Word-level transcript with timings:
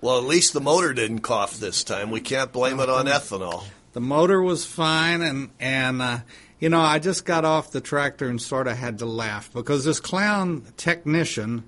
Well, 0.00 0.18
at 0.18 0.24
least 0.24 0.52
the 0.52 0.60
motor 0.60 0.92
didn't 0.92 1.20
cough 1.20 1.58
this 1.58 1.82
time. 1.82 2.10
We 2.10 2.20
can't 2.20 2.52
blame 2.52 2.78
it 2.80 2.88
on 2.88 3.06
ethanol. 3.06 3.64
The 3.92 4.00
motor 4.00 4.40
was 4.40 4.64
fine, 4.64 5.22
and 5.22 5.50
and 5.58 6.00
uh, 6.00 6.18
you 6.60 6.68
know 6.68 6.80
I 6.80 6.98
just 6.98 7.24
got 7.24 7.44
off 7.44 7.72
the 7.72 7.80
tractor 7.80 8.28
and 8.28 8.40
sort 8.40 8.68
of 8.68 8.76
had 8.76 8.98
to 9.00 9.06
laugh 9.06 9.52
because 9.52 9.84
this 9.84 9.98
clown 9.98 10.64
technician 10.76 11.64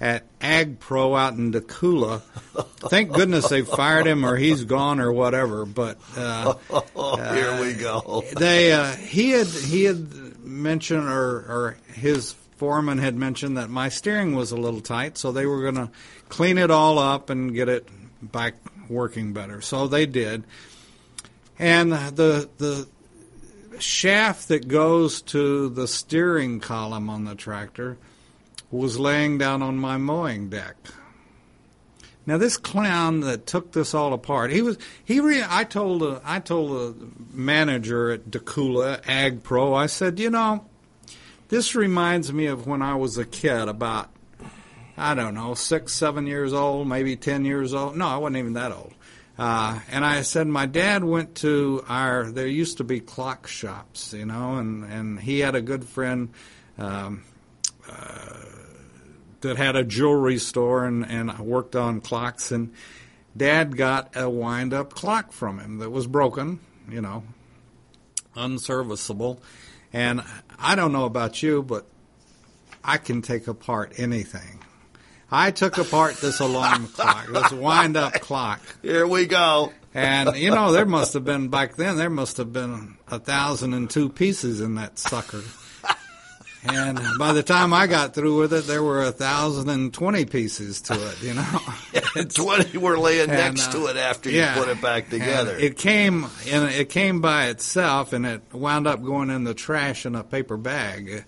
at 0.00 0.24
Ag 0.40 0.80
Pro 0.80 1.14
out 1.14 1.34
in 1.34 1.52
Dacula. 1.52 2.20
Thank 2.88 3.12
goodness 3.12 3.48
they 3.48 3.62
fired 3.62 4.06
him 4.06 4.24
or 4.24 4.36
he's 4.36 4.64
gone 4.64 5.00
or 5.00 5.12
whatever. 5.12 5.64
But 5.64 5.98
uh, 6.16 6.54
Here 7.34 7.60
we 7.60 7.74
go. 7.74 8.24
they 8.36 8.72
uh, 8.72 8.92
he 8.92 9.30
had 9.30 9.46
he 9.46 9.84
had 9.84 10.38
mentioned 10.44 11.08
or 11.08 11.36
or 11.38 11.76
his 11.94 12.34
foreman 12.64 12.96
had 12.96 13.14
mentioned 13.14 13.58
that 13.58 13.68
my 13.68 13.90
steering 13.90 14.34
was 14.34 14.50
a 14.50 14.56
little 14.56 14.80
tight, 14.80 15.18
so 15.18 15.30
they 15.30 15.44
were 15.44 15.60
going 15.60 15.74
to 15.74 15.90
clean 16.30 16.56
it 16.56 16.70
all 16.70 16.98
up 16.98 17.28
and 17.28 17.54
get 17.54 17.68
it 17.68 17.86
back 18.22 18.54
working 18.88 19.34
better. 19.34 19.60
So 19.60 19.86
they 19.86 20.06
did, 20.06 20.44
and 21.58 21.92
the 21.92 22.48
the 22.56 22.88
shaft 23.78 24.48
that 24.48 24.66
goes 24.66 25.20
to 25.20 25.68
the 25.68 25.86
steering 25.86 26.58
column 26.58 27.10
on 27.10 27.26
the 27.26 27.34
tractor 27.34 27.98
was 28.70 28.98
laying 28.98 29.36
down 29.36 29.60
on 29.60 29.76
my 29.76 29.98
mowing 29.98 30.48
deck. 30.48 30.76
Now 32.24 32.38
this 32.38 32.56
clown 32.56 33.20
that 33.20 33.46
took 33.46 33.72
this 33.72 33.92
all 33.92 34.14
apart, 34.14 34.52
he 34.52 34.62
was 34.62 34.78
he. 35.04 35.20
Re, 35.20 35.42
I 35.46 35.64
told 35.64 36.02
a, 36.02 36.22
I 36.24 36.40
told 36.40 36.70
the 36.70 37.08
manager 37.30 38.10
at 38.10 38.30
Dacula 38.30 39.06
Ag 39.06 39.42
Pro. 39.42 39.74
I 39.74 39.84
said, 39.84 40.18
you 40.18 40.30
know, 40.30 40.64
this 41.54 41.76
reminds 41.76 42.32
me 42.32 42.46
of 42.46 42.66
when 42.66 42.82
I 42.82 42.96
was 42.96 43.16
a 43.16 43.24
kid, 43.24 43.68
about 43.68 44.10
I 44.96 45.14
don't 45.14 45.34
know, 45.34 45.54
six, 45.54 45.92
seven 45.92 46.26
years 46.26 46.52
old, 46.52 46.88
maybe 46.88 47.14
ten 47.14 47.44
years 47.44 47.72
old. 47.72 47.96
No, 47.96 48.08
I 48.08 48.16
wasn't 48.16 48.38
even 48.38 48.54
that 48.54 48.72
old. 48.72 48.92
Uh, 49.38 49.78
and 49.88 50.04
I 50.04 50.22
said 50.22 50.48
my 50.48 50.66
dad 50.66 51.04
went 51.04 51.36
to 51.36 51.84
our. 51.88 52.24
There 52.24 52.48
used 52.48 52.78
to 52.78 52.84
be 52.84 52.98
clock 52.98 53.46
shops, 53.46 54.12
you 54.12 54.26
know, 54.26 54.56
and 54.56 54.82
and 54.84 55.20
he 55.20 55.40
had 55.40 55.54
a 55.54 55.62
good 55.62 55.84
friend. 55.84 56.30
Um, 56.76 57.22
uh, 57.88 58.34
that 59.42 59.56
had 59.58 59.76
a 59.76 59.84
jewelry 59.84 60.38
store 60.38 60.86
and, 60.86 61.06
and 61.06 61.38
worked 61.38 61.76
on 61.76 62.00
clocks 62.00 62.50
and 62.50 62.72
dad 63.36 63.76
got 63.76 64.16
a 64.16 64.28
wind 64.28 64.72
up 64.72 64.94
clock 64.94 65.32
from 65.32 65.60
him 65.60 65.78
that 65.78 65.90
was 65.90 66.06
broken, 66.06 66.58
you 66.88 67.02
know, 67.02 67.22
unserviceable. 68.34 69.38
And 69.92 70.24
I 70.58 70.74
don't 70.74 70.92
know 70.92 71.04
about 71.04 71.42
you, 71.42 71.62
but 71.62 71.86
I 72.82 72.98
can 72.98 73.22
take 73.22 73.48
apart 73.48 73.94
anything. 73.96 74.60
I 75.30 75.50
took 75.50 75.78
apart 75.78 76.16
this 76.16 76.40
alarm 76.40 76.88
clock, 76.94 77.26
this 77.26 77.52
wind 77.52 77.96
up 77.96 78.14
clock. 78.14 78.60
Here 78.82 79.06
we 79.06 79.26
go. 79.26 79.72
And 79.94 80.36
you 80.36 80.50
know, 80.50 80.72
there 80.72 80.86
must 80.86 81.14
have 81.14 81.24
been 81.24 81.48
back 81.48 81.76
then. 81.76 81.96
There 81.96 82.10
must 82.10 82.36
have 82.36 82.52
been 82.52 82.96
a 83.08 83.18
thousand 83.18 83.74
and 83.74 83.88
two 83.88 84.08
pieces 84.08 84.60
in 84.60 84.74
that 84.74 84.98
sucker. 84.98 85.42
And 86.66 86.98
by 87.18 87.32
the 87.32 87.42
time 87.42 87.72
I 87.72 87.86
got 87.86 88.14
through 88.14 88.40
with 88.40 88.52
it, 88.54 88.66
there 88.66 88.82
were 88.82 89.02
a 89.02 89.12
thousand 89.12 89.68
and 89.68 89.92
twenty 89.92 90.24
pieces 90.24 90.80
to 90.82 90.94
it. 90.94 91.22
You 91.22 91.34
know, 91.34 92.24
Twenty 92.34 92.78
were 92.78 92.98
laying 92.98 93.28
And, 93.30 93.56
next 93.56 93.68
uh, 93.68 93.72
to 93.72 93.86
it 93.86 93.96
after 93.96 94.30
yeah. 94.30 94.54
you 94.54 94.60
put 94.62 94.70
it 94.70 94.80
back 94.80 95.10
together. 95.10 95.56
It 95.56 95.76
came 95.76 96.26
and 96.48 96.70
it 96.70 96.88
came 96.88 97.20
by 97.20 97.48
itself, 97.48 98.12
and 98.12 98.24
it 98.24 98.42
wound 98.52 98.86
up 98.86 99.02
going 99.02 99.30
in 99.30 99.44
the 99.44 99.54
trash 99.54 100.06
in 100.06 100.14
a 100.14 100.24
paper 100.24 100.56
bag. 100.56 101.24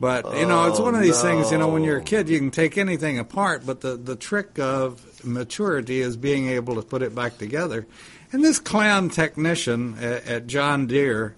But 0.00 0.36
you 0.36 0.46
know, 0.46 0.66
it's 0.66 0.80
one 0.80 0.96
of 0.96 1.00
these 1.00 1.22
things. 1.22 1.52
You 1.52 1.58
know, 1.58 1.68
when 1.68 1.84
you're 1.84 1.98
a 1.98 2.02
kid, 2.02 2.28
you 2.28 2.38
can 2.38 2.50
take 2.50 2.76
anything 2.76 3.20
apart, 3.20 3.64
but 3.64 3.82
the 3.82 3.96
the 3.96 4.16
trick 4.16 4.58
of 4.58 5.24
maturity 5.24 6.00
is 6.00 6.16
being 6.16 6.48
able 6.48 6.74
to 6.74 6.82
put 6.82 7.02
it 7.02 7.14
back 7.14 7.38
together. 7.38 7.86
And 8.32 8.42
this 8.42 8.58
clown 8.58 9.10
technician 9.10 9.96
at, 9.98 10.26
at 10.26 10.46
John 10.48 10.88
Deere 10.88 11.36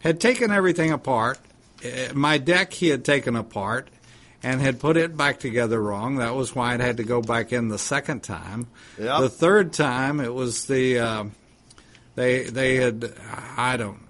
had 0.00 0.20
taken 0.20 0.52
everything 0.52 0.92
apart. 0.92 1.38
Uh, 1.84 2.12
My 2.14 2.38
deck 2.38 2.72
he 2.72 2.88
had 2.88 3.04
taken 3.04 3.36
apart 3.36 3.88
and 4.42 4.60
had 4.60 4.80
put 4.80 4.96
it 4.96 5.16
back 5.16 5.38
together 5.38 5.80
wrong. 5.82 6.16
That 6.16 6.34
was 6.34 6.54
why 6.54 6.74
it 6.74 6.80
had 6.80 6.96
to 6.98 7.04
go 7.04 7.20
back 7.20 7.52
in 7.52 7.68
the 7.68 7.78
second 7.78 8.22
time. 8.22 8.66
Yep. 8.98 9.20
The 9.20 9.28
third 9.28 9.72
time, 9.72 10.20
it 10.20 10.32
was 10.32 10.66
the 10.66 10.98
uh, 10.98 11.24
they 12.14 12.44
they 12.44 12.76
had 12.76 13.12
I 13.56 13.76
don't 13.76 14.00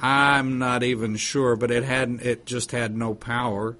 I'm 0.00 0.58
not 0.58 0.82
even 0.82 1.16
sure, 1.16 1.56
but 1.56 1.70
it 1.70 1.82
hadn't 1.84 2.22
it 2.22 2.46
just 2.46 2.72
had 2.72 2.96
no 2.96 3.14
power. 3.14 3.76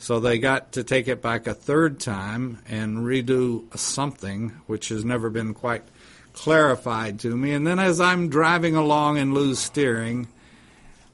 So 0.00 0.20
they 0.20 0.38
got 0.38 0.72
to 0.72 0.84
take 0.84 1.08
it 1.08 1.20
back 1.20 1.46
a 1.46 1.54
third 1.54 1.98
time 1.98 2.58
and 2.68 2.98
redo 2.98 3.76
something, 3.76 4.50
which 4.66 4.90
has 4.90 5.04
never 5.04 5.28
been 5.28 5.54
quite 5.54 5.82
clarified 6.32 7.18
to 7.20 7.36
me. 7.36 7.52
And 7.52 7.66
then 7.66 7.80
as 7.80 8.00
I'm 8.00 8.28
driving 8.28 8.76
along 8.76 9.18
and 9.18 9.34
lose 9.34 9.58
steering, 9.58 10.28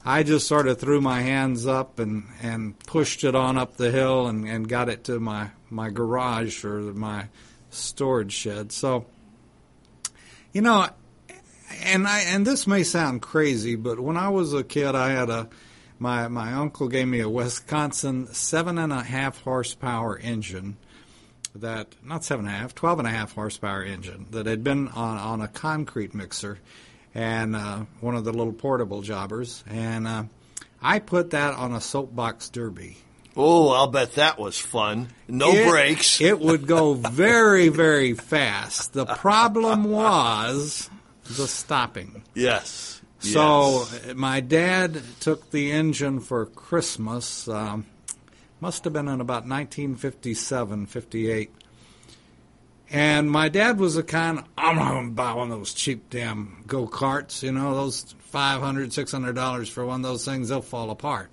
I 0.07 0.21
just 0.21 0.47
sort 0.47 0.67
of 0.67 0.79
threw 0.79 1.01
my 1.01 1.21
hands 1.21 1.65
up 1.65 1.97
and, 1.97 2.25
and 2.41 2.77
pushed 2.79 3.23
it 3.23 3.33
on 3.33 3.57
up 3.57 3.75
the 3.75 3.89
hill 3.89 4.27
and, 4.27 4.47
and 4.47 4.69
got 4.69 4.87
it 4.87 5.05
to 5.05 5.19
my, 5.19 5.49
my 5.71 5.89
garage 5.89 6.63
or 6.63 6.79
my 6.93 7.27
storage 7.71 8.31
shed. 8.31 8.71
So, 8.71 9.07
you 10.53 10.61
know, 10.61 10.87
and 11.83 12.07
I 12.07 12.21
and 12.21 12.45
this 12.45 12.67
may 12.67 12.83
sound 12.83 13.21
crazy, 13.21 13.75
but 13.75 13.99
when 13.99 14.17
I 14.17 14.29
was 14.29 14.53
a 14.53 14.63
kid, 14.63 14.95
I 14.95 15.09
had 15.09 15.29
a 15.29 15.49
my 15.97 16.27
my 16.27 16.53
uncle 16.53 16.87
gave 16.87 17.07
me 17.07 17.19
a 17.21 17.29
Wisconsin 17.29 18.27
seven 18.27 18.77
and 18.77 18.93
a 18.93 19.03
half 19.03 19.41
horsepower 19.41 20.17
engine 20.17 20.77
that 21.55 21.95
not 22.03 22.23
seven 22.23 22.45
and 22.45 22.55
a 22.55 22.57
half, 22.57 22.75
twelve 22.75 22.99
and 22.99 23.07
a 23.07 23.11
half 23.11 23.33
horsepower 23.33 23.83
engine 23.83 24.27
that 24.31 24.45
had 24.45 24.63
been 24.63 24.87
on 24.89 25.17
on 25.17 25.41
a 25.41 25.47
concrete 25.47 26.13
mixer 26.13 26.59
and 27.15 27.55
uh, 27.55 27.85
one 28.01 28.13
of 28.15 28.23
the 28.25 28.31
little 28.33 28.53
portable 28.53 29.01
jobbers, 29.01 29.63
and 29.67 30.05
uh, 30.07 30.23
I 30.81 30.99
put 30.99 31.31
that 31.31 31.55
on 31.55 31.73
a 31.73 31.81
soapbox 31.81 32.49
derby. 32.49 32.97
oh, 33.37 33.69
I'll 33.69 33.87
bet 33.87 34.13
that 34.15 34.37
was 34.37 34.59
fun. 34.59 35.07
No 35.27 35.51
It- 35.51 35.69
brakes. 35.69 36.21
It 36.29 36.39
would 36.39 36.67
go 36.67 36.93
very 36.93 37.69
very 37.69 38.13
fast. 38.13 38.93
The 38.93 39.05
problem 39.05 39.85
was 39.85 40.89
the 41.37 41.47
stopping. 41.47 42.23
yes. 42.35 42.91
So 43.19 43.87
Yes. 44.05 44.13
my 44.15 44.39
dad 44.39 45.01
took 45.19 45.49
the 45.49 45.71
engine 45.71 46.19
for 46.19 46.45
Christmas. 46.45 47.47
Um, 47.47 47.87
must 48.61 48.83
have 48.83 48.93
been 48.93 49.07
in 49.07 49.19
about 49.19 49.47
1957, 49.47 50.85
58. 50.85 51.51
And 52.91 53.29
my 53.31 53.49
dad 53.49 53.79
was 53.79 53.95
the 53.95 54.03
kind, 54.03 54.43
I'm 54.57 54.75
not 54.75 54.91
going 54.91 55.07
to 55.07 55.11
buy 55.13 55.33
one 55.33 55.51
of 55.51 55.57
those 55.57 55.73
cheap 55.73 56.09
damn 56.09 56.63
go 56.67 56.87
karts, 56.87 57.41
you 57.43 57.51
know, 57.51 57.73
those 57.73 58.13
$500, 58.33 58.87
$600 58.87 59.69
for 59.69 59.85
one 59.85 60.01
of 60.01 60.03
those 60.03 60.23
things, 60.25 60.49
they'll 60.49 60.61
fall 60.61 60.91
apart. 60.91 61.29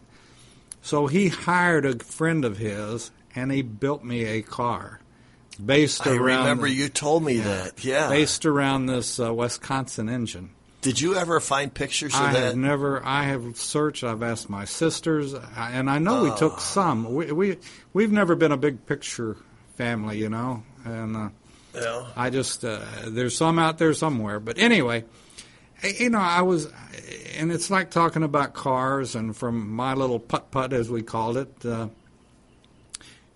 So 0.81 1.07
he 1.07 1.29
hired 1.29 1.85
a 1.85 1.99
friend 1.99 2.45
of 2.45 2.57
his 2.59 3.11
and 3.35 3.53
he 3.53 3.63
built 3.63 4.03
me 4.03 4.25
a 4.25 4.43
car 4.43 5.01
based 5.65 6.07
I 6.07 6.17
around 6.17 6.41
remember 6.45 6.67
the- 6.69 6.73
you 6.75 6.89
told 6.89 7.23
me 7.23 7.39
that. 7.39 7.85
Yeah. 7.85 8.09
based 8.09 8.47
around 8.47 8.87
this 8.87 9.21
uh, 9.21 9.33
Wisconsin 9.33 10.09
engine. 10.09 10.51
Did 10.81 11.01
you 11.01 11.15
ever 11.15 11.39
find 11.39 11.73
pictures 11.73 12.13
of 12.15 12.21
I 12.21 12.33
that? 12.33 12.43
have 12.43 12.57
never. 12.57 13.01
I 13.07 13.23
have 13.23 13.57
searched. 13.57 14.03
I've 14.03 14.25
asked 14.25 14.51
my 14.51 14.65
sisters, 14.65 15.33
and 15.57 15.89
I 15.89 16.01
know 16.01 16.25
we 16.25 16.35
took 16.37 16.59
some. 16.59 17.15
We, 17.15 17.31
we 17.31 17.59
we've 17.93 18.11
never 18.11 18.35
been 18.35 18.51
a 18.51 18.57
big 18.57 18.85
picture 18.85 19.37
family, 19.77 20.19
you 20.19 20.29
know, 20.29 20.65
and 20.85 21.17
uh, 21.17 21.29
yeah. 21.75 22.07
I 22.17 22.31
just 22.31 22.65
uh, 22.65 22.81
there's 23.07 23.37
some 23.37 23.59
out 23.59 23.79
there 23.79 23.95
somewhere. 23.95 24.41
But 24.41 24.59
anyway, 24.59 25.05
you 25.83 26.11
know, 26.11 26.19
I 26.19 26.43
was, 26.43 26.71
and 27.37 27.51
it's 27.51 27.71
like 27.71 27.91
talking 27.91 28.23
about 28.23 28.55
cars, 28.55 29.15
and 29.15 29.37
from 29.37 29.71
my 29.71 29.95
little 29.95 30.19
putt 30.19 30.51
putt 30.51 30.73
as 30.73 30.91
we 30.91 31.03
called 31.03 31.37
it. 31.37 31.65
Uh, 31.65 31.89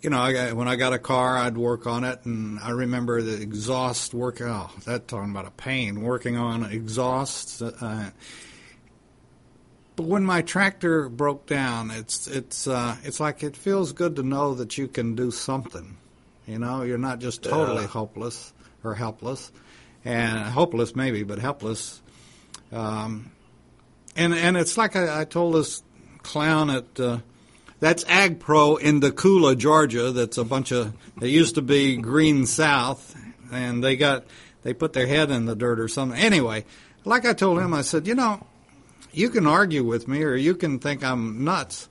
you 0.03 0.11
know, 0.11 0.21
I 0.21 0.33
got, 0.33 0.53
when 0.55 0.69
I 0.69 0.77
got 0.77 0.93
a 0.93 0.99
car, 0.99 1.37
I'd 1.37 1.57
work 1.57 1.87
on 1.87 2.05
it, 2.05 2.25
and 2.25 2.61
I 2.61 2.71
remember 2.71 3.23
the 3.23 3.41
exhaust 3.41 4.15
work. 4.15 4.41
Oh, 4.41 4.71
that 4.85 5.09
talking 5.09 5.31
about 5.31 5.47
a 5.47 5.51
pain 5.51 6.03
working 6.03 6.37
on 6.37 6.65
exhausts. 6.65 7.61
Uh, 7.61 8.11
but 9.97 10.05
when 10.05 10.25
my 10.25 10.43
tractor 10.43 11.09
broke 11.09 11.47
down, 11.47 11.91
it's 11.91 12.27
it's 12.27 12.69
uh, 12.69 12.97
it's 13.03 13.19
like 13.19 13.43
it 13.43 13.57
feels 13.57 13.93
good 13.93 14.17
to 14.17 14.23
know 14.23 14.55
that 14.55 14.77
you 14.77 14.87
can 14.87 15.15
do 15.17 15.31
something. 15.31 15.97
You 16.47 16.59
know, 16.59 16.83
you're 16.83 16.99
not 16.99 17.19
just 17.19 17.43
totally 17.43 17.83
Yeah. 17.83 17.89
hopeless 17.89 18.53
or 18.85 18.95
helpless, 18.95 19.51
and 20.05 20.39
hopeless 20.45 20.95
maybe, 20.95 21.23
but 21.25 21.39
helpless. 21.39 22.01
Um, 22.73 23.31
and 24.17 24.33
and 24.35 24.57
it's 24.57 24.77
like 24.79 24.97
I, 24.97 25.23
I 25.23 25.25
told 25.25 25.55
this 25.55 25.83
clown 26.23 26.71
at 26.71 27.01
uh, 27.01 27.19
that's 27.81 28.05
Ag 28.09 28.39
Pro 28.41 28.77
in 28.77 29.01
Dacula, 29.01 29.57
Georgia. 29.57 30.13
That's 30.13 30.39
a 30.39 30.45
bunch 30.45 30.73
of. 30.73 30.93
it 31.21 31.29
used 31.29 31.57
to 31.57 31.63
be 31.63 31.97
Green 31.97 32.47
South, 32.47 33.15
and 33.53 33.83
they 33.83 33.97
got 33.97 34.25
they 34.63 34.73
put 34.73 34.93
their 34.93 35.07
head 35.07 35.31
in 35.31 35.47
the 35.47 35.55
dirt 35.57 35.81
or 35.81 35.89
something. 35.89 36.19
Anyway, 36.19 36.65
like 37.05 37.25
I 37.27 37.33
told 37.33 37.59
him, 37.61 37.75
I 37.75 37.83
said, 37.83 38.07
you 38.07 38.15
know, 38.15 38.45
you 39.13 39.31
can 39.31 39.47
argue 39.47 39.85
with 39.85 40.09
me 40.09 40.23
or 40.23 40.35
you 40.35 40.55
can 40.55 40.79
think 40.79 41.05
I'm 41.05 41.45
nuts, 41.45 41.89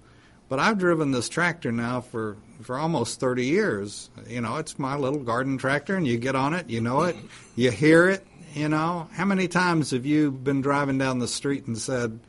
But 0.48 0.60
I've 0.60 0.78
driven 0.78 1.12
this 1.12 1.28
tractor 1.28 1.72
now 1.72 2.02
for, 2.02 2.38
for 2.62 2.78
almost 2.78 3.20
30 3.20 3.46
years. 3.46 4.10
You 4.28 4.42
know, 4.42 4.58
it's 4.58 4.78
my 4.78 4.96
little 4.96 5.20
garden 5.20 5.58
tractor, 5.58 5.96
and 5.96 6.06
you 6.06 6.18
get 6.18 6.36
on 6.36 6.54
it, 6.54 6.70
you 6.70 6.82
know 6.82 7.04
it, 7.04 7.16
you 7.56 7.72
hear 7.72 8.10
it, 8.10 8.26
you 8.54 8.70
know. 8.70 9.08
How 9.14 9.26
many 9.26 9.48
times 9.48 9.92
have 9.92 10.06
you 10.06 10.30
been 10.32 10.62
driving 10.62 10.98
down 11.00 11.20
the 11.20 11.28
street 11.28 11.66
and 11.66 11.78
said, 11.78 12.20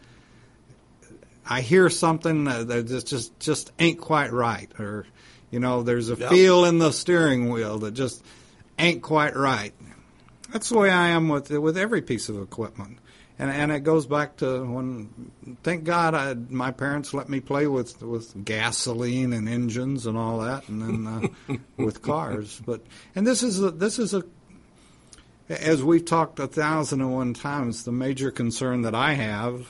I 1.48 1.60
hear 1.60 1.88
something 1.90 2.44
that 2.44 2.86
just, 2.86 3.06
just, 3.06 3.38
just 3.38 3.72
ain't 3.78 4.00
quite 4.00 4.32
right, 4.32 4.70
or, 4.80 5.06
you 5.50 5.60
know, 5.60 5.82
there's 5.82 6.08
a 6.08 6.16
Yep. 6.16 6.30
feel 6.30 6.64
in 6.64 6.78
the 6.78 6.92
steering 6.92 7.50
wheel 7.50 7.78
that 7.80 7.92
just 7.94 8.24
ain't 8.78 9.02
quite 9.02 9.36
right. 9.36 9.72
That's 10.52 10.70
the 10.70 10.78
way 10.78 10.90
I 10.90 11.08
am 11.08 11.28
with 11.28 11.50
with 11.50 11.76
every 11.76 12.02
piece 12.02 12.28
of 12.28 12.40
equipment, 12.40 12.98
and 13.38 13.50
and 13.50 13.70
it 13.70 13.80
goes 13.80 14.06
back 14.06 14.36
to 14.38 14.64
when. 14.64 15.30
Thank 15.62 15.84
God, 15.84 16.14
I, 16.14 16.34
my 16.34 16.70
parents 16.70 17.12
let 17.12 17.28
me 17.28 17.40
play 17.40 17.66
with 17.66 18.02
with 18.02 18.44
gasoline 18.44 19.32
and 19.32 19.48
engines 19.48 20.06
and 20.06 20.16
all 20.16 20.40
that, 20.40 20.68
and 20.68 20.82
then 20.82 21.06
uh, 21.48 21.56
with 21.76 22.02
cars. 22.02 22.60
But 22.64 22.82
and 23.14 23.26
this 23.26 23.42
is 23.42 23.62
a, 23.62 23.70
this 23.70 23.98
is 23.98 24.14
a 24.14 24.24
as 25.48 25.82
we've 25.82 26.04
talked 26.04 26.38
a 26.40 26.46
thousand 26.46 27.00
and 27.00 27.12
one 27.12 27.34
times, 27.34 27.84
the 27.84 27.92
major 27.92 28.30
concern 28.30 28.82
that 28.82 28.94
I 28.94 29.12
have 29.12 29.68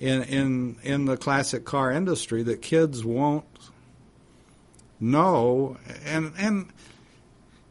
in 0.00 0.22
in 0.24 0.76
in 0.82 1.04
the 1.04 1.16
classic 1.16 1.64
car 1.64 1.90
industry 1.92 2.42
that 2.42 2.60
kids 2.60 3.04
won't 3.04 3.44
know 4.98 5.76
and 6.04 6.32
and 6.38 6.72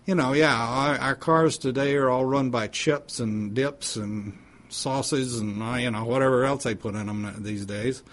you 0.06 0.14
know, 0.14 0.34
yeah, 0.34 0.56
our, 0.56 0.98
our 0.98 1.16
cars 1.16 1.58
today 1.58 1.96
are 1.96 2.10
all 2.10 2.26
run 2.26 2.52
by 2.52 2.68
chips 2.68 3.20
and 3.20 3.54
dips 3.56 3.96
and 3.96 4.38
sauces 4.76 5.40
and 5.40 5.62
uh, 5.62 5.76
you 5.76 5.92
know 5.92 6.06
whatever 6.06 6.46
else 6.46 6.64
they 6.64 6.76
put 6.76 6.96
in 6.96 7.08
them 7.08 7.34
these 7.40 7.66
days. 7.66 8.04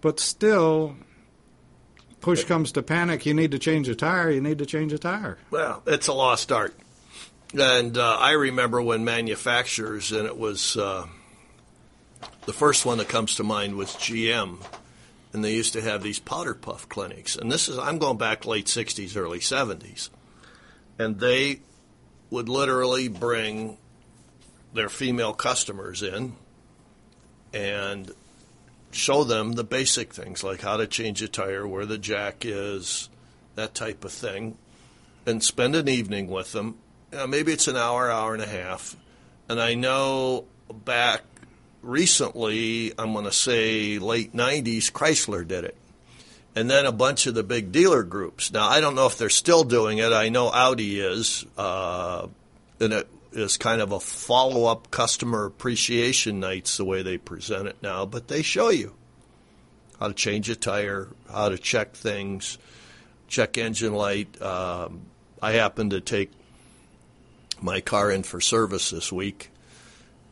But 0.00 0.18
still, 0.18 0.96
push 2.20 2.44
comes 2.44 2.72
to 2.72 2.82
panic. 2.82 3.26
You 3.26 3.34
need 3.34 3.50
to 3.50 3.58
change 3.58 3.88
a 3.88 3.94
tire. 3.94 4.30
You 4.30 4.40
need 4.40 4.58
to 4.58 4.66
change 4.66 4.92
a 4.92 4.98
tire. 4.98 5.38
Well, 5.50 5.82
it's 5.86 6.06
a 6.06 6.12
lost 6.12 6.50
art. 6.52 6.74
And 7.58 7.98
uh, 7.98 8.16
I 8.16 8.32
remember 8.32 8.80
when 8.80 9.04
manufacturers, 9.04 10.12
and 10.12 10.26
it 10.26 10.38
was 10.38 10.76
uh, 10.76 11.06
the 12.46 12.52
first 12.52 12.86
one 12.86 12.98
that 12.98 13.08
comes 13.08 13.34
to 13.36 13.44
mind 13.44 13.74
was 13.74 13.90
GM, 13.96 14.64
and 15.32 15.44
they 15.44 15.52
used 15.54 15.72
to 15.72 15.82
have 15.82 16.02
these 16.02 16.18
powder 16.18 16.54
puff 16.54 16.88
clinics. 16.88 17.36
And 17.36 17.50
this 17.50 17.68
is, 17.68 17.78
I'm 17.78 17.98
going 17.98 18.18
back 18.18 18.46
late 18.46 18.66
60s, 18.66 19.16
early 19.16 19.40
70s. 19.40 20.10
And 20.98 21.18
they 21.18 21.60
would 22.30 22.48
literally 22.48 23.08
bring 23.08 23.78
their 24.72 24.88
female 24.88 25.32
customers 25.32 26.02
in 26.02 26.34
and 27.52 28.10
show 28.90 29.24
them 29.24 29.52
the 29.52 29.64
basic 29.64 30.12
things 30.12 30.42
like 30.42 30.60
how 30.60 30.76
to 30.76 30.86
change 30.86 31.22
a 31.22 31.28
tire, 31.28 31.66
where 31.66 31.86
the 31.86 31.98
jack 31.98 32.44
is, 32.44 33.08
that 33.54 33.74
type 33.74 34.04
of 34.04 34.12
thing, 34.12 34.56
and 35.26 35.42
spend 35.42 35.74
an 35.76 35.88
evening 35.88 36.28
with 36.28 36.52
them. 36.52 36.76
Maybe 37.28 37.52
it's 37.52 37.68
an 37.68 37.76
hour, 37.76 38.10
hour 38.10 38.34
and 38.34 38.42
a 38.42 38.46
half. 38.46 38.96
And 39.48 39.60
I 39.60 39.74
know 39.74 40.44
back 40.72 41.22
recently, 41.82 42.92
I'm 42.98 43.12
going 43.12 43.24
to 43.24 43.32
say 43.32 43.98
late 43.98 44.32
90s, 44.32 44.92
Chrysler 44.92 45.46
did 45.46 45.64
it. 45.64 45.76
And 46.54 46.68
then 46.68 46.84
a 46.84 46.92
bunch 46.92 47.26
of 47.26 47.34
the 47.34 47.44
big 47.44 47.70
dealer 47.70 48.02
groups. 48.02 48.52
Now, 48.52 48.68
I 48.68 48.80
don't 48.80 48.96
know 48.96 49.06
if 49.06 49.18
they're 49.18 49.28
still 49.28 49.62
doing 49.62 49.98
it. 49.98 50.12
I 50.12 50.30
know 50.30 50.48
Audi 50.48 51.00
is. 51.00 51.44
Uh, 51.56 52.26
and 52.80 52.92
it 52.92 53.08
is 53.32 53.56
kind 53.56 53.80
of 53.80 53.92
a 53.92 54.00
follow 54.00 54.64
up 54.64 54.90
customer 54.90 55.44
appreciation 55.44 56.40
nights 56.40 56.76
the 56.76 56.84
way 56.84 57.02
they 57.02 57.18
present 57.18 57.68
it 57.68 57.76
now. 57.82 58.06
But 58.06 58.28
they 58.28 58.42
show 58.42 58.70
you 58.70 58.94
how 59.98 60.08
to 60.08 60.14
change 60.14 60.48
a 60.48 60.56
tire, 60.56 61.08
how 61.30 61.50
to 61.50 61.58
check 61.58 61.92
things, 61.94 62.58
check 63.28 63.58
engine 63.58 63.94
light. 63.94 64.40
Um, 64.40 65.02
I 65.42 65.52
happened 65.52 65.92
to 65.92 66.00
take 66.00 66.30
my 67.62 67.80
car 67.80 68.10
in 68.10 68.22
for 68.22 68.40
service 68.40 68.90
this 68.90 69.12
week, 69.12 69.50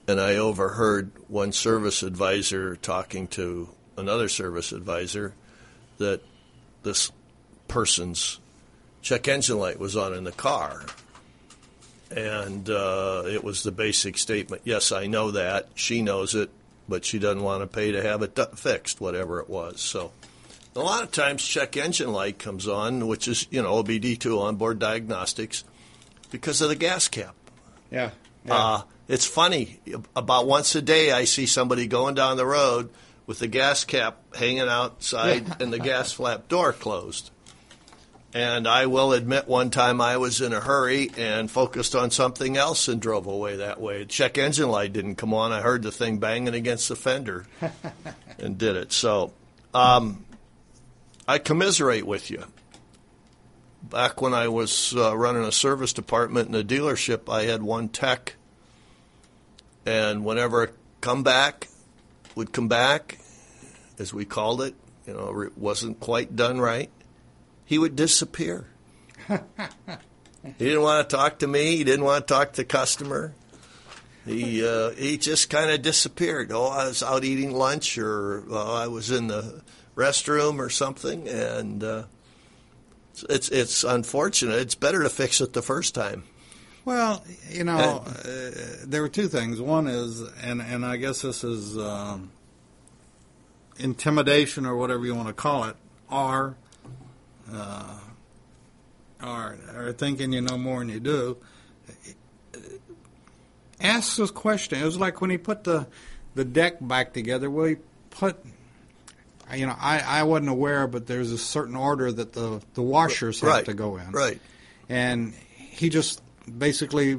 and 0.07 0.21
I 0.21 0.37
overheard 0.37 1.13
one 1.29 1.53
service 1.53 2.03
advisor 2.03 2.77
talking 2.77 3.27
to 3.29 3.69
another 3.97 4.29
service 4.29 4.73
advisor 4.73 5.35
that 5.99 6.23
this 6.83 7.13
person's 7.67 8.39
check 9.03 9.29
engine 9.29 9.59
light 9.59 9.79
was 9.79 9.97
on 9.97 10.15
in 10.15 10.25
the 10.25 10.33
car. 10.33 10.85
And 12.11 12.69
uh, 12.71 13.25
it 13.27 13.45
was 13.45 13.63
the 13.63 13.73
basic 13.73 14.17
statement 14.17 14.63
yes, 14.65 14.93
I 14.93 15.07
know 15.07 15.33
that. 15.33 15.69
She 15.75 16.03
knows 16.03 16.35
it, 16.35 16.51
but 16.89 17.05
she 17.05 17.19
doesn't 17.19 17.43
want 17.43 17.63
to 17.63 17.67
pay 17.67 17.93
to 17.93 18.03
have 18.03 18.23
it 18.23 18.35
do- 18.35 18.47
fixed, 18.55 19.01
whatever 19.01 19.41
it 19.41 19.49
was. 19.51 19.81
So 19.81 20.13
a 20.75 20.81
lot 20.81 21.03
of 21.03 21.11
times, 21.11 21.43
check 21.45 21.77
engine 21.77 22.13
light 22.13 22.39
comes 22.39 22.69
on, 22.69 23.07
which 23.09 23.29
is, 23.29 23.47
you 23.51 23.63
know, 23.63 23.83
OBD2 23.83 24.41
onboard 24.41 24.79
diagnostics, 24.79 25.65
because 26.31 26.61
of 26.61 26.69
the 26.69 26.77
gas 26.77 27.09
cap. 27.09 27.35
Yeah. 27.91 28.11
Uh, 28.49 28.83
it's 29.09 29.27
funny. 29.27 29.81
About 30.15 30.47
once 30.47 30.75
a 30.75 30.83
day, 30.83 31.11
I 31.11 31.25
see 31.25 31.47
somebody 31.47 31.87
going 31.87 32.15
down 32.15 32.37
the 32.37 32.47
road 32.47 32.91
with 33.27 33.39
the 33.41 33.47
gas 33.47 33.85
cap 33.85 34.19
hanging 34.35 34.61
outside 34.61 35.61
and 35.61 35.73
the 35.73 35.79
gas 35.79 36.13
flap 36.13 36.49
door 36.49 36.73
closed. 36.73 37.31
And 38.35 38.69
I 38.69 38.87
will 38.87 39.13
admit, 39.15 39.49
one 39.49 39.71
time 39.71 40.03
I 40.03 40.19
was 40.19 40.43
in 40.43 40.53
a 40.53 40.61
hurry 40.61 41.11
and 41.17 41.51
focused 41.51 41.95
on 41.95 42.11
something 42.11 42.59
else 42.59 42.87
and 42.87 43.01
drove 43.01 43.27
away 43.27 43.57
that 43.57 43.81
way. 43.81 44.05
Check 44.05 44.37
engine 44.37 44.69
light 44.69 44.93
didn't 44.93 45.15
come 45.15 45.33
on. 45.33 45.51
I 45.51 45.63
heard 45.63 45.83
the 45.83 45.91
thing 45.91 46.19
banging 46.19 46.55
against 46.55 46.91
the 46.91 46.97
fender 46.97 47.47
and 48.39 48.59
did 48.59 48.77
it. 48.77 48.93
So 48.93 49.33
um, 49.73 50.27
I 51.27 51.39
commiserate 51.39 52.07
with 52.07 52.31
you. 52.31 52.45
Back 53.83 54.21
when 54.21 54.35
I 54.35 54.49
was 54.49 54.95
uh, 54.95 55.17
running 55.17 55.45
a 55.45 55.53
service 55.53 55.95
department 55.95 56.49
in 56.49 56.55
a 56.55 56.65
dealership, 56.65 57.33
I 57.33 57.45
had 57.45 57.63
one 57.63 57.89
tech, 57.89 58.35
and 59.87 60.25
whenever 60.25 60.65
a 60.65 60.69
comeback 61.01 61.69
would 62.35 62.53
come 62.53 62.69
back, 62.69 63.19
as 63.99 64.13
we 64.13 64.25
called 64.25 64.61
it, 64.61 64.75
you 65.07 65.15
know, 65.15 65.41
it 65.41 65.57
wasn't 65.57 66.01
quite 66.01 66.37
done 66.37 66.61
right, 66.61 66.91
he 67.69 67.77
would 67.77 67.95
disappear. 67.97 68.65
he 69.29 69.37
didn't 70.59 70.81
want 70.81 71.07
to 71.07 71.17
talk 71.17 71.41
to 71.41 71.47
me. 71.47 71.77
He 71.77 71.85
didn't 71.85 72.07
want 72.07 72.27
to 72.27 72.35
talk 72.35 72.53
to 72.53 72.63
the 72.63 72.65
customer. 72.65 73.35
He 74.25 74.67
uh, 74.67 74.91
he 74.93 75.19
just 75.19 75.51
kind 75.51 75.71
of 75.71 75.83
disappeared. 75.83 76.51
Oh, 76.51 76.69
I 76.69 76.87
was 76.87 77.03
out 77.03 77.25
eating 77.25 77.53
lunch, 77.53 77.99
or 77.99 78.43
well, 78.49 78.75
I 78.75 78.87
was 78.87 79.11
in 79.11 79.27
the 79.27 79.63
restroom 79.95 80.61
or 80.61 80.71
something, 80.71 81.29
and 81.29 81.85
uh, 81.85 82.05
it's 83.29 83.51
it's 83.51 83.85
unfortunate. 83.85 84.61
It's 84.61 84.75
better 84.75 85.03
to 85.03 85.11
fix 85.11 85.43
it 85.43 85.53
the 85.53 85.61
first 85.61 85.95
time. 85.95 86.25
Well, 86.87 87.23
you 87.51 87.65
know, 87.65 88.03
uh, 88.07 88.51
there 88.87 89.03
were 89.03 89.11
two 89.11 89.29
things. 89.29 89.61
One 89.61 89.87
is, 89.87 90.23
and 90.43 90.63
and 90.63 90.87
I 90.87 90.97
guess 90.97 91.21
this 91.21 91.45
is 91.45 91.77
um, 91.77 92.31
intimidation 93.79 94.65
or 94.65 94.75
whatever 94.75 95.05
you 95.05 95.15
want 95.15 95.29
to 95.29 95.35
call 95.35 95.65
it, 95.65 95.77
are 96.09 96.57
uh, 97.53 97.99
are 99.21 99.57
are 99.75 99.93
thinking 99.93 100.33
you 100.33 100.41
know 100.41 100.59
more 100.59 100.81
than 100.81 100.89
you 100.89 101.01
do. 101.01 101.37
Ask 103.81 104.17
this 104.17 104.31
question. 104.31 104.81
It 104.81 104.85
was 104.85 104.99
like 104.99 105.21
when 105.21 105.31
he 105.31 105.39
put 105.39 105.65
the 105.65 105.87
the 106.35 106.45
deck 106.45 106.77
back 106.81 107.13
together. 107.13 107.51
Well, 107.51 107.67
he 107.67 107.77
put. 108.11 108.37
You 109.55 109.67
know, 109.67 109.75
I, 109.79 110.01
I 110.01 110.23
wasn't 110.25 110.51
aware, 110.51 110.87
but 110.87 111.07
there's 111.07 111.33
a 111.33 111.39
certain 111.39 111.75
order 111.75 112.13
that 112.13 112.35
the, 112.35 112.61
the 112.75 112.83
washers 112.83 113.41
have 113.41 113.65
to 113.65 113.73
go 113.73 113.97
in. 113.97 114.11
Right. 114.11 114.39
And 114.91 115.33
he 115.57 115.89
just 115.89 116.21
basically 116.59 117.19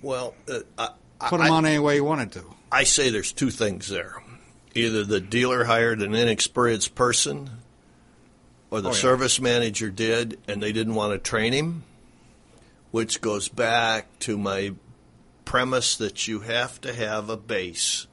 Well, 0.00 0.36
uh, 0.48 0.60
I, 0.78 1.28
put 1.28 1.40
I, 1.40 1.46
them 1.46 1.52
on 1.52 1.66
any 1.66 1.80
way 1.80 1.94
he 1.94 2.00
wanted 2.00 2.30
to. 2.32 2.44
I 2.70 2.84
say 2.84 3.10
there's 3.10 3.32
two 3.32 3.50
things 3.50 3.88
there. 3.88 4.22
Either 4.76 5.02
the 5.02 5.20
dealer 5.20 5.64
hired 5.64 6.00
an 6.00 6.14
inexperienced 6.14 6.94
person, 6.94 7.50
or 8.74 8.80
the 8.80 8.88
Oh, 8.88 8.92
yeah. 8.92 8.98
service 8.98 9.40
manager 9.40 9.88
did, 9.88 10.38
and 10.48 10.60
they 10.62 10.72
didn't 10.72 10.96
want 10.96 11.12
to 11.12 11.18
train 11.18 11.52
him, 11.52 11.84
which 12.90 13.20
goes 13.20 13.48
back 13.48 14.18
to 14.20 14.36
my 14.36 14.74
premise 15.44 15.96
that 15.96 16.26
you 16.26 16.40
have 16.40 16.80
to 16.80 16.92
have 16.92 17.30
a 17.30 17.36
base. 17.36 18.06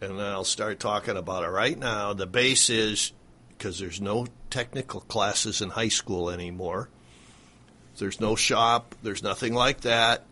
And 0.00 0.20
I'll 0.20 0.42
start 0.44 0.80
talking 0.80 1.16
about 1.16 1.44
it 1.44 1.48
right 1.50 1.78
now. 1.78 2.12
The 2.14 2.26
base 2.26 2.68
is 2.68 3.12
because 3.56 3.78
there's 3.78 4.00
no 4.00 4.26
technical 4.50 5.00
classes 5.02 5.60
in 5.62 5.70
high 5.70 5.88
school 5.88 6.30
anymore. 6.30 6.88
There's 7.98 8.20
no 8.20 8.34
shop, 8.36 8.94
there's 9.04 9.22
nothing 9.22 9.54
like 9.54 9.82
that. 9.82 10.24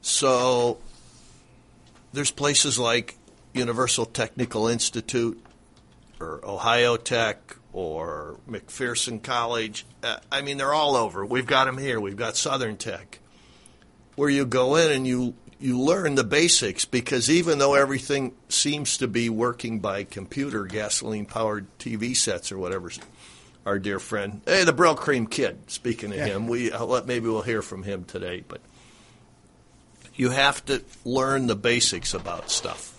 So 0.00 0.78
there's 2.12 2.32
places 2.32 2.78
like 2.80 3.16
Universal 3.54 4.06
Technical 4.06 4.66
Institute 4.66 5.40
or 6.20 6.40
Ohio 6.44 6.96
Tech 6.96 7.56
or 7.72 8.36
McPherson 8.48 9.22
College. 9.22 9.84
Uh, 10.02 10.16
I 10.30 10.42
mean, 10.42 10.56
they're 10.58 10.74
all 10.74 10.96
over. 10.96 11.24
We've 11.24 11.46
got 11.46 11.64
them 11.64 11.78
here. 11.78 12.00
We've 12.00 12.16
got 12.16 12.36
Southern 12.36 12.76
Tech, 12.76 13.18
where 14.16 14.28
you 14.30 14.44
go 14.44 14.76
in 14.76 14.90
and 14.92 15.06
you 15.06 15.34
you 15.60 15.78
learn 15.78 16.16
the 16.16 16.24
basics 16.24 16.84
because 16.84 17.30
even 17.30 17.58
though 17.58 17.74
everything 17.74 18.34
seems 18.48 18.96
to 18.98 19.06
be 19.06 19.28
working 19.30 19.78
by 19.78 20.02
computer, 20.02 20.64
gasoline 20.64 21.24
powered 21.24 21.66
TV 21.78 22.16
sets 22.16 22.50
or 22.50 22.58
whatever, 22.58 22.90
our 23.64 23.78
dear 23.78 24.00
friend, 24.00 24.40
hey, 24.44 24.64
the 24.64 24.72
Brylcreem 24.72 25.30
Kid. 25.30 25.70
Speaking 25.70 26.10
of 26.10 26.16
Yeah. 26.18 26.26
him, 26.26 26.48
we 26.48 26.72
I'll 26.72 26.86
let 26.88 27.06
maybe 27.06 27.28
we'll 27.28 27.42
hear 27.42 27.62
from 27.62 27.84
him 27.84 28.04
today, 28.04 28.42
but 28.46 28.60
you 30.14 30.30
have 30.30 30.64
to 30.66 30.82
learn 31.04 31.46
the 31.46 31.56
basics 31.56 32.12
about 32.12 32.50
stuff 32.50 32.91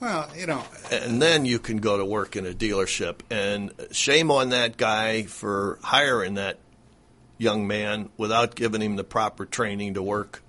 Well, 0.00 0.28
you 0.36 0.46
know, 0.46 0.62
and 0.90 1.22
then 1.22 1.46
you 1.46 1.58
can 1.58 1.78
go 1.78 1.96
to 1.96 2.04
work 2.04 2.36
in 2.36 2.46
a 2.46 2.52
dealership. 2.52 3.20
And 3.30 3.72
shame 3.92 4.30
on 4.30 4.50
that 4.50 4.76
guy 4.76 5.22
for 5.22 5.78
hiring 5.82 6.34
that 6.34 6.58
young 7.38 7.66
man 7.66 8.10
without 8.16 8.54
giving 8.54 8.82
him 8.82 8.96
the 8.96 9.04
proper 9.04 9.46
training 9.46 9.94
to 9.94 10.02
work. 10.02 10.42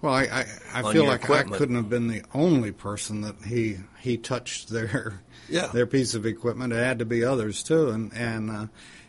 well, 0.00 0.14
I, 0.14 0.22
I, 0.24 0.46
I 0.74 0.92
feel 0.92 1.06
like 1.06 1.22
equipment. 1.24 1.54
I 1.54 1.58
couldn't 1.58 1.76
have 1.76 1.88
been 1.88 2.08
the 2.08 2.22
only 2.34 2.70
person 2.72 3.22
that 3.22 3.36
he 3.46 3.78
he 4.00 4.16
touched 4.16 4.68
their 4.68 5.20
Yeah. 5.48 5.66
their 5.68 5.86
piece 5.86 6.14
of 6.14 6.24
equipment. 6.24 6.72
It 6.72 6.76
had 6.76 7.00
to 7.00 7.04
be 7.04 7.24
others 7.24 7.62
too, 7.62 7.90
and 7.90 8.12
and 8.14 8.50
uh, 8.50 8.66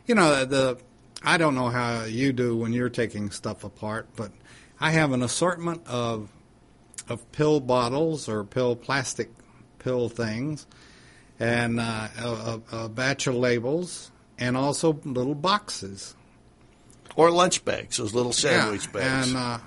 you 0.08 0.16
know 0.16 0.46
the 0.46 0.78
I 1.24 1.38
don't 1.38 1.56
know 1.56 1.70
how 1.70 2.06
you 2.06 2.34
do 2.34 2.58
when 2.58 2.74
you're 2.74 2.90
taking 2.90 3.30
stuff 3.32 3.64
apart, 3.64 4.08
but 4.16 4.32
I 4.80 4.92
have 4.92 5.12
an 5.12 5.22
assortment 5.22 5.86
of 5.88 6.30
of 7.08 7.32
pill 7.32 7.60
bottles 7.60 8.28
or 8.28 8.44
pill 8.44 8.76
plastic 8.76 9.30
pill 9.86 10.10
things, 10.10 10.66
and 11.40 11.80
uh, 11.80 12.08
a, 12.18 12.62
a, 12.72 12.90
batch 12.90 13.28
of 13.28 13.36
labels, 13.36 14.12
and 14.40 14.58
also 14.58 15.00
little 15.06 15.36
boxes. 15.36 16.16
Or 17.16 17.32
lunch 17.32 17.64
bags, 17.64 17.98
those 17.98 18.14
little 18.14 18.34
sandwich 18.34 18.88
yeah. 18.88 19.00
bags. 19.00 19.28
And 19.28 19.38
uh, 19.38 19.60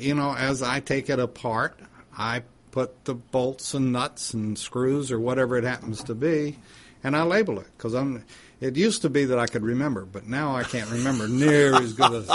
you 0.00 0.14
know, 0.14 0.34
as 0.34 0.62
I 0.62 0.80
take 0.80 1.08
it 1.08 1.20
apart, 1.20 1.78
I 2.16 2.42
put 2.72 3.04
the 3.04 3.14
bolts 3.14 3.74
and 3.74 3.92
nuts 3.92 4.34
and 4.34 4.58
screws 4.58 5.12
or 5.12 5.20
whatever 5.20 5.56
it 5.56 5.64
happens 5.64 6.02
to 6.04 6.14
be, 6.14 6.56
and 7.04 7.14
I 7.14 7.22
label 7.22 7.60
it 7.60 7.68
because 7.76 7.94
I'm. 7.94 8.24
It 8.58 8.74
used 8.74 9.02
to 9.02 9.10
be 9.10 9.26
that 9.26 9.38
I 9.38 9.46
could 9.46 9.62
remember, 9.62 10.06
but 10.06 10.26
now 10.26 10.56
I 10.56 10.62
can't 10.62 10.90
remember 10.90 11.28
near 11.28 11.74
as 11.74 11.92
good 11.92 12.12
as. 12.14 12.30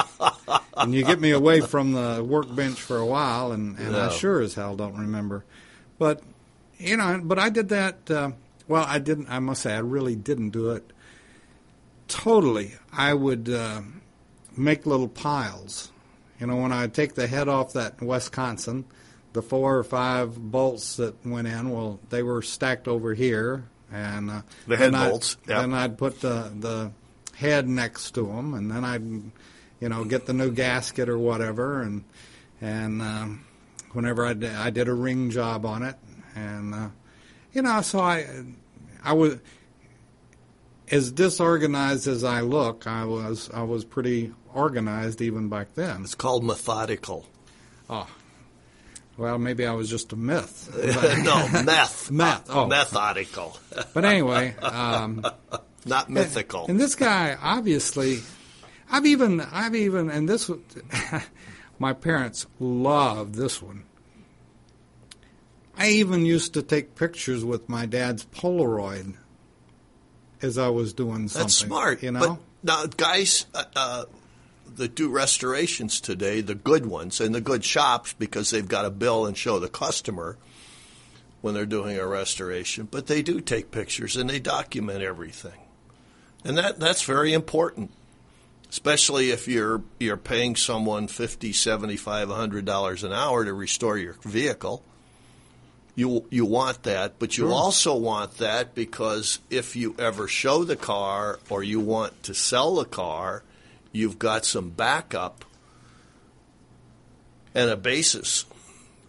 And 0.77 0.93
you 0.93 1.03
get 1.03 1.19
me 1.19 1.31
away 1.31 1.61
from 1.61 1.93
the 1.93 2.23
workbench 2.23 2.79
for 2.79 2.97
a 2.97 3.05
while, 3.05 3.51
and, 3.51 3.79
and 3.79 3.95
I 3.95 4.09
sure 4.09 4.39
as 4.41 4.53
hell 4.53 4.75
don't 4.75 4.97
remember. 4.97 5.43
But 5.97 6.21
you 6.81 6.97
know, 6.97 7.21
but 7.23 7.39
I 7.39 7.49
did 7.49 7.69
that. 7.69 8.09
Uh, 8.09 8.31
well, 8.67 8.85
I 8.87 8.99
didn't. 8.99 9.29
I 9.29 9.39
must 9.39 9.61
say, 9.61 9.73
I 9.73 9.79
really 9.79 10.15
didn't 10.15 10.49
do 10.49 10.71
it 10.71 10.91
totally. 12.07 12.73
I 12.91 13.13
would 13.13 13.49
uh, 13.49 13.81
make 14.57 14.85
little 14.85 15.07
piles. 15.07 15.91
You 16.39 16.47
know, 16.47 16.55
when 16.57 16.71
I 16.71 16.87
take 16.87 17.13
the 17.15 17.27
head 17.27 17.47
off 17.47 17.73
that 17.73 18.01
Wisconsin, 18.01 18.85
the 19.33 19.41
four 19.41 19.77
or 19.77 19.83
five 19.83 20.35
bolts 20.51 20.95
that 20.97 21.25
went 21.25 21.47
in, 21.47 21.69
well, 21.69 21.99
they 22.09 22.23
were 22.23 22.41
stacked 22.41 22.87
over 22.87 23.13
here, 23.13 23.63
and 23.91 24.29
uh, 24.31 24.41
The 24.67 24.77
head 24.77 24.93
then 24.93 24.95
I'd- 24.95 25.09
bolts, 25.11 25.37
yeah. 25.47 25.61
Then 25.61 25.73
I'd 25.73 25.97
put 25.97 26.19
the 26.21 26.51
the 26.59 26.91
head 27.35 27.67
next 27.67 28.11
to 28.15 28.25
them, 28.27 28.53
and 28.53 28.71
then 28.71 28.83
I'd, 28.83 29.03
you 29.79 29.89
know, 29.89 30.03
get 30.03 30.25
the 30.25 30.33
new 30.33 30.51
gasket 30.51 31.09
or 31.09 31.17
whatever, 31.19 31.81
and 31.81 32.03
and 32.59 33.01
um, 33.01 33.45
whenever 33.93 34.25
I 34.25 34.33
did, 34.33 34.53
I 34.53 34.69
did 34.71 34.87
a 34.87 34.93
ring 34.93 35.29
job 35.29 35.65
on 35.65 35.83
it, 35.83 35.95
and 36.35 36.73
uh, 36.73 36.87
you 37.53 37.61
know, 37.61 37.81
so 37.81 37.99
I 37.99 38.25
I 39.03 39.13
was 39.13 39.37
as 40.89 41.11
disorganized 41.11 42.07
as 42.07 42.23
I 42.23 42.41
look, 42.41 42.85
I 42.87 43.05
was 43.05 43.49
I 43.53 43.63
was 43.63 43.85
pretty 43.85 44.33
organized 44.53 45.21
even 45.21 45.49
back 45.49 45.73
then. 45.75 46.01
it's 46.03 46.15
called 46.15 46.43
methodical. 46.43 47.25
Oh, 47.89 48.07
well, 49.17 49.37
maybe 49.37 49.65
I 49.65 49.73
was 49.73 49.89
just 49.89 50.13
a 50.13 50.15
myth. 50.15 50.69
no, 51.23 51.63
meth. 51.63 52.09
Meth, 52.11 52.49
oh. 52.49 52.67
Methodical. 52.67 53.57
But 53.93 54.05
anyway, 54.05 54.55
um, 54.61 55.25
Not 55.85 56.09
mythical. 56.09 56.65
and 56.67 56.79
this 56.79 56.95
guy 56.95 57.37
obviously, 57.41 58.19
I've 58.89 59.05
even 59.05 59.41
I've 59.41 59.75
even 59.75 60.09
and 60.09 60.27
this 60.27 60.49
my 61.79 61.93
parents 61.93 62.45
loved 62.59 63.35
this 63.35 63.61
one. 63.61 63.83
I 65.81 65.87
even 65.93 66.27
used 66.27 66.53
to 66.53 66.61
take 66.61 66.93
pictures 66.93 67.43
with 67.43 67.67
my 67.67 67.87
dad's 67.87 68.23
Polaroid 68.25 69.15
as 70.39 70.59
I 70.59 70.69
was 70.69 70.93
doing 70.93 71.27
something. 71.27 71.41
That's 71.41 71.55
smart. 71.55 72.03
you 72.03 72.11
know. 72.11 72.19
But 72.19 72.39
now, 72.61 72.85
guys 72.85 73.47
uh, 73.55 73.63
uh, 73.75 74.05
that 74.75 74.93
do 74.93 75.09
restorations 75.09 75.99
today, 75.99 76.41
the 76.41 76.53
good 76.53 76.85
ones 76.85 77.19
and 77.19 77.33
the 77.33 77.41
good 77.41 77.63
shops, 77.63 78.13
because 78.13 78.51
they've 78.51 78.67
got 78.67 78.85
a 78.85 78.91
bill 78.91 79.25
and 79.25 79.35
show 79.35 79.57
the 79.57 79.69
customer 79.69 80.37
when 81.41 81.55
they're 81.55 81.65
doing 81.65 81.97
a 81.97 82.05
restoration, 82.05 82.87
but 82.91 83.07
they 83.07 83.23
do 83.23 83.41
take 83.41 83.71
pictures 83.71 84.15
and 84.15 84.29
they 84.29 84.39
document 84.39 85.01
everything, 85.01 85.59
and 86.45 86.59
that 86.59 86.79
that's 86.79 87.01
very 87.01 87.33
important. 87.33 87.89
Especially 88.69 89.31
if 89.31 89.47
you're 89.47 89.81
you're 89.99 90.15
paying 90.15 90.55
someone 90.55 91.07
fifty, 91.07 91.51
seventy 91.51 91.97
five, 91.97 92.29
hundred 92.29 92.65
dollars 92.65 93.03
an 93.03 93.11
hour 93.11 93.43
to 93.43 93.51
restore 93.51 93.97
your 93.97 94.13
vehicle, 94.21 94.83
you 95.95 96.25
you 96.29 96.45
want 96.45 96.83
that, 96.83 97.19
but 97.19 97.37
you 97.37 97.45
Sure. 97.45 97.53
also 97.53 97.95
want 97.95 98.37
that 98.37 98.73
because 98.75 99.39
if 99.49 99.75
you 99.75 99.95
ever 99.99 100.27
show 100.27 100.63
the 100.63 100.75
car 100.75 101.39
or 101.49 101.63
you 101.63 101.79
want 101.79 102.23
to 102.23 102.33
sell 102.33 102.75
the 102.75 102.85
car, 102.85 103.43
you've 103.91 104.17
got 104.19 104.45
some 104.45 104.69
backup 104.69 105.43
and 107.53 107.69
a 107.69 107.75
basis 107.77 108.45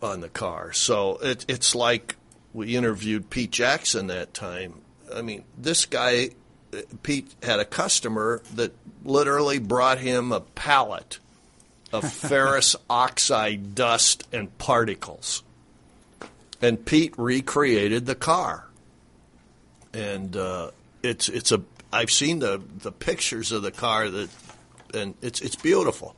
on 0.03 0.21
the 0.21 0.29
car. 0.29 0.73
So 0.73 1.19
it, 1.23 1.45
it's 1.49 1.75
like 1.75 2.17
we 2.53 2.77
interviewed 2.77 3.31
Pete 3.31 3.51
Jackson 3.53 4.09
that 4.09 4.35
time. 4.35 4.75
I 5.15 5.23
mean, 5.23 5.45
this 5.57 5.87
guy, 5.87 6.31
Pete, 7.03 7.33
had 7.43 7.61
a 7.61 7.65
customer 7.65 8.43
that 8.55 8.73
literally 9.05 9.59
brought 9.59 9.99
him 9.99 10.33
a 10.33 10.41
pallet 10.41 11.19
of 11.93 12.11
ferrous 12.12 12.75
oxide 12.91 13.75
dust 13.75 14.27
and 14.33 14.57
particles 14.59 15.43
and 16.62 16.85
Pete 16.85 17.14
recreated 17.19 18.07
the 18.07 18.14
car. 18.14 18.66
And 19.92 20.35
uh, 20.37 20.71
it's 21.02 21.28
it's 21.28 21.52
a 21.52 21.62
I've 21.92 22.11
seen 22.11 22.38
the 22.38 22.62
the 22.78 22.92
pictures 22.92 23.52
of 23.52 23.62
the 23.62 23.71
car 23.71 24.09
that 24.09 24.31
and 24.95 25.14
it's 25.21 25.40
it's 25.42 25.57
beautiful, 25.57 26.16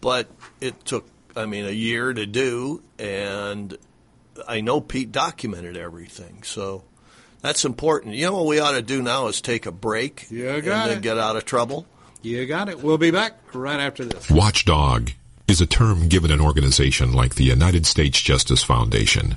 but 0.00 0.28
it 0.60 0.84
took 0.84 1.06
I 1.34 1.46
mean 1.46 1.64
a 1.64 1.70
year 1.72 2.12
to 2.12 2.26
do, 2.26 2.82
and 2.98 3.76
I 4.46 4.60
know 4.60 4.80
Pete 4.80 5.10
documented 5.10 5.76
everything, 5.76 6.44
so 6.44 6.84
that's 7.40 7.64
important. 7.64 8.14
You 8.14 8.26
know 8.26 8.34
what 8.36 8.46
we 8.46 8.60
ought 8.60 8.72
to 8.72 8.82
do 8.82 9.02
now 9.02 9.26
is 9.26 9.40
take 9.40 9.66
a 9.66 9.72
break 9.72 10.26
You 10.30 10.48
and 10.48 10.64
got 10.64 10.88
then 10.88 10.98
it. 10.98 11.02
get 11.02 11.18
out 11.18 11.34
of 11.36 11.44
trouble. 11.44 11.86
You 12.22 12.46
got 12.46 12.68
it. 12.68 12.80
We'll 12.82 12.98
be 12.98 13.10
back 13.12 13.38
right 13.54 13.78
after 13.80 14.04
this. 14.04 14.28
Watchdog 14.30 15.10
is 15.48 15.60
a 15.60 15.66
term 15.66 16.08
given 16.08 16.30
an 16.30 16.40
organization 16.40 17.12
like 17.12 17.34
the 17.36 17.44
United 17.44 17.86
States 17.86 18.20
Justice 18.20 18.62
Foundation, 18.64 19.36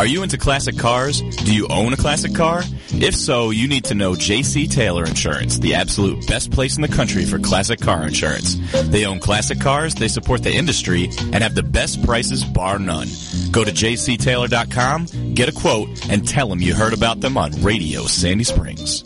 Are 0.00 0.06
you 0.06 0.22
into 0.22 0.38
classic 0.38 0.78
cars? 0.78 1.20
Do 1.20 1.54
you 1.54 1.68
own 1.68 1.92
a 1.92 1.96
classic 1.98 2.34
car? 2.34 2.62
If 2.88 3.14
so, 3.14 3.50
you 3.50 3.68
need 3.68 3.84
to 3.84 3.94
know 3.94 4.12
JC 4.12 4.66
Taylor 4.66 5.04
Insurance, 5.04 5.58
the 5.58 5.74
absolute 5.74 6.26
best 6.26 6.50
place 6.50 6.76
in 6.76 6.80
the 6.80 6.88
country 6.88 7.26
for 7.26 7.38
classic 7.38 7.82
car 7.82 8.04
insurance. 8.04 8.56
They 8.84 9.04
own 9.04 9.20
classic 9.20 9.60
cars, 9.60 9.94
they 9.94 10.08
support 10.08 10.42
the 10.42 10.54
industry, 10.54 11.10
and 11.34 11.42
have 11.42 11.54
the 11.54 11.62
best 11.62 12.02
prices 12.02 12.42
bar 12.44 12.78
none. 12.78 13.08
Go 13.50 13.62
to 13.62 13.70
jctaylor.com, 13.70 15.34
get 15.34 15.50
a 15.50 15.52
quote, 15.52 16.08
and 16.08 16.26
tell 16.26 16.48
them 16.48 16.62
you 16.62 16.74
heard 16.74 16.94
about 16.94 17.20
them 17.20 17.36
on 17.36 17.52
Radio 17.60 18.04
Sandy 18.04 18.44
Springs. 18.44 19.04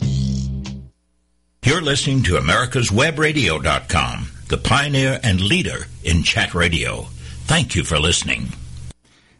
You're 1.65 1.81
listening 1.81 2.23
to 2.23 2.37
America's 2.37 2.89
americaswebradio.com, 2.89 4.27
the 4.47 4.57
pioneer 4.59 5.19
and 5.23 5.41
leader 5.41 5.87
in 6.05 6.23
chat 6.23 6.55
radio. 6.55 7.01
Thank 7.47 7.75
you 7.75 7.83
for 7.83 7.99
listening. 7.99 8.53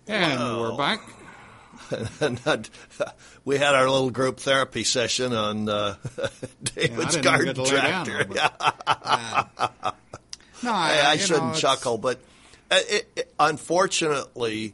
And 0.06 0.60
we're 0.60 0.76
back. 0.76 1.15
we 3.46 3.58
had 3.58 3.76
our 3.76 3.90
little 3.90 4.12
group 4.12 4.40
therapy 4.40 4.84
session 4.84 5.34
on 5.34 5.70
uh, 5.70 5.96
David's 6.64 7.16
didn't 7.18 7.22
garden 7.24 7.56
lay 7.64 7.70
down, 7.72 8.06
tractor. 8.06 8.26
but- 8.26 9.96
No, 10.64 10.72
I, 10.72 11.02
I, 11.06 11.10
I 11.12 11.18
shouldn't 11.18 11.48
know, 11.48 11.60
chuckle, 11.60 11.98
but 11.98 12.20
uh, 12.72 12.80
it, 12.90 13.12
it, 13.16 13.34
unfortunately, 13.40 14.74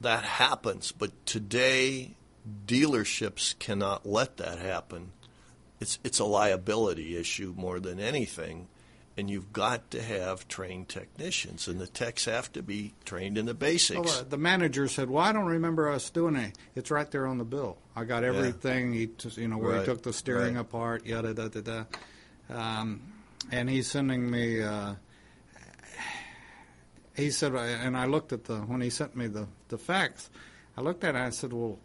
that 0.00 0.24
happens. 0.24 0.92
But 0.92 1.12
today, 1.24 2.16
dealerships 2.66 3.58
cannot 3.58 4.04
let 4.04 4.36
that 4.38 4.58
happen. 4.58 5.12
It's 5.80 5.98
it's 6.04 6.18
a 6.18 6.24
liability 6.24 7.16
issue 7.16 7.54
more 7.56 7.80
than 7.80 7.98
anything, 8.00 8.66
and 9.16 9.30
you've 9.30 9.52
got 9.52 9.90
to 9.92 10.02
have 10.02 10.46
trained 10.48 10.88
technicians, 10.88 11.68
and 11.68 11.80
the 11.80 11.86
techs 11.86 12.26
have 12.26 12.52
to 12.52 12.62
be 12.62 12.92
trained 13.04 13.38
in 13.38 13.46
the 13.46 13.54
basics. 13.54 13.98
Well, 14.00 14.20
uh, 14.20 14.24
the 14.28 14.36
manager 14.36 14.88
said, 14.88 15.08
"Well, 15.08 15.24
I 15.24 15.32
don't 15.32 15.46
remember 15.46 15.88
us 15.88 16.10
doing 16.10 16.36
it. 16.36 16.56
It's 16.74 16.90
right 16.90 17.10
there 17.10 17.26
on 17.26 17.38
the 17.38 17.44
bill. 17.44 17.78
I 17.94 18.04
got 18.04 18.24
everything. 18.24 18.92
He, 18.92 19.06
t- 19.06 19.40
you 19.40 19.48
know, 19.48 19.58
where 19.58 19.72
Right, 19.72 19.80
he 19.80 19.86
took 19.86 20.02
the 20.02 20.12
steering 20.12 20.54
right. 20.56 20.60
apart, 20.60 21.06
yada 21.06 21.32
da 21.34 21.48
da 21.48 21.60
da." 21.60 21.84
Um, 22.50 23.00
and 23.50 23.70
he's 23.70 23.90
sending 23.90 24.30
me. 24.30 24.62
Uh, 24.62 24.94
he 27.14 27.30
said, 27.30 27.54
and 27.54 27.96
I 27.96 28.04
looked 28.06 28.32
at 28.32 28.44
the 28.44 28.58
when 28.58 28.80
he 28.80 28.90
sent 28.90 29.16
me 29.16 29.26
the 29.26 29.46
the 29.68 29.78
facts. 29.78 30.30
I 30.76 30.82
looked 30.82 31.04
at 31.04 31.14
it. 31.14 31.18
and 31.18 31.26
I 31.26 31.30
said, 31.30 31.52
"Well, 31.52 31.78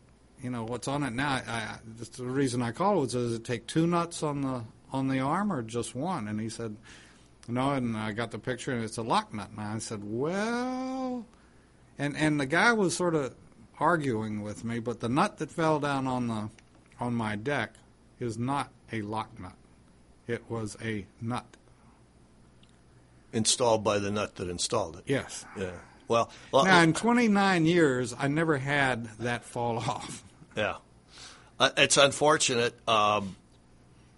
you 0.44 0.50
know, 0.50 0.66
what's 0.66 0.88
on 0.88 1.04
it 1.04 1.14
now?" 1.14 1.30
I, 1.48 1.52
I, 1.52 1.78
the 2.18 2.26
reason 2.26 2.62
I 2.62 2.72
called 2.72 2.98
was, 3.00 3.14
does 3.14 3.34
it 3.34 3.46
take 3.46 3.68
two 3.68 3.88
nuts 3.88 4.22
on 4.24 4.42
the 4.42 4.64
on 4.92 5.08
the 5.08 5.20
arm 5.20 5.54
or 5.54 5.62
just 5.62 5.96
one? 5.96 6.28
And 6.28 6.40
he 6.42 6.50
said, 6.50 6.76
"No." 7.48 7.72
And 7.72 7.98
I 7.98 8.12
got 8.12 8.32
the 8.32 8.40
picture, 8.40 8.72
and 8.72 8.84
it's 8.84 8.98
a 8.98 9.02
lock 9.04 9.34
nut. 9.34 9.50
And 9.52 9.60
I 9.60 9.78
said, 9.80 10.02
"Well." 10.04 11.26
and 11.98 12.16
and 12.18 12.40
the 12.40 12.46
guy 12.46 12.74
was 12.74 12.96
sort 12.96 13.14
of 13.16 13.34
arguing 13.80 14.42
with 14.42 14.64
me, 14.64 14.80
but 14.80 15.00
the 15.00 15.10
nut 15.10 15.38
that 15.38 15.52
fell 15.52 15.80
down 15.80 16.08
on 16.08 16.28
the 16.28 16.50
on 17.00 17.14
my 17.16 17.36
deck 17.36 17.74
is 18.20 18.38
not 18.38 18.70
a 18.92 19.02
lock 19.02 19.40
nut. 19.40 19.54
It 20.28 20.44
was 20.50 20.78
a 20.84 21.06
nut. 21.22 21.46
installed 23.34 23.84
by 23.84 23.98
the 24.00 24.12
nut 24.12 24.36
that 24.36 24.50
installed 24.50 24.98
it. 24.98 25.04
Yes. 25.08 25.46
Yeah. 25.58 25.72
Well, 26.08 26.30
well, 26.52 26.66
Now, 26.66 26.82
in 26.82 26.92
29 26.94 27.66
years, 27.66 28.14
I 28.18 28.28
never 28.28 28.58
had 28.58 29.06
that 29.20 29.46
fall 29.46 29.78
off. 29.90 30.24
Yeah, 30.56 30.76
uh, 31.60 31.70
it's 31.78 31.96
unfortunate, 31.98 32.76
um, 32.90 33.38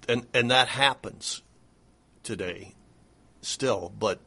and 0.10 0.26
and 0.34 0.50
that 0.50 0.68
happens 0.70 1.44
today, 2.24 2.74
still. 3.46 3.92
But 4.00 4.20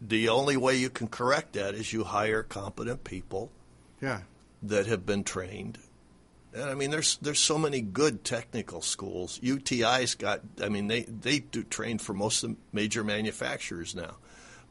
the 0.00 0.28
only 0.28 0.56
way 0.56 0.76
you 0.76 0.90
can 0.90 1.08
correct 1.08 1.54
that 1.54 1.74
is 1.74 1.92
you 1.92 2.04
hire 2.04 2.42
competent 2.42 3.04
people 3.04 3.50
Yeah. 4.00 4.22
that 4.62 4.86
have 4.86 5.04
been 5.06 5.24
trained. 5.24 5.78
And 6.52 6.64
I 6.70 6.74
mean, 6.74 6.90
there's 6.92 7.16
there's 7.16 7.40
so 7.40 7.58
many 7.58 7.80
good 7.80 8.22
technical 8.24 8.80
schools. 8.80 9.40
UTI's 9.42 10.14
got. 10.14 10.40
I 10.62 10.68
mean, 10.68 10.86
they 10.86 11.02
they 11.02 11.40
do 11.40 11.64
train 11.64 11.98
for 11.98 12.12
most 12.14 12.44
of 12.44 12.50
the 12.50 12.56
major 12.72 13.02
manufacturers 13.02 13.94
now. 13.94 14.16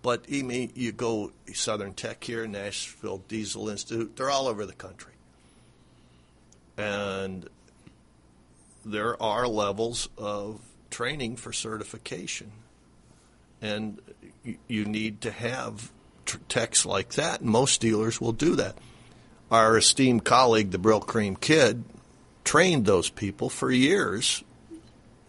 But 0.02 0.26
I 0.32 0.44
mean, 0.44 0.72
you 0.76 0.92
go 0.94 1.34
Southern 1.54 1.94
Tech 1.94 2.24
here, 2.24 2.48
Nashville 2.48 3.18
Diesel 3.28 3.68
Institute. 3.70 4.16
They're 4.16 4.30
all 4.30 4.48
over 4.48 4.66
the 4.66 4.74
country, 4.74 5.12
and 6.78 7.50
there 8.86 9.22
are 9.22 9.48
levels 9.48 10.10
of 10.18 10.62
training 10.90 11.36
for 11.38 11.52
certification, 11.54 12.52
and 13.64 14.00
you, 14.68 14.86
need 14.86 15.22
to 15.22 15.32
have 15.32 15.92
tr- 16.26 16.38
techs 16.48 16.86
like 16.86 17.14
that. 17.14 17.42
Most 17.42 17.82
dealers 17.82 18.22
will 18.22 18.34
do 18.34 18.56
that 18.58 18.78
our 19.54 19.78
esteemed 19.78 20.26
colleague, 20.26 20.72
the 20.72 20.80
Brylcreem 20.80 21.40
Kid, 21.40 21.84
trained 22.44 22.86
those 22.86 23.10
people 23.10 23.50
for 23.50 23.70
years 23.70 24.44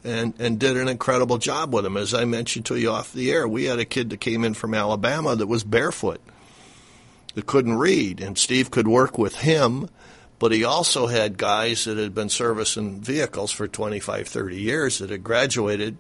and, 0.03 0.35
and 0.39 0.59
did 0.59 0.79
an 0.79 0.89
incredible 0.89 1.37
job 1.37 1.75
with 1.75 1.85
them. 1.85 1.99
As 1.99 2.15
I 2.15 2.25
mentioned 2.25 2.65
to 2.67 2.77
you 2.77 2.91
off 2.91 3.13
the 3.13 3.31
air, 3.31 3.47
we 3.47 3.65
had 3.65 3.79
a 3.79 3.85
kid 3.85 4.11
that 4.11 4.21
came 4.21 4.43
in 4.45 4.55
from 4.55 4.73
Alabama 4.73 5.37
that 5.37 5.47
was 5.47 5.63
barefoot, 5.63 6.23
that 7.35 7.47
couldn't 7.47 7.77
read, 7.77 8.21
and 8.21 8.39
Steve 8.39 8.71
could 8.71 8.89
work 8.89 9.19
with 9.19 9.37
him. 9.37 9.91
But 10.39 10.53
he 10.53 10.65
also 10.65 11.07
had 11.07 11.39
guys 11.39 11.85
that 11.85 11.97
had 11.97 12.15
been 12.15 12.29
servicing 12.29 13.01
vehicles 13.01 13.53
for 13.53 13.69
25, 13.69 14.27
30 14.27 14.57
years 14.57 14.99
that 14.99 15.11
had 15.11 15.23
graduated 15.23 15.97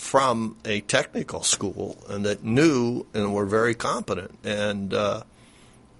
from 0.00 0.56
a 0.64 0.80
technical 0.80 1.42
school 1.42 1.98
and 2.08 2.24
that 2.24 2.42
knew 2.42 3.04
and 3.12 3.34
were 3.34 3.44
very 3.44 3.74
competent. 3.74 4.34
And 4.42 4.94
uh, 4.94 5.24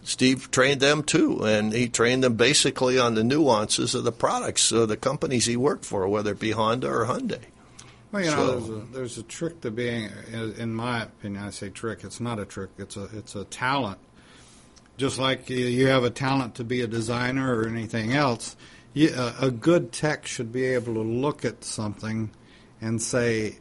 Steve 0.02 0.50
trained 0.50 0.80
them 0.80 1.02
too, 1.02 1.44
and 1.44 1.72
he 1.72 1.86
trained 1.86 2.24
them 2.24 2.34
basically 2.34 2.98
on 2.98 3.14
the 3.14 3.22
nuances 3.22 3.94
of 3.94 4.04
the 4.04 4.10
products 4.10 4.72
of 4.72 4.88
the 4.88 4.96
companies 4.96 5.44
he 5.44 5.56
worked 5.56 5.84
for, 5.84 6.08
whether 6.08 6.32
it 6.32 6.40
be 6.40 6.52
Honda 6.52 6.88
or 6.88 7.04
Hyundai. 7.04 7.40
Well, 8.10 8.24
you 8.24 8.30
know, 8.30 8.36
So- 8.36 8.46
there's, 8.46 8.68
a, 8.70 8.86
there's 8.92 9.18
a 9.18 9.22
trick 9.22 9.60
to 9.60 9.70
being, 9.70 10.10
in 10.32 10.74
my 10.74 11.02
opinion, 11.02 11.44
I 11.44 11.50
say 11.50 11.68
trick. 11.68 12.02
It's 12.02 12.20
not 12.20 12.38
a 12.38 12.46
trick. 12.46 12.70
It's 12.78 12.96
a 12.96 13.04
it's 13.12 13.34
a 13.36 13.44
talent. 13.44 13.98
Just 14.96 15.18
like 15.18 15.50
you- 15.50 15.86
have 15.88 16.04
a 16.04 16.10
talent 16.10 16.54
to 16.56 16.64
be 16.64 16.80
a 16.80 16.86
designer 16.86 17.54
or 17.54 17.68
anything 17.68 18.12
else, 18.14 18.56
you, 18.94 19.14
a 19.40 19.50
good 19.50 19.92
tech 19.92 20.26
should 20.26 20.52
be 20.52 20.64
able 20.64 20.94
to 20.94 21.02
look 21.02 21.44
at 21.44 21.62
something 21.64 22.30
and 22.80 23.00
say, 23.00 23.58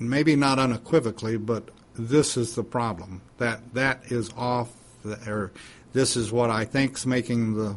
maybe 0.00 0.36
not 0.36 0.58
unequivocally, 0.58 1.36
but 1.36 1.68
this 1.96 2.36
is 2.36 2.54
the 2.54 2.64
problem. 2.64 3.22
That 3.38 3.74
that 3.74 4.10
is 4.10 4.30
off, 4.36 4.70
or 5.26 5.52
this 5.92 6.16
is 6.16 6.32
what 6.32 6.50
I 6.50 6.64
think's 6.64 7.06
making 7.06 7.54
the 7.56 7.76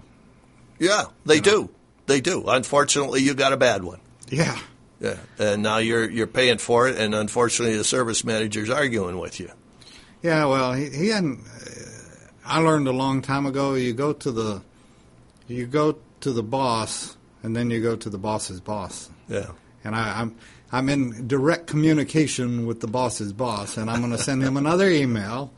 Yeah, 0.79 1.05
they 1.25 1.39
do. 1.39 1.69
They 2.07 2.21
do. 2.21 2.45
Unfortunately, 2.47 3.21
you 3.21 3.33
got 3.33 3.53
a 3.53 3.57
bad 3.57 3.83
one. 3.83 3.99
yeah. 4.29 4.57
Yeah, 4.99 5.17
and 5.37 5.61
now 5.61 5.77
you're 5.77 6.09
you're 6.09 6.25
paying 6.25 6.57
for 6.57 6.87
it, 6.87 6.97
and 6.97 7.13
unfortunately, 7.13 7.77
the 7.77 7.83
service 7.83 8.23
manager's 8.23 8.71
arguing 8.71 9.19
with 9.19 9.39
you. 9.39 9.51
Yeah, 10.23 10.45
well, 10.45 10.73
he, 10.73 10.89
he 10.89 11.09
hadn't. 11.09 11.41
Uh, 11.45 12.29
I 12.43 12.59
learned 12.61 12.87
a 12.87 12.91
long 12.91 13.21
time 13.21 13.45
ago. 13.45 13.75
You 13.75 13.93
go 13.93 14.11
to 14.13 14.31
the, 14.31 14.63
you 15.47 15.67
go 15.67 15.99
to 16.21 16.31
the 16.31 16.41
boss, 16.41 17.15
and 17.43 17.55
then 17.55 17.69
you 17.69 17.79
go 17.79 17.95
to 17.95 18.09
the 18.09 18.17
boss's 18.17 18.59
boss. 18.59 19.11
Yeah. 19.29 19.51
And 19.83 19.93
I, 19.95 20.21
I'm 20.21 20.35
I'm 20.71 20.89
in 20.89 21.27
direct 21.27 21.67
communication 21.67 22.65
with 22.65 22.81
the 22.81 22.87
boss's 22.87 23.31
boss, 23.33 23.77
and 23.77 23.89
I'm 23.89 23.99
going 24.01 24.11
to 24.11 24.17
send 24.17 24.43
him 24.43 24.57
another 24.57 24.89
email, 24.89 25.51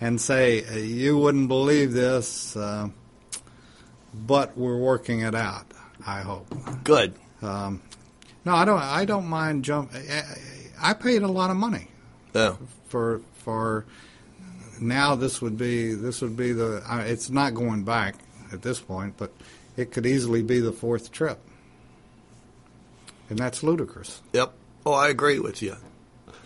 and 0.00 0.20
say 0.20 0.64
you 0.84 1.16
wouldn't 1.18 1.48
believe 1.48 1.92
this, 1.92 2.56
uh, 2.56 2.88
but 4.14 4.56
we're 4.56 4.78
working 4.78 5.20
it 5.20 5.34
out. 5.34 5.66
I 6.06 6.20
hope. 6.22 6.46
Good. 6.84 7.14
Um, 7.42 7.82
no, 8.44 8.54
I 8.54 8.64
don't. 8.64 8.78
I 8.80 9.04
don't 9.04 9.26
mind 9.26 9.64
jump. 9.64 9.92
I, 9.94 10.22
I 10.80 10.92
paid 10.94 11.22
a 11.22 11.28
lot 11.28 11.50
of 11.50 11.56
money 11.56 11.88
Yeah. 12.34 12.56
for 12.88 13.20
for 13.38 13.86
now 14.80 15.14
this 15.14 15.40
would 15.40 15.56
be 15.56 15.94
this 15.94 16.20
would 16.20 16.36
be 16.36 16.52
the 16.52 16.82
it's 17.06 17.30
not 17.30 17.54
going 17.54 17.82
back 17.84 18.16
at 18.52 18.60
this 18.60 18.78
point 18.78 19.14
but 19.16 19.32
it 19.76 19.90
could 19.90 20.04
easily 20.04 20.42
be 20.42 20.60
the 20.60 20.70
fourth 20.72 21.10
trip 21.10 21.38
and 23.28 23.38
that's 23.38 23.62
ludicrous 23.62 24.20
Yep. 24.32 24.52
Oh, 24.84 24.92
I 24.92 25.08
agree 25.08 25.38
with 25.40 25.62
you. 25.62 25.76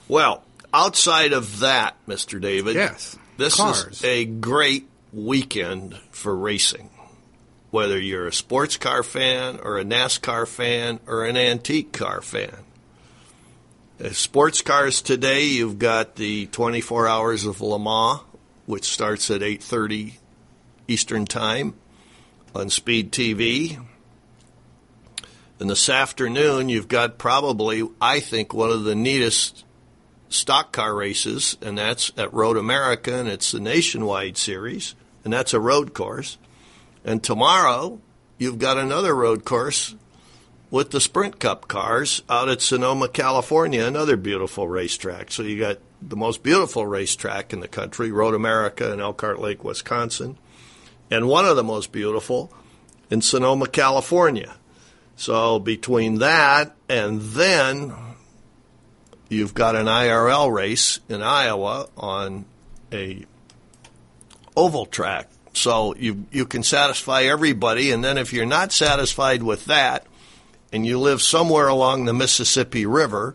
Well, 0.09 0.43
outside 0.73 1.33
of 1.35 1.61
that, 1.61 1.95
Mr. 2.09 2.41
David, 2.41 2.75
Yes. 2.75 3.17
this 3.37 3.57
Cars. 3.57 3.87
is 3.99 4.05
a 4.05 4.25
great 4.25 4.89
weekend 5.13 5.99
for 6.11 6.35
racing. 6.35 6.89
Whether 7.71 8.01
you're 8.01 8.27
a 8.27 8.33
sports 8.33 8.77
car 8.79 9.03
fan 9.03 9.61
or 9.63 9.79
a 9.79 9.85
NASCAR 9.85 10.49
fan 10.49 11.01
or 11.07 11.25
an 11.25 11.37
antique 11.37 11.93
car 11.93 12.21
fan. 12.23 12.57
Uh, 14.03 14.09
Sports 14.11 14.63
cars 14.63 15.03
today, 15.03 15.45
you've 15.45 15.79
got 15.79 16.17
the 16.17 16.47
24 16.47 17.07
Hours 17.07 17.45
of 17.45 17.61
Le 17.61 17.79
Mans, 17.79 18.21
which 18.67 18.85
starts 18.87 19.31
at 19.31 19.43
8:30 19.43 20.15
Eastern 20.89 21.27
Time 21.27 21.75
on 22.55 22.71
Speed 22.71 23.13
TV. 23.13 23.79
And 25.61 25.69
this 25.69 25.91
afternoon, 25.91 26.71
you've 26.71 26.89
got 26.89 27.19
probably, 27.19 27.87
I 28.01 28.21
think, 28.21 28.55
one 28.55 28.71
of 28.71 28.85
the 28.85 28.95
neatest 28.95 29.67
stock 30.31 30.73
car 30.73 30.95
races, 30.95 31.59
and 31.61 31.77
that's 31.77 32.11
at 32.17 32.33
Road 32.33 32.57
America, 32.57 33.15
and 33.15 33.29
it's 33.29 33.53
the 33.53 33.61
Nationwide 33.61 34.39
Series, 34.39 34.95
and 35.23 35.31
that's 35.31 35.53
a 35.53 35.61
road 35.61 35.93
course. 35.93 36.39
And 37.05 37.23
tomorrow, 37.23 38.01
you've 38.39 38.59
got 38.59 38.79
another 38.79 39.15
road 39.15 39.45
course 39.45 39.95
with 40.71 40.93
the 40.93 41.01
Sprint 41.01 41.39
Cup 41.39 41.69
cars 41.69 42.23
out 42.31 42.49
at 42.49 42.63
Sonoma, 42.63 43.09
California, 43.09 43.85
another 43.85 44.17
beautiful 44.17 44.67
racetrack. 44.67 45.31
So 45.31 45.43
you 45.43 45.59
got 45.59 45.77
the 46.01 46.17
most 46.17 46.43
beautiful 46.43 46.87
racetrack 46.87 47.53
in 47.53 47.61
the 47.61 47.69
country, 47.69 48.11
Road 48.11 48.35
America 48.35 48.91
in 48.95 49.01
Elkhart 49.01 49.39
Lake, 49.39 49.63
Wisconsin, 49.63 50.39
and 51.11 51.29
one 51.29 51.45
of 51.45 51.57
the 51.57 51.65
most 51.65 51.93
beautiful 51.93 52.51
in 53.11 53.21
Sonoma, 53.21 53.67
California. 53.67 54.55
So 55.21 55.59
between 55.59 56.21
that 56.21 56.75
and 56.89 57.21
then 57.21 57.93
you've 59.29 59.53
got 59.53 59.77
an 59.77 59.85
IRL 59.85 60.51
race 60.51 60.99
in 61.11 61.21
Iowa 61.23 61.89
on 61.95 62.47
a 62.91 63.27
oval 64.57 64.87
track. 64.87 65.29
So 65.53 65.95
you 65.97 66.25
you 66.33 66.47
can 66.47 66.63
satisfy 66.63 67.25
everybody 67.25 67.91
and 67.91 68.03
then 68.03 68.17
if 68.17 68.33
you're 68.33 68.47
not 68.47 68.73
satisfied 68.73 69.43
with 69.43 69.67
that 69.67 70.07
and 70.73 70.87
you 70.87 70.99
live 70.99 71.21
somewhere 71.21 71.69
along 71.69 72.07
the 72.07 72.15
Mississippi 72.15 72.87
River, 72.87 73.35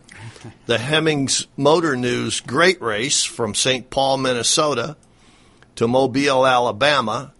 the 0.66 0.80
Hemmings 0.80 1.46
Motor 1.56 1.96
News 1.96 2.40
Great 2.40 2.82
Race 2.82 3.24
from 3.24 3.54
St. 3.54 3.92
Paul, 3.92 4.18
Minnesota 4.18 4.98
to 5.76 5.88
Mobile, 5.88 6.48
Alabama 6.48 7.32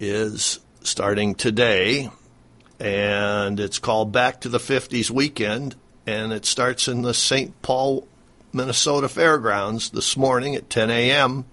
is 0.00 0.58
starting 0.82 1.34
today 1.34 2.08
and 2.78 3.58
it's 3.58 3.78
called 3.78 4.12
Back 4.12 4.40
to 4.42 4.48
the 4.48 4.58
50s 4.58 5.10
Weekend 5.10 5.74
and 6.06 6.32
it 6.32 6.44
starts 6.46 6.88
in 6.88 7.02
the 7.02 7.14
St. 7.14 7.60
Paul, 7.62 8.06
Minnesota 8.52 9.08
Fairgrounds 9.08 9.90
this 9.90 10.16
morning 10.16 10.54
at 10.54 10.70
10 10.70 10.90
a.m. 10.90 11.44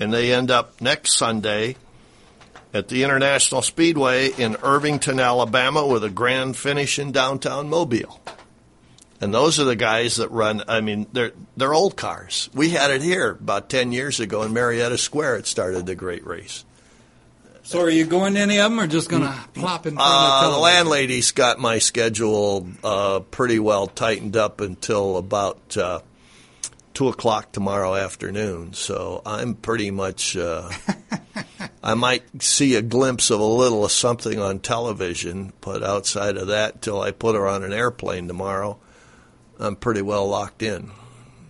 and 0.00 0.12
they 0.12 0.32
end 0.32 0.50
up 0.50 0.80
next 0.80 1.16
Sunday 1.16 1.76
at 2.72 2.88
the 2.88 3.04
International 3.04 3.60
Speedway 3.60 4.30
in 4.30 4.56
Irvington, 4.62 5.20
Alabama, 5.20 5.86
with 5.86 6.04
a 6.04 6.10
grand 6.10 6.56
finish 6.56 6.98
in 6.98 7.12
downtown 7.12 7.68
Mobile. 7.68 8.20
And 9.20 9.32
those 9.32 9.60
are 9.60 9.64
the 9.64 9.76
guys 9.76 10.16
that 10.16 10.30
run. 10.30 10.64
I 10.66 10.80
mean, 10.80 11.06
they're 11.12 11.32
they're 11.56 11.74
old 11.74 11.96
cars. 11.96 12.50
We 12.54 12.70
had 12.70 12.90
it 12.90 13.02
here 13.02 13.30
about 13.30 13.68
ten 13.68 13.92
years 13.92 14.18
ago 14.18 14.42
in 14.42 14.52
Marietta 14.52 14.98
Square. 14.98 15.36
It 15.36 15.46
started 15.46 15.86
the 15.86 15.94
great 15.94 16.26
race. 16.26 16.64
So 17.64 17.80
are 17.80 17.90
you 17.90 18.04
going 18.04 18.34
to 18.34 18.40
any 18.40 18.58
of 18.58 18.70
them, 18.70 18.80
or 18.80 18.86
just 18.86 19.08
going 19.08 19.22
to 19.22 19.34
plop 19.54 19.86
in 19.86 19.94
front 19.94 20.10
Uh, 20.10 20.40
of 20.44 20.50
the 20.50 20.56
the 20.56 20.62
landlady's 20.62 21.30
got 21.30 21.58
my 21.58 21.78
schedule 21.78 22.66
uh, 22.82 23.20
pretty 23.20 23.58
well 23.58 23.86
tightened 23.86 24.36
up 24.36 24.60
until 24.60 25.16
about 25.16 25.76
uh, 25.76 26.00
two 26.92 27.08
o'clock 27.08 27.52
tomorrow 27.52 27.94
afternoon. 27.94 28.72
So 28.74 29.22
I'm 29.24 29.54
pretty 29.54 29.90
much. 29.90 30.36
Uh, 30.36 30.70
I 31.84 31.94
might 31.94 32.42
see 32.42 32.74
a 32.76 32.82
glimpse 32.82 33.30
of 33.30 33.40
a 33.40 33.44
little 33.44 33.84
of 33.84 33.90
something 33.92 34.38
on 34.38 34.60
television, 34.60 35.52
but 35.60 35.82
outside 35.82 36.36
of 36.36 36.48
that, 36.48 36.80
till 36.82 37.00
I 37.00 37.10
put 37.10 37.34
her 37.34 37.48
on 37.48 37.64
an 37.64 37.72
airplane 37.72 38.28
tomorrow, 38.28 38.78
I'm 39.58 39.74
pretty 39.76 40.02
well 40.02 40.28
locked 40.28 40.62
in. 40.62 40.92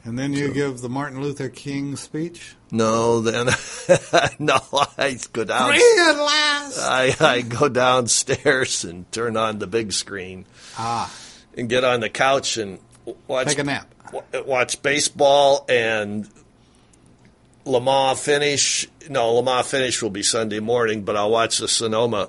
And 0.04 0.18
then 0.18 0.32
you 0.32 0.52
give 0.52 0.80
the 0.80 0.88
Martin 0.88 1.20
Luther 1.22 1.48
King 1.48 1.94
speech. 1.94 2.56
No, 2.72 3.20
then 3.20 3.46
no, 4.40 4.58
I 4.98 5.16
go 5.32 5.44
down. 5.44 5.70
I, 5.72 7.14
I 7.20 7.42
go 7.42 7.68
downstairs 7.68 8.84
and 8.84 9.10
turn 9.12 9.36
on 9.36 9.60
the 9.60 9.66
big 9.68 9.92
screen 9.92 10.44
Ah, 10.76 11.12
and 11.56 11.68
get 11.68 11.84
on 11.84 12.00
the 12.00 12.08
couch 12.08 12.56
and 12.56 12.80
watch 13.28 13.46
take 13.48 13.58
a 13.58 13.64
nap. 13.64 13.94
watch 14.44 14.82
baseball 14.82 15.64
and 15.68 16.28
Le 17.64 17.80
Mans 17.80 18.18
finish. 18.18 18.88
No, 19.08 19.34
Le 19.34 19.42
Mans 19.44 19.64
finish 19.70 20.02
will 20.02 20.10
be 20.10 20.24
Sunday 20.24 20.58
morning, 20.58 21.02
but 21.04 21.16
I'll 21.16 21.30
watch 21.30 21.58
the 21.58 21.68
Sonoma 21.68 22.28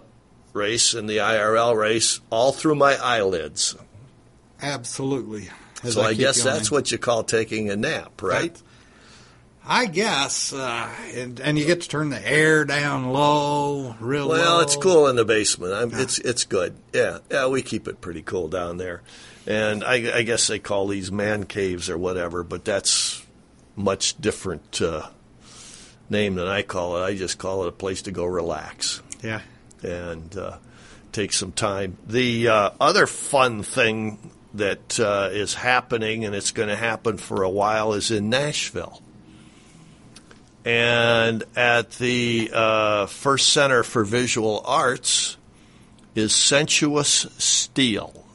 race 0.53 0.93
and 0.93 1.09
the 1.09 1.17
IRL 1.17 1.75
race 1.75 2.19
all 2.29 2.51
through 2.51 2.75
my 2.75 2.95
eyelids. 2.97 3.75
Absolutely. 4.61 5.49
So 5.91 6.01
I, 6.01 6.09
keep 6.11 6.19
guess 6.19 6.43
going. 6.43 6.55
that's 6.55 6.71
what 6.71 6.91
you 6.91 6.97
call 6.97 7.23
taking 7.23 7.69
a 7.69 7.75
nap, 7.75 8.21
right? 8.21 8.59
I 9.65 9.85
guess, 9.85 10.51
uh, 10.51 10.89
and, 11.15 11.39
and 11.39 11.57
you 11.57 11.65
get 11.65 11.81
to 11.81 11.87
turn 11.89 12.09
the 12.09 12.25
air 12.29 12.65
down 12.65 13.11
low, 13.13 13.95
real 14.01 14.27
Well, 14.27 14.57
low. 14.57 14.61
it's 14.61 14.75
cool 14.75 15.07
in 15.07 15.15
the 15.15 15.23
basement. 15.23 15.73
I'm, 15.73 15.93
It's 15.93 16.19
it's 16.19 16.43
good. 16.43 16.75
Yeah, 16.93 17.19
yeah, 17.31 17.47
we 17.47 17.61
keep 17.61 17.87
it 17.87 18.01
pretty 18.01 18.21
cool 18.23 18.49
down 18.49 18.75
there, 18.77 19.01
and 19.47 19.81
I, 19.85 20.17
I 20.17 20.23
guess 20.23 20.47
they 20.47 20.59
call 20.59 20.87
these 20.87 21.13
man 21.13 21.45
caves 21.45 21.89
or 21.89 21.97
whatever, 21.97 22.43
but 22.43 22.65
that's 22.65 23.25
much 23.77 24.19
different 24.19 24.81
uh, 24.81 25.07
name 26.09 26.35
than 26.35 26.47
I 26.47 26.61
call 26.61 26.97
it. 26.97 27.01
I 27.05 27.15
just 27.15 27.37
call 27.37 27.63
it 27.63 27.69
a 27.69 27.71
place 27.71 28.01
to 28.03 28.11
go 28.11 28.25
relax 28.25 29.01
Yeah. 29.23 29.41
and 29.81 30.35
uh, 30.37 30.57
take 31.13 31.31
some 31.31 31.53
time. 31.53 31.97
The 32.05 32.49
uh, 32.49 32.69
other 32.81 33.07
fun 33.07 33.63
thing 33.63 34.29
that 34.53 34.99
uh, 34.99 35.29
is 35.31 35.53
happening, 35.53 36.25
and 36.25 36.35
it's 36.35 36.51
going 36.51 36.69
to 36.69 36.75
happen 36.75 37.17
for 37.17 37.43
a 37.43 37.49
while, 37.49 37.93
is 37.93 38.11
in 38.11 38.29
Nashville. 38.29 39.01
And 40.65 41.43
at 41.55 41.91
the 41.93 42.51
uh, 42.53 43.05
Frist 43.07 43.51
Center 43.51 43.83
for 43.83 44.03
Visual 44.05 44.61
Arts 44.65 45.37
is 46.15 46.33
Sensuous 46.33 47.27
Steel. 47.37 48.25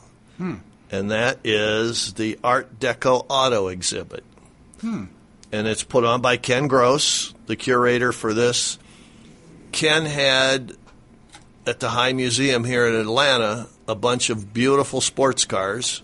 And 0.90 1.10
that 1.10 1.38
is 1.44 2.14
the 2.14 2.38
Art 2.44 2.78
Deco 2.80 3.24
auto 3.28 3.68
exhibit. 3.68 4.24
And 5.52 5.66
it's 5.66 5.84
put 5.84 6.04
on 6.04 6.20
by 6.20 6.36
Ken 6.36 6.66
Gross, 6.68 7.32
the 7.46 7.56
curator 7.56 8.12
for 8.12 8.34
this. 8.34 8.78
Ken 9.72 10.04
had 10.04 10.72
at 11.66 11.80
the 11.80 11.88
High 11.90 12.12
Museum 12.12 12.64
here 12.64 12.86
in 12.86 12.94
Atlanta 12.94 13.68
a 13.86 13.94
bunch 13.94 14.30
of 14.30 14.52
beautiful 14.52 15.00
sports 15.00 15.44
cars. 15.44 16.02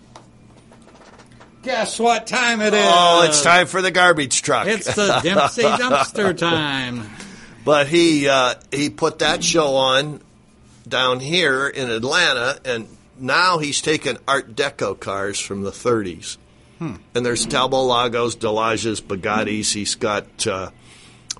Guess 1.65 1.99
what 1.99 2.27
time 2.27 2.61
it 2.61 2.75
is? 2.75 2.85
Oh, 2.87 3.25
it's 3.27 3.43
time 3.43 3.67
for 3.67 3.81
the 3.81 3.91
garbage 3.91 4.43
truck. 4.43 4.67
It's 4.67 4.95
the 4.95 5.21
Dempsey 5.23 5.63
dumpster 5.63 6.37
time. 6.37 7.09
But 7.65 7.87
he 7.89 8.29
uh, 8.29 8.55
he 8.71 8.91
put 8.91 9.21
that 9.21 9.43
show 9.43 9.75
on 9.77 10.21
down 10.87 11.21
here 11.21 11.67
in 11.67 11.91
Atlanta, 11.91 12.61
and 12.67 12.87
now 13.19 13.57
he's 13.59 13.81
taken 13.81 14.19
Art 14.29 14.55
Deco 14.55 14.99
cars 15.01 15.41
from 15.41 15.63
the 15.63 15.71
30s. 15.71 16.37
And 16.81 17.25
there's 17.25 17.47
Talbot 17.47 17.81
Lagos, 17.81 18.35
Delages, 18.35 19.01
Bugattis. 19.01 19.73
He's 19.73 19.95
got 19.95 20.47
uh, 20.47 20.69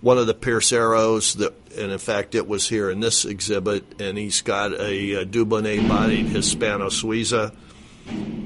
one 0.01 0.17
of 0.17 0.27
the 0.27 0.33
Pierce 0.33 0.73
Arrows 0.73 1.35
that, 1.35 1.53
and 1.77 1.93
in 1.93 1.99
fact, 1.99 2.35
it 2.35 2.49
was 2.49 2.67
here 2.67 2.89
in 2.89 3.01
this 3.01 3.27
exhibit. 3.27 4.01
And 4.01 4.17
he's 4.17 4.41
got 4.41 4.73
a, 4.73 5.17
uh 5.21 5.25
Dubonnet 5.25 5.87
bodied 5.87 6.27
Hispano 6.29 6.87
Suiza. 6.89 7.55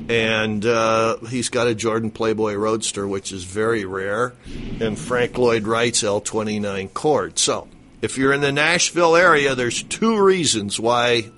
And 0.09 0.65
uh, 0.65 1.19
he's 1.29 1.51
got 1.51 1.67
a 1.67 1.75
Jordan 1.75 2.11
Playboy 2.11 2.55
Roadster, 2.55 3.07
which 3.07 3.31
is 3.31 3.45
very 3.45 3.85
rare, 3.85 4.33
and 4.81 4.99
Frank 4.99 5.37
Lloyd 5.37 5.65
Wright's 5.65 6.03
L29 6.03 6.95
Cord. 6.95 7.39
So, 7.39 7.69
if 8.01 8.17
you're 8.17 8.33
in 8.33 8.41
the 8.41 8.53
Nashville 8.53 9.17
area, 9.17 9.55
there's 9.55 9.83
two 9.83 10.23
reasons 10.23 10.81
why 10.81 11.31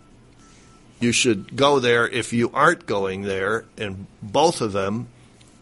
you 1.00 1.10
should 1.10 1.56
go 1.56 1.80
there 1.80 2.06
if 2.06 2.32
you 2.32 2.50
aren't 2.52 2.86
going 2.86 3.22
there, 3.22 3.64
and 3.76 4.06
both 4.22 4.60
of 4.60 4.72
them 4.72 5.08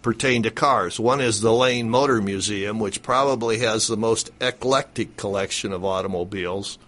pertain 0.03 0.43
to 0.43 0.51
cars. 0.51 0.99
One 0.99 1.21
is 1.21 1.41
the 1.41 1.53
Lane 1.53 1.89
Motor 1.89 2.21
Museum, 2.21 2.79
which 2.79 3.03
probably 3.03 3.59
has 3.61 3.87
the 3.87 3.97
most 3.97 4.31
eclectic 4.41 5.17
collection 5.17 5.73
of 5.73 5.85
automobiles 5.85 6.79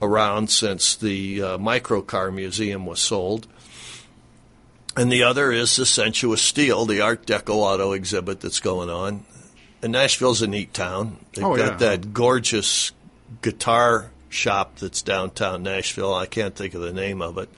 around 0.00 0.50
since 0.50 0.94
the 0.94 1.42
uh, 1.42 1.58
Microcar 1.58 2.32
Museum 2.32 2.86
was 2.86 3.00
sold. 3.00 3.46
And 4.98 5.12
the 5.12 5.22
other 5.22 5.52
is 5.52 5.76
the 5.76 5.86
Sensuous 5.86 6.42
Steel, 6.42 6.84
the 6.86 7.00
Art 7.00 7.24
Deco 7.26 7.54
auto 7.54 7.92
exhibit 7.92 8.40
that's 8.40 8.60
going 8.60 8.90
on. 8.90 9.24
And 9.80 9.92
Nashville's 9.92 10.42
a 10.42 10.46
neat 10.48 10.74
town. 10.74 11.18
They've 11.34 11.44
Oh, 11.44 11.56
got 11.56 11.80
yeah. 11.80 11.88
that 11.90 12.12
gorgeous 12.12 12.90
guitar 13.42 14.10
shop 14.28 14.76
that's 14.78 15.02
downtown 15.02 15.62
Nashville. 15.62 16.12
I 16.12 16.26
can't 16.26 16.54
think 16.54 16.74
of 16.74 16.80
the 16.80 16.92
name 16.92 17.22
of 17.22 17.38
it. 17.38 17.48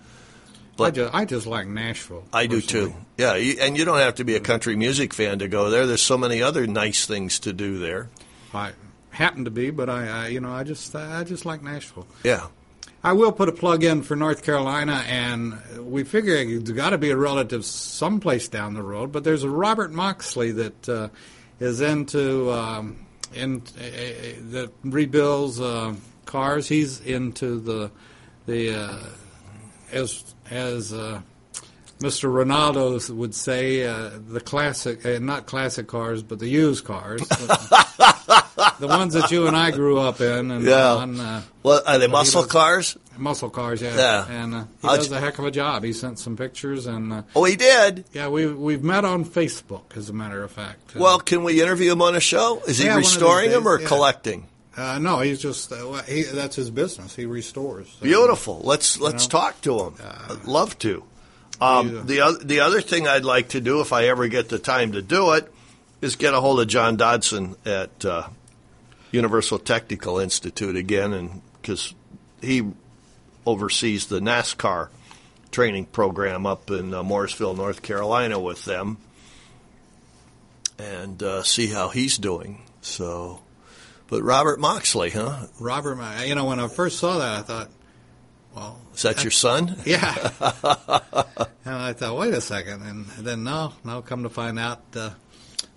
I 0.79 0.91
just, 0.91 1.15
I 1.15 1.25
just 1.27 1.47
like 1.47 1.67
Nashville. 1.67 2.25
I 2.33 2.47
do 2.47 2.61
too. 2.63 2.95
Yeah, 3.19 3.35
you, 3.37 3.57
and 3.61 3.77
you 3.77 3.85
don't 3.85 3.99
have 3.99 4.15
to 4.15 4.25
be 4.25 4.35
a 4.37 4.41
country 4.41 4.77
music 4.77 5.13
fan 5.13 5.39
to 5.41 5.49
go 5.49 5.69
there. 5.69 5.87
There's 5.87 6.01
so 6.03 6.17
many 6.17 6.43
other 6.43 6.67
nice 6.67 7.05
things 7.07 7.39
to 7.41 7.53
do 7.53 7.79
there. 7.79 8.09
I 8.55 8.73
happen 9.11 9.45
to 9.45 9.51
be, 9.51 9.71
but 9.71 9.91
I, 9.91 10.09
I 10.09 10.29
you 10.29 10.41
know, 10.41 10.51
I 10.53 10.65
just, 10.65 10.95
I 10.97 11.23
just 11.25 11.45
like 11.45 11.63
Nashville. 11.63 12.07
Yeah. 12.25 12.47
I 13.03 13.15
will 13.15 13.33
put 13.33 13.49
a 13.49 13.53
plug 13.53 13.83
in 13.83 14.03
for 14.03 14.15
North 14.15 14.43
Carolina, 14.43 15.03
and 15.07 15.59
we 15.79 16.05
figure 16.05 16.35
it's 16.35 16.71
got 16.71 16.91
to 16.91 16.99
be 16.99 17.11
a 17.11 17.17
relative 17.17 17.65
someplace 17.65 18.49
down 18.49 18.75
the 18.75 18.83
road. 18.83 19.11
But 19.11 19.25
there's 19.25 19.43
a 19.43 19.49
Robert 19.49 19.91
Moxley 19.91 20.53
that 20.53 20.89
uh, 20.89 21.09
is 21.59 21.81
into 21.81 22.53
um, 22.53 23.07
in 23.33 23.63
uh, 23.79 23.83
that 24.51 24.71
rebuilds 24.85 25.61
uh, 25.61 25.95
cars. 26.27 26.69
He's 26.69 27.01
into 27.01 27.59
the 27.59 27.91
the 28.45 28.79
uh, 28.79 28.99
as 29.93 30.35
as 30.51 30.93
uh, 30.93 31.23
Mr. 32.01 32.31
Ronaldo 32.33 33.11
would 33.11 33.35
say, 33.35 33.87
uh, 33.87 34.11
the 34.29 34.41
classic, 34.41 35.05
not 35.21 35.47
classic 35.47 35.87
cars, 35.87 36.23
but 36.23 36.39
the 36.39 36.49
used 36.49 36.85
cars. 36.85 37.23
the 38.79 38.87
ones 38.89 39.15
that 39.15 39.31
you 39.31 39.47
and 39.47 39.57
I 39.57 39.71
grew 39.71 39.99
up 39.99 40.21
in, 40.21 40.51
and 40.51 40.65
Yeah. 40.65 40.95
on 40.95 41.19
uh, 41.21 41.43
Well, 41.63 41.83
are 41.87 41.99
they 41.99 42.07
muscle 42.07 42.43
does- 42.43 42.51
cars? 42.53 42.97
muscle 43.19 43.51
cars. 43.51 43.83
Yeah, 43.83 43.97
Yeah. 43.97 44.27
and 44.31 44.55
uh, 44.55 44.65
he 44.81 44.89
How'd 44.89 44.97
does 44.99 45.11
you- 45.11 45.17
a 45.17 45.21
heck 45.21 45.39
of 45.39 45.45
a 45.45 45.51
job. 45.51 45.85
He 45.85 45.93
sent 45.93 46.19
some 46.19 46.37
pictures, 46.37 46.87
and 46.87 47.13
uh, 47.13 47.23
Oh, 47.37 47.45
he 47.45 47.57
did. 47.57 48.05
yeah, 48.13 48.29
we 48.29 48.47
we've 48.47 48.83
met 48.83 49.05
on 49.05 49.25
Facebook, 49.25 49.97
as 49.97 50.09
a 50.09 50.13
matter 50.13 50.43
of 50.43 50.51
fact. 50.51 50.97
Uh, 50.97 51.01
Well, 51.01 51.19
can 51.19 51.45
we 51.45 51.61
interview 51.61 51.93
him 51.93 52.03
on 52.03 52.15
a 52.15 52.21
show? 52.21 52.63
Is 52.67 52.79
he 52.79 52.87
Yeah, 52.87 52.97
restoring 52.97 53.51
them 53.51 53.67
or 53.69 53.79
yeah. 53.81 53.87
collecting? 53.87 54.47
uh, 54.77 54.99
no, 54.99 55.19
he's 55.21 55.41
just 55.41 55.71
uh, 55.73 56.01
he, 56.09 56.23
that's 56.23 56.57
his 56.57 56.71
business. 56.71 57.15
He 57.15 57.27
restores. 57.27 57.89
So- 57.99 58.05
Beautiful. 58.05 58.61
Let's 58.65 58.99
let's 59.01 59.25
know? 59.27 59.39
talk 59.41 59.61
to 59.63 59.79
him. 59.85 59.95
I'd 60.31 60.45
love 60.47 60.79
to. 60.81 61.03
Um, 61.61 62.07
the 62.07 62.23
other 62.23 62.39
the 62.43 62.61
other 62.61 62.81
thing 62.81 63.07
I'd 63.07 63.25
like 63.27 63.51
to 63.51 63.61
do, 63.61 63.83
if 63.83 63.93
I 63.93 64.07
ever 64.07 64.29
get 64.29 64.49
the 64.49 64.59
time 64.59 64.93
to 64.93 65.03
do 65.03 65.33
it, 65.33 65.53
is 66.01 66.17
get 66.17 66.33
a 66.33 66.41
hold 66.41 66.59
of 66.61 66.69
John 66.69 66.97
Dodson 66.97 67.57
at 67.67 68.03
uh, 68.07 68.29
Universal 69.13 69.61
Technical 69.61 70.19
Institute 70.19 70.77
again, 70.77 71.13
and 71.13 71.43
because 71.61 71.95
he 72.41 72.63
oversees 73.47 74.07
the 74.07 74.21
NASCAR 74.21 74.89
training 75.51 75.87
program 75.87 76.47
up 76.47 76.71
in 76.71 76.95
uh, 76.95 77.03
Mooresville, 77.03 77.57
North 77.57 77.83
Carolina, 77.83 78.39
with 78.39 78.65
them, 78.65 78.99
and 80.79 81.23
uh, 81.23 81.43
see 81.43 81.67
how 81.67 81.89
he's 81.89 82.19
doing. 82.19 82.63
So, 82.81 83.41
but 84.09 84.23
Robert 84.23 84.61
Moxley, 84.61 85.11
huh? 85.11 85.47
Robert, 85.59 85.99
you 86.27 86.35
know, 86.35 86.45
when 86.45 86.61
I 86.61 86.69
first 86.69 86.99
saw 86.99 87.19
that, 87.19 87.39
I 87.41 87.43
thought, 87.43 87.71
well, 88.55 88.81
Is 88.95 89.03
that 89.03 89.23
your 89.23 89.31
son? 89.31 89.77
Yeah. 89.85 90.15
and 91.65 91.75
I 91.75 91.93
thought, 91.93 92.17
wait 92.17 92.35
a 92.35 92.41
second. 92.41 92.83
And 92.83 93.07
then, 93.07 93.45
no, 93.45 93.73
no, 93.85 94.03
come 94.03 94.23
to 94.25 94.29
find 94.31 94.59
out, 94.59 94.83
uh, 94.95 95.11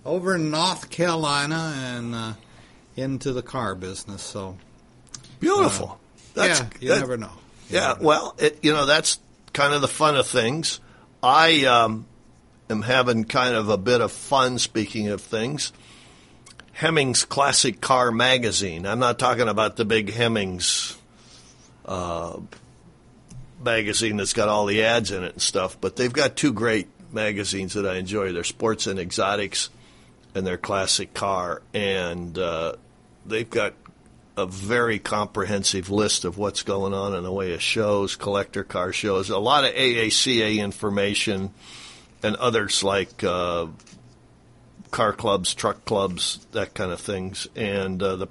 over 0.04 0.34
in 0.34 0.50
North 0.50 0.90
Carolina 0.90 1.72
and 1.76 2.14
uh, 2.14 2.32
into 2.96 3.32
the 3.32 3.42
car 3.42 3.74
business. 3.74 4.22
So, 4.22 4.56
Beautiful. 5.40 5.98
That's, 6.34 6.60
yeah, 6.60 6.68
you 6.80 6.88
that- 6.88 7.00
never 7.00 7.16
know. 7.16 7.30
You 7.70 7.76
Yeah, 7.78 7.88
never 7.88 8.00
know. 8.00 8.06
well, 8.06 8.34
it, 8.38 8.58
you 8.62 8.72
know 8.72 8.86
that's 8.86 9.18
kind 9.52 9.72
of 9.74 9.80
the 9.80 9.88
fun 9.88 10.16
of 10.16 10.26
things. 10.26 10.80
I 11.22 11.64
um, 11.64 12.06
am 12.68 12.82
having 12.82 13.24
kind 13.24 13.54
of 13.54 13.68
a 13.68 13.76
bit 13.78 14.00
of 14.00 14.12
fun. 14.12 14.58
Speaking 14.58 15.08
of 15.08 15.20
things, 15.20 15.72
Hemmings 16.72 17.24
Classic 17.24 17.80
Car 17.80 18.10
Magazine. 18.10 18.86
I'm 18.86 18.98
not 18.98 19.18
talking 19.18 19.48
about 19.48 19.76
the 19.76 19.84
big 19.84 20.12
Hemmings 20.12 20.96
uh, 21.86 22.38
magazine 23.62 24.16
that's 24.16 24.32
got 24.32 24.48
all 24.48 24.66
the 24.66 24.82
ads 24.82 25.10
in 25.10 25.22
it 25.22 25.32
and 25.34 25.42
stuff, 25.42 25.78
but 25.80 25.96
they've 25.96 26.12
got 26.12 26.36
two 26.36 26.52
great 26.52 26.88
magazines 27.12 27.74
that 27.74 27.86
I 27.86 27.96
enjoy. 27.96 28.32
They're 28.32 28.44
Sports 28.44 28.86
and 28.86 28.98
Exotics, 28.98 29.70
and 30.34 30.46
their 30.46 30.58
Classic 30.58 31.14
Car, 31.14 31.62
and 31.72 32.36
uh, 32.38 32.74
they've 33.26 33.48
got 33.48 33.74
a 34.36 34.46
very 34.46 34.98
comprehensive 34.98 35.90
list 35.90 36.24
of 36.24 36.38
what's 36.38 36.62
going 36.62 36.92
on 36.92 37.14
in 37.14 37.22
the 37.22 37.32
way 37.32 37.54
of 37.54 37.62
shows, 37.62 38.16
collector 38.16 38.64
car 38.64 38.92
shows, 38.92 39.30
a 39.30 39.38
lot 39.38 39.64
of 39.64 39.72
AACA 39.74 40.58
information, 40.58 41.50
and 42.22 42.34
others 42.36 42.82
like 42.82 43.22
uh, 43.22 43.66
car 44.90 45.12
clubs, 45.12 45.54
truck 45.54 45.84
clubs, 45.84 46.44
that 46.52 46.74
kind 46.74 46.90
of 46.90 47.00
things. 47.00 47.46
And 47.54 48.02
uh, 48.02 48.16
the 48.16 48.28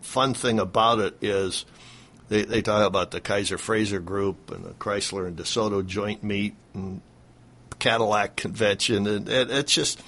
fun 0.00 0.34
thing 0.34 0.60
about 0.60 1.00
it 1.00 1.16
is 1.20 1.64
they, 2.28 2.44
they 2.44 2.62
talk 2.62 2.86
about 2.86 3.10
the 3.10 3.20
Kaiser 3.20 3.58
Frazer 3.58 4.00
Group 4.00 4.52
and 4.52 4.64
the 4.64 4.70
Chrysler 4.70 5.26
and 5.26 5.36
DeSoto 5.36 5.84
joint 5.84 6.22
meet 6.22 6.54
and 6.72 7.00
Cadillac 7.80 8.36
convention, 8.36 9.06
and 9.06 9.28
it, 9.28 9.50
it's 9.50 9.74
just 9.74 10.00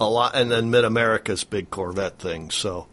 a 0.00 0.08
lot. 0.08 0.34
And 0.34 0.50
then 0.50 0.70
Mid 0.70 0.84
America's 0.84 1.44
big 1.44 1.70
Corvette 1.70 2.18
thing. 2.18 2.50
So 2.50 2.86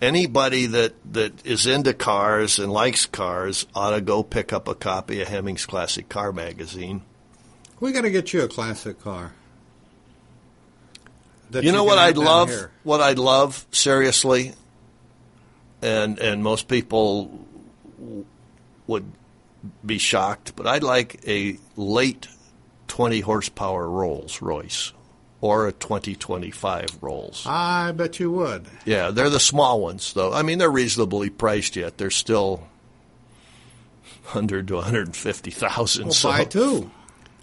anybody 0.00 0.66
that, 0.66 0.94
that 1.12 1.46
is 1.46 1.66
into 1.66 1.94
cars 1.94 2.58
and 2.58 2.72
likes 2.72 3.06
cars 3.06 3.66
ought 3.74 3.90
to 3.90 4.00
go 4.00 4.22
pick 4.22 4.52
up 4.52 4.68
a 4.68 4.74
copy 4.74 5.20
of 5.20 5.28
Hemmings 5.28 5.66
Classic 5.66 6.08
Car 6.08 6.32
Magazine. 6.32 7.02
we 7.80 7.92
got 7.92 8.02
to 8.02 8.10
get 8.10 8.32
you 8.32 8.42
a 8.42 8.48
classic 8.48 9.00
car. 9.00 9.32
you 11.52 11.72
know 11.72 11.84
what 11.84 11.98
I'd 11.98 12.16
love? 12.16 12.48
here. 12.48 12.70
What 12.82 13.00
I'd 13.00 13.18
love, 13.18 13.66
seriously, 13.70 14.54
and 15.82 16.18
and 16.18 16.42
most 16.42 16.68
people 16.68 17.46
would 18.86 19.10
be 19.84 19.98
shocked, 19.98 20.54
but 20.56 20.66
I'd 20.66 20.82
like 20.82 21.20
a 21.26 21.58
late 21.76 22.28
20 22.88 23.20
horsepower 23.20 23.88
Rolls 23.88 24.40
Royce 24.40 24.92
or 25.40 25.68
a 25.68 25.72
2025 25.72 26.98
Rolls. 27.00 27.44
I 27.46 27.92
bet 27.92 28.18
you 28.18 28.30
would. 28.32 28.66
Yeah, 28.84 29.10
they're 29.10 29.30
the 29.30 29.40
small 29.40 29.80
ones, 29.80 30.12
though. 30.12 30.32
I 30.32 30.42
mean, 30.42 30.58
they're 30.58 30.70
reasonably 30.70 31.30
priced 31.30 31.76
yet. 31.76 31.96
They're 31.98 32.10
still 32.10 32.66
100 34.24 34.68
to 34.68 34.74
150,000. 34.76 36.04
Well, 36.04 36.12
so 36.12 36.28
buy 36.30 36.44
two. 36.44 36.90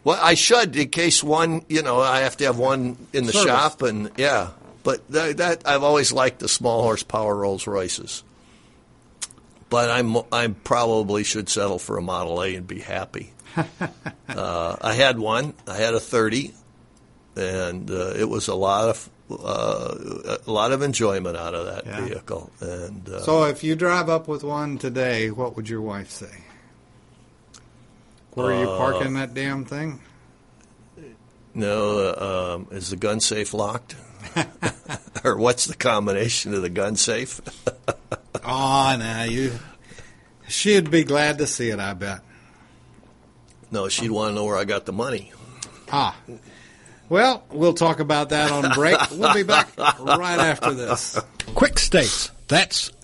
well, 0.04 0.20
I 0.22 0.34
should 0.36 0.76
in 0.76 0.90
case 0.90 1.24
one. 1.24 1.64
You 1.70 1.82
know, 1.82 2.00
I 2.00 2.20
have 2.20 2.38
to 2.38 2.46
have 2.46 2.58
one 2.58 2.98
in 3.14 3.26
the 3.26 3.34
Service. 3.34 3.50
shop, 3.50 3.82
and 3.82 4.12
yeah. 4.18 4.50
But 4.84 5.08
that, 5.10 5.38
that 5.38 5.68
I've 5.68 5.84
always 5.84 6.12
liked 6.12 6.40
the 6.40 6.48
small 6.48 6.84
horsepower 6.84 7.36
Rolls 7.36 7.66
Royces. 7.66 8.24
But 9.70 9.90
I'm 9.90 10.16
I 10.32 10.48
probably 10.64 11.24
should 11.24 11.50
settle 11.50 11.80
for 11.80 11.98
a 11.98 12.02
Model 12.02 12.44
A 12.44 12.56
and 12.56 12.68
be 12.68 12.82
happy. 12.82 13.34
uh, 14.30 14.76
I 14.80 14.94
had 14.94 15.18
one. 15.18 15.54
I 15.68 15.78
had 15.78 15.96
a 15.96 16.00
30, 16.00 16.54
and 17.36 17.90
uh, 17.92 18.14
it 18.16 18.28
was 18.30 18.48
a 18.48 18.56
lot 18.56 18.90
of 18.90 19.10
uh, 19.32 20.38
a 20.46 20.52
lot 20.52 20.72
of 20.72 20.82
enjoyment 20.82 21.36
out 21.36 21.54
of 21.56 21.66
that 21.66 21.86
Yeah. 21.86 22.06
vehicle. 22.06 22.52
And 22.62 23.08
uh, 23.10 23.22
So 23.22 23.44
if 23.46 23.64
you 23.64 23.76
drive 23.76 24.08
up 24.10 24.28
with 24.28 24.44
one 24.44 24.78
today, 24.78 25.32
what 25.32 25.56
would 25.56 25.68
your 25.68 25.82
wife 25.82 26.10
say? 26.12 26.44
Where 28.34 28.48
are 28.48 28.60
you 28.62 28.70
Uh, 28.70 28.78
parking 28.78 29.14
that 29.16 29.34
damn 29.34 29.66
thing? 29.66 30.00
No, 31.54 32.00
uh, 32.00 32.56
um, 32.56 32.68
is 32.72 32.90
the 32.90 32.98
gun 32.98 33.20
safe 33.22 33.54
locked? 33.54 33.96
or 35.24 35.38
what's 35.38 35.66
the 35.66 35.76
combination 35.76 36.54
of 36.54 36.62
the 36.62 36.70
gun 36.70 36.96
safe? 36.96 37.42
Oh, 38.48 38.96
now 39.00 39.24
you. 39.24 39.54
She'd 40.48 40.92
be 40.92 41.04
glad 41.04 41.40
to 41.40 41.48
see 41.48 41.70
it. 41.72 41.80
I 41.80 41.96
bet. 41.96 42.20
no, 43.72 43.90
she'd 43.90 44.12
want 44.12 44.30
to 44.32 44.36
know 44.36 44.46
where 44.46 44.56
I 44.58 44.66
got 44.66 44.86
the 44.86 44.94
money. 44.94 45.32
Ah. 45.92 46.16
Well, 47.10 47.44
we'll 47.52 47.74
talk 47.74 48.00
about 48.00 48.30
that 48.30 48.52
on 48.52 48.72
break. 48.74 48.98
We'll 49.12 49.34
be 49.34 49.44
back 49.44 49.78
right 49.78 50.40
after 50.40 50.74
this. 50.74 51.20
Quick 51.54 51.78
Stakes. 51.80 52.32
That's 52.48 52.90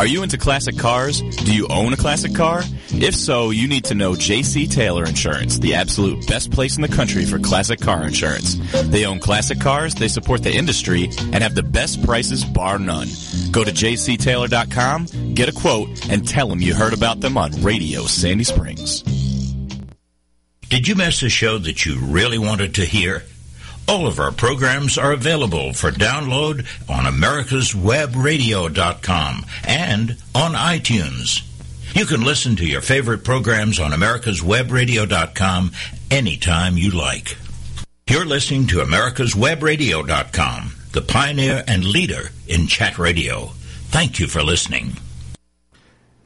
Are 0.00 0.06
you 0.06 0.22
into 0.22 0.38
classic 0.38 0.78
cars? 0.78 1.20
Do 1.20 1.54
you 1.54 1.68
own 1.68 1.92
a 1.92 1.96
classic 1.98 2.34
car? 2.34 2.62
If 2.88 3.14
so, 3.14 3.50
you 3.50 3.68
need 3.68 3.84
to 3.84 3.94
know 3.94 4.12
JC 4.12 4.66
Taylor 4.66 5.04
Insurance, 5.04 5.58
the 5.58 5.74
absolute 5.74 6.26
best 6.26 6.50
place 6.50 6.76
in 6.76 6.80
the 6.80 6.88
country 6.88 7.26
for 7.26 7.38
classic 7.38 7.82
car 7.82 8.04
insurance. 8.04 8.56
They 8.84 9.04
own 9.04 9.18
classic 9.18 9.60
cars, 9.60 9.94
they 9.94 10.08
support 10.08 10.42
the 10.42 10.54
industry, 10.54 11.10
and 11.34 11.42
have 11.42 11.54
the 11.54 11.62
best 11.62 12.02
prices 12.02 12.46
bar 12.46 12.78
none. 12.78 13.08
Go 13.50 13.62
to 13.62 13.72
jctaylor.com, 13.72 15.34
get 15.34 15.50
a 15.50 15.52
quote, 15.52 16.08
and 16.08 16.26
tell 16.26 16.48
them 16.48 16.62
you 16.62 16.74
heard 16.74 16.94
about 16.94 17.20
them 17.20 17.36
on 17.36 17.50
Radio 17.60 18.06
Sandy 18.06 18.44
Springs. 18.44 19.02
Did 20.70 20.88
you 20.88 20.94
miss 20.94 21.22
a 21.22 21.28
show 21.28 21.58
that 21.58 21.84
you 21.84 21.98
really 21.98 22.38
wanted 22.38 22.76
to 22.76 22.86
hear? 22.86 23.22
All 23.88 24.06
of 24.06 24.20
our 24.20 24.32
programs 24.32 24.98
are 24.98 25.12
available 25.12 25.72
for 25.72 25.90
download 25.90 26.66
on 26.88 27.12
americaswebradio.com 27.12 29.46
and 29.66 30.16
on 30.34 30.52
iTunes. 30.52 31.42
You 31.94 32.04
can 32.06 32.22
listen 32.22 32.54
to 32.56 32.66
your 32.66 32.82
favorite 32.82 33.24
programs 33.24 33.80
on 33.80 33.90
americaswebradio.com 33.90 35.72
anytime 36.10 36.76
you 36.76 36.90
like. 36.92 37.36
You're 38.08 38.26
listening 38.26 38.68
to 38.68 38.76
americaswebradio.com, 38.76 40.72
the 40.92 41.02
pioneer 41.02 41.64
and 41.66 41.84
leader 41.84 42.30
in 42.46 42.68
chat 42.68 42.96
radio. 42.98 43.50
Thank 43.90 44.20
you 44.20 44.28
for 44.28 44.42
listening. 44.42 44.96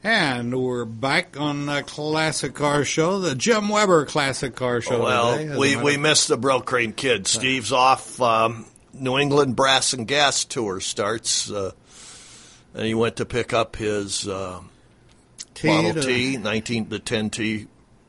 And 0.05 0.61
we're 0.61 0.85
back 0.85 1.35
on 1.39 1.65
the 1.65 1.81
Classic 1.81 2.53
Car 2.53 2.85
Show, 2.85 3.21
the 3.21 3.33
Jim 3.33 3.69
Weber 3.69 4.05
Classic 4.05 4.55
Car 4.55 4.79
Show. 4.79 4.97
today, 4.97 5.03
well, 5.03 5.55
a 5.55 5.57
we, 5.57 5.75
we 5.77 5.97
missed 5.97 6.27
the 6.27 6.37
Broke 6.37 6.67
Cream 6.67 6.93
Kid. 6.93 7.25
Steve's 7.25 7.71
off 7.71 8.21
um, 8.21 8.67
New 8.93 9.17
England 9.17 9.55
Brass 9.55 9.93
and 9.93 10.07
Gas 10.07 10.45
Tour 10.45 10.79
starts, 10.79 11.49
uh, 11.49 11.71
and 12.75 12.85
he 12.85 12.93
went 12.93 13.15
to 13.15 13.25
pick 13.25 13.51
up 13.51 13.77
his 13.77 14.27
uh, 14.27 14.61
T 15.55 15.69
Model 15.69 15.93
to- 15.95 16.01
T, 16.03 16.37
19 16.37 16.89
the 16.89 16.99
10T 16.99 17.65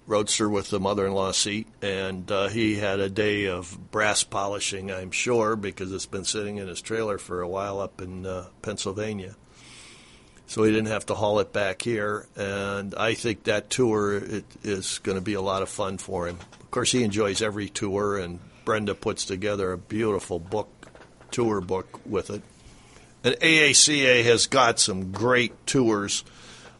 Roadster 0.06 0.50
with 0.50 0.68
the 0.68 0.78
mother-in-law 0.78 1.32
seat, 1.32 1.66
and 1.80 2.30
uh, 2.30 2.48
he 2.48 2.74
had 2.74 3.00
a 3.00 3.08
day 3.08 3.46
of 3.46 3.90
brass 3.90 4.22
polishing, 4.22 4.92
I'm 4.92 5.12
sure, 5.12 5.56
because 5.56 5.90
it's 5.92 6.04
been 6.04 6.26
sitting 6.26 6.58
in 6.58 6.68
his 6.68 6.82
trailer 6.82 7.16
for 7.16 7.40
a 7.40 7.48
while 7.48 7.80
up 7.80 8.02
in 8.02 8.26
uh, 8.26 8.48
Pennsylvania. 8.60 9.34
So 10.48 10.62
he 10.62 10.70
didn't 10.70 10.86
have 10.86 11.06
to 11.06 11.14
haul 11.14 11.40
it 11.40 11.52
back 11.52 11.82
here, 11.82 12.26
and 12.36 12.94
I 12.94 13.14
think 13.14 13.44
that 13.44 13.68
tour 13.68 14.16
it, 14.16 14.44
is 14.62 14.98
going 15.02 15.16
to 15.18 15.22
be 15.22 15.34
a 15.34 15.40
lot 15.40 15.62
of 15.62 15.68
fun 15.68 15.98
for 15.98 16.28
him. 16.28 16.38
Of 16.60 16.70
course, 16.70 16.92
he 16.92 17.02
enjoys 17.02 17.42
every 17.42 17.68
tour, 17.68 18.16
and 18.16 18.38
Brenda 18.64 18.94
puts 18.94 19.24
together 19.24 19.72
a 19.72 19.78
beautiful 19.78 20.38
book, 20.38 20.68
tour 21.32 21.60
book 21.60 22.00
with 22.06 22.30
it. 22.30 22.42
And 23.24 23.34
AACA 23.34 24.22
has 24.24 24.46
got 24.46 24.78
some 24.78 25.10
great 25.10 25.66
tours, 25.66 26.22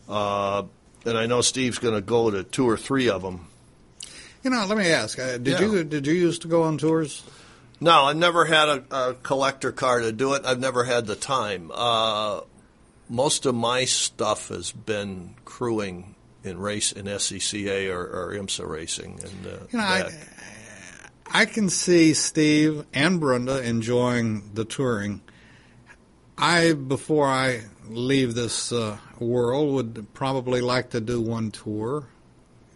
uh, 0.08 0.62
and 1.04 1.18
I 1.18 1.26
know 1.26 1.40
Steve's 1.40 1.78
going 1.80 1.94
to 1.96 2.00
go 2.00 2.30
to 2.30 2.44
two 2.44 2.68
or 2.68 2.76
three 2.76 3.10
of 3.10 3.22
them. 3.22 3.48
You 4.44 4.50
know, 4.50 4.64
let 4.66 4.78
me 4.78 4.86
ask. 4.90 5.18
Uh, 5.18 5.38
did 5.38 5.48
Yeah. 5.58 5.60
you 5.62 5.82
did 5.84 6.06
you 6.06 6.12
used 6.14 6.42
to 6.42 6.48
go 6.48 6.62
on 6.62 6.78
tours? 6.78 7.24
No, 7.80 8.04
I've 8.04 8.16
never 8.16 8.44
had 8.44 8.68
a, 8.68 8.84
a 8.92 9.14
collector 9.14 9.72
car 9.72 10.00
to 10.00 10.12
do 10.12 10.34
it. 10.34 10.42
I've 10.46 10.60
never 10.60 10.84
had 10.84 11.06
the 11.06 11.16
time. 11.16 11.72
Uh, 11.74 12.42
most 13.08 13.46
of 13.46 13.54
my 13.54 13.84
stuff 13.84 14.48
has 14.48 14.72
been 14.72 15.34
crewing 15.44 16.14
in 16.42 16.58
race 16.58 16.92
in 16.92 17.06
SCCA 17.06 17.92
or, 17.92 18.02
or 18.02 18.34
IMSA 18.34 18.68
racing, 18.68 19.20
and 19.22 19.46
uh, 19.46 19.58
You 19.70 19.78
know, 19.78 19.84
I. 19.84 20.12
I 21.28 21.44
can 21.44 21.68
see 21.68 22.14
Steve 22.14 22.84
and 22.94 23.18
Brenda 23.18 23.60
enjoying 23.62 24.50
the 24.54 24.64
touring. 24.64 25.20
I, 26.38 26.74
before 26.74 27.26
I 27.26 27.62
leave 27.88 28.34
this 28.34 28.72
uh, 28.72 28.98
world, 29.18 29.74
would 29.74 30.14
probably 30.14 30.60
like 30.60 30.90
to 30.90 31.00
do 31.00 31.20
one 31.20 31.50
tour. 31.50 32.06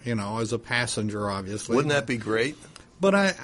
You 0.04 0.14
know, 0.14 0.38
as 0.38 0.52
a 0.52 0.58
passenger, 0.58 1.30
obviously. 1.30 1.76
wouldn't 1.76 1.92
that 1.92 2.06
be 2.06 2.16
great? 2.16 2.56
But 3.00 3.14
I, 3.14 3.34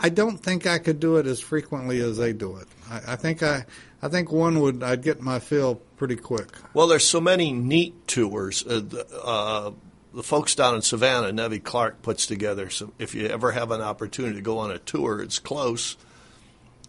I 0.00 0.08
don't 0.08 0.38
think 0.38 0.66
I 0.66 0.78
could 0.78 0.98
do 0.98 1.16
it 1.16 1.26
as 1.26 1.40
frequently 1.40 2.00
as 2.00 2.16
they 2.16 2.32
do 2.32 2.56
it. 2.56 2.66
I, 2.90 3.12
I 3.12 3.16
think 3.16 3.42
I, 3.42 3.66
I 4.00 4.08
think 4.08 4.32
one 4.32 4.60
would. 4.60 4.82
I'd 4.82 5.02
get 5.02 5.20
my 5.20 5.38
fill 5.38 5.80
pretty 5.96 6.16
quick. 6.16 6.48
Well, 6.74 6.86
there's 6.86 7.06
so 7.06 7.20
many 7.20 7.52
neat 7.52 8.06
tours. 8.06 8.64
Uh, 8.66 8.80
the, 8.80 9.06
uh, 9.22 9.72
the 10.14 10.22
folks 10.22 10.54
down 10.54 10.74
in 10.74 10.82
Savannah, 10.82 11.32
Nevy 11.32 11.58
Clark 11.58 12.02
puts 12.02 12.26
together. 12.26 12.70
So 12.70 12.92
if 12.98 13.14
you 13.14 13.26
ever 13.26 13.52
have 13.52 13.70
an 13.70 13.82
opportunity 13.82 14.36
to 14.36 14.42
go 14.42 14.58
on 14.58 14.70
a 14.70 14.78
tour, 14.78 15.20
it's 15.20 15.38
close. 15.38 15.96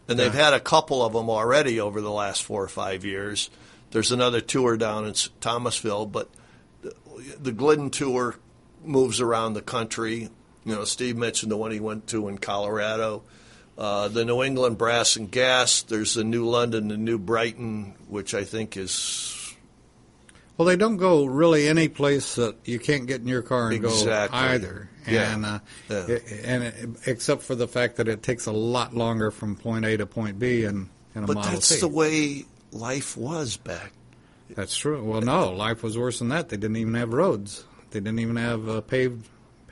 And 0.07 0.17
they've 0.17 0.33
had 0.33 0.53
a 0.53 0.59
couple 0.61 1.03
of 1.03 1.11
them 1.11 1.29
already 1.29 1.81
over 1.81 1.99
the 1.99 2.11
last 2.11 2.43
four 2.43 2.63
or 2.63 2.69
five 2.69 3.03
years. 3.03 3.49
There's 3.91 4.13
another 4.13 4.39
tour 4.39 4.77
down 4.77 5.05
in 5.05 5.13
Thomasville, 5.41 6.05
but 6.05 6.29
the, 6.81 6.95
the 7.41 7.51
Glidden 7.51 7.89
tour 7.89 8.35
moves 8.83 9.19
around 9.19 9.53
the 9.53 9.61
country. 9.61 10.29
You 10.65 10.75
know, 10.75 10.85
Steve 10.85 11.17
mentioned 11.17 11.51
the 11.51 11.57
one 11.57 11.71
he 11.71 11.81
went 11.81 12.07
to 12.07 12.29
in 12.29 12.37
Colorado. 12.37 13.23
Uh, 13.77 14.07
the 14.07 14.25
New 14.25 14.41
England 14.41 14.77
Brass 14.77 15.15
and 15.17 15.29
Gas. 15.29 15.83
There's 15.83 16.15
the 16.15 16.23
New 16.23 16.45
London, 16.47 16.87
the 16.87 16.97
New 16.97 17.19
Brighton, 17.19 17.93
which 18.07 18.33
I 18.33 18.43
think 18.43 18.75
is 18.75 19.33
Well, 20.57 20.65
they 20.67 20.75
don't 20.75 20.97
go 20.97 21.25
really 21.25 21.67
any 21.67 21.87
place 21.87 22.33
that 22.35 22.55
you 22.65 22.79
can't 22.79 23.05
get 23.05 23.21
in 23.21 23.27
your 23.27 23.43
car 23.43 23.67
and 23.67 23.75
Exactly. 23.85 24.39
go 24.39 24.45
either. 24.45 24.89
Yeah. 25.07 25.33
And 25.35 25.45
uh, 25.45 25.59
Yeah. 25.89 26.07
it- 26.07 26.23
and 26.43 26.63
it, 26.63 26.89
except 27.05 27.43
for 27.43 27.53
the 27.53 27.67
fact 27.67 27.97
that 27.97 28.07
it 28.07 28.23
takes 28.23 28.47
a 28.47 28.51
lot 28.51 28.95
longer 28.95 29.29
from 29.29 29.55
point 29.55 29.85
A 29.85 29.95
to 29.97 30.07
point 30.07 30.39
B 30.39 30.63
in, 30.63 30.89
in 31.13 31.23
a 31.23 31.27
But 31.27 31.35
Model 31.35 31.51
that's 31.51 31.69
T. 31.69 31.79
the 31.79 31.87
way 31.87 32.45
life 32.71 33.15
was 33.15 33.57
back. 33.57 33.93
That's 34.55 34.75
true. 34.75 35.03
Well, 35.03 35.21
no, 35.21 35.51
life 35.51 35.83
was 35.83 35.95
worse 35.97 36.17
than 36.19 36.29
that. 36.29 36.49
They 36.49 36.57
didn't 36.57 36.77
even 36.77 36.95
have 36.95 37.13
roads. 37.13 37.63
They 37.91 37.99
didn't 37.99 38.19
even 38.19 38.37
have 38.37 38.67
a 38.67 38.81
paved 38.81 39.27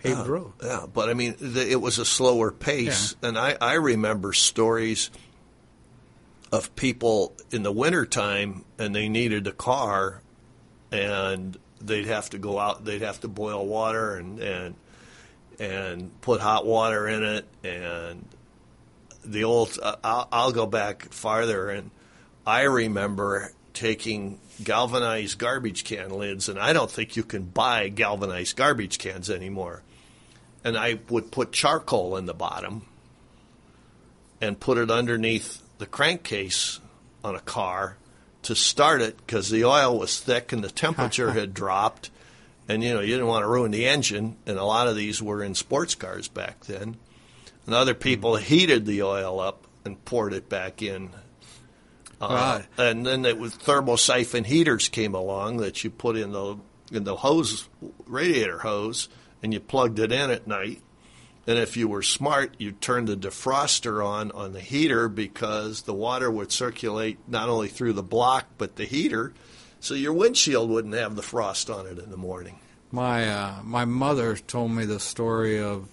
paved 0.06 0.20
Yeah, 0.20 0.28
road. 0.28 0.54
Yeah, 0.64 0.86
but 0.92 1.10
I 1.10 1.14
mean, 1.14 1.36
the, 1.40 1.70
it 1.70 1.82
was 1.82 2.00
a 2.00 2.06
slower 2.06 2.52
pace, 2.52 3.16
and 3.22 3.38
I, 3.38 3.58
I 3.60 3.74
remember 3.74 4.34
stories 4.34 5.10
of 6.52 6.76
people 6.76 7.34
in 7.52 7.64
the 7.64 7.72
wintertime 7.72 8.64
and 8.78 8.96
they 8.96 9.10
needed 9.10 9.48
a 9.48 9.52
car, 9.52 10.22
and 10.92 11.58
they'd 11.82 12.06
have 12.06 12.30
to 12.32 12.38
go 12.38 12.60
out, 12.60 12.86
they'd 12.86 13.02
have 13.02 13.20
to 13.22 13.28
boil 13.28 13.66
water 13.66 14.16
and 14.16 14.40
and 14.40 14.76
and 15.60 16.22
put 16.22 16.42
hot 16.42 16.66
water 16.66 17.08
in 17.08 17.24
it, 17.24 17.46
and 17.64 18.26
the 19.24 19.44
old. 19.44 19.78
Uh, 19.82 19.96
I'll, 20.04 20.28
I'll 20.32 20.52
go 20.52 20.66
back 20.66 21.12
farther, 21.12 21.70
and 21.70 21.92
I 22.46 22.62
remember 22.64 23.52
taking 23.74 24.40
galvanized 24.64 25.38
garbage 25.38 25.84
can 25.84 26.12
lids, 26.12 26.50
and 26.50 26.60
I 26.60 26.74
don't 26.74 26.90
think 26.90 27.16
you 27.16 27.24
can 27.24 27.44
buy 27.44 27.90
galvanized 27.90 28.56
garbage 28.56 28.98
cans 28.98 29.30
anymore. 29.30 29.84
And 30.66 30.78
I 30.78 31.00
would 31.10 31.32
put 31.32 31.54
charcoal 31.54 32.18
in 32.18 32.26
the 32.26 32.34
bottom 32.34 32.82
and 34.42 34.60
put 34.60 34.78
it 34.78 34.92
underneath 34.92 35.62
the 35.78 35.86
crankcase 35.86 36.82
on 37.24 37.36
a 37.36 37.40
car 37.40 37.96
to 38.44 38.56
start 38.56 39.02
it 39.02 39.18
because 39.18 39.50
the 39.50 39.66
oil 39.66 39.98
was 39.98 40.20
thick 40.20 40.52
and 40.52 40.64
the 40.64 40.70
temperature 40.70 41.32
had 41.32 41.54
dropped. 41.54 42.10
And 42.68 42.84
you 42.84 42.94
know, 42.94 43.00
you 43.00 43.14
didn't 43.14 43.28
want 43.28 43.44
to 43.44 43.48
ruin 43.48 43.72
the 43.72 43.86
engine, 43.86 44.38
and 44.46 44.58
a 44.58 44.64
lot 44.64 44.88
of 44.88 44.96
these 44.96 45.22
were 45.22 45.44
in 45.44 45.56
sports 45.56 45.96
cars 45.96 46.28
back 46.28 46.66
then. 46.66 46.98
And 47.66 47.76
other 47.76 47.94
people 47.94 48.36
heated 48.36 48.86
the 48.86 49.04
oil 49.04 49.40
up 49.40 49.66
and 49.84 50.04
poured 50.06 50.34
it 50.34 50.50
back 50.50 50.82
in. 50.82 51.12
Uh, 52.20 52.62
and 52.78 53.06
then 53.06 53.26
it 53.26 53.38
was 53.38 53.56
thermosiphon 53.56 54.46
heaters 54.46 54.90
came 54.90 55.14
along 55.14 55.58
that 55.58 55.84
you 55.84 55.90
put 55.90 56.16
in 56.16 56.32
the 56.32 56.58
in 56.92 57.04
the 57.04 57.16
hose 57.16 57.68
radiator 58.06 58.60
hose, 58.60 59.10
and 59.42 59.54
you 59.54 59.60
plugged 59.60 60.00
it 60.00 60.12
in 60.12 60.30
at 60.32 60.48
night. 60.48 60.82
And 61.48 61.60
if 61.60 61.78
you 61.78 61.88
were 61.88 62.02
smart, 62.02 62.56
you 62.58 62.72
turned 62.72 63.08
the 63.08 63.16
defroster 63.16 64.04
on 64.04 64.32
on 64.32 64.54
the 64.54 64.60
heater 64.60 65.08
because 65.08 65.84
the 65.84 65.94
water 65.94 66.32
would 66.32 66.52
circulate 66.52 67.20
not 67.28 67.50
only 67.50 67.68
through 67.68 67.94
the 67.94 68.04
block 68.04 68.48
but 68.58 68.76
the 68.78 68.86
heater, 68.86 69.34
so 69.80 69.94
your 69.94 70.14
windshield 70.14 70.70
wouldn't 70.70 70.96
have 70.96 71.16
the 71.16 71.22
frost 71.22 71.70
on 71.70 71.86
it 71.86 72.00
in 72.00 72.10
the 72.10 72.18
morning. 72.18 72.60
My 72.92 73.30
uh, 73.30 73.62
my 73.64 73.86
mother 73.86 74.36
told 74.36 74.72
me 74.72 74.86
the 74.86 75.00
story 75.00 75.62
of 75.62 75.88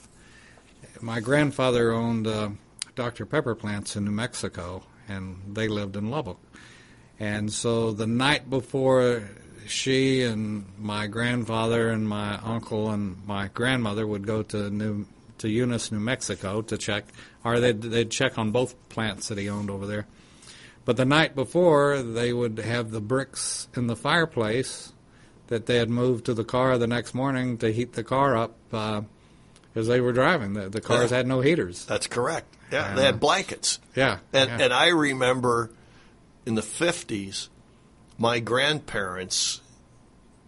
my 1.03 1.21
grandfather 1.21 1.93
owned 1.93 2.27
uh, 2.27 2.51
Dr 2.95 3.27
Pepper 3.27 3.55
plants 3.55 3.97
in 3.97 4.05
New 4.05 4.11
Mexico, 4.13 4.85
and 5.09 5.37
they 5.53 5.69
lived 5.69 5.97
in 5.97 6.11
Lubbock. 6.11 6.39
And 7.19 7.53
so 7.53 7.93
the 7.93 8.07
night 8.07 8.49
before 8.49 9.29
she 9.67 10.23
and 10.23 10.65
my 10.79 11.07
grandfather 11.07 11.89
and 11.91 12.09
my 12.09 12.37
uncle 12.39 12.91
and 12.91 13.17
my 13.27 13.49
grandmother 13.49 14.07
would 14.07 14.27
go 14.27 14.43
to 14.45 14.71
New 14.71 15.07
to 15.39 15.49
Eunice, 15.49 15.91
New 15.91 15.99
Mexico 16.01 16.63
to 16.63 16.79
check, 16.79 17.05
or 17.45 17.59
they'd, 17.59 17.83
they'd 17.83 18.11
check 18.13 18.39
on 18.39 18.53
both 18.53 18.75
plants 18.91 19.27
that 19.29 19.39
he 19.39 19.49
owned 19.49 19.71
over 19.71 19.87
there. 19.89 20.07
But 20.85 20.97
the 20.97 21.05
night 21.05 21.35
before, 21.35 22.01
they 22.03 22.33
would 22.33 22.59
have 22.59 22.91
the 22.93 23.01
bricks 23.01 23.67
in 23.75 23.89
the 23.89 23.97
fireplace 23.97 24.93
that 25.49 25.67
they 25.67 25.77
had 25.77 25.91
moved 25.91 26.27
to 26.27 26.35
the 26.35 26.45
car 26.45 26.79
the 26.79 26.87
next 26.87 27.13
morning 27.15 27.59
to 27.59 27.73
heat 27.73 27.93
the 27.95 28.05
car 28.05 28.37
up 28.37 28.55
uh, 28.73 29.03
as 29.75 29.89
they 29.89 30.01
were 30.01 30.13
driving. 30.13 30.55
The, 30.55 30.69
the 30.69 30.81
cars 30.81 31.11
Yeah. 31.11 31.17
had 31.19 31.27
no 31.27 31.41
heaters. 31.41 31.85
That's 31.87 32.07
correct. 32.07 32.47
Yeah, 32.71 32.95
they 32.95 33.05
had 33.05 33.19
blankets. 33.21 33.81
Yeah, 33.97 34.19
And 34.33 34.49
yeah. 34.49 34.65
and 34.65 34.73
I 34.73 34.89
remember 34.89 35.71
in 36.47 36.55
the 36.55 36.63
fifties, 36.63 37.49
my 38.23 38.39
grandparents 38.39 39.61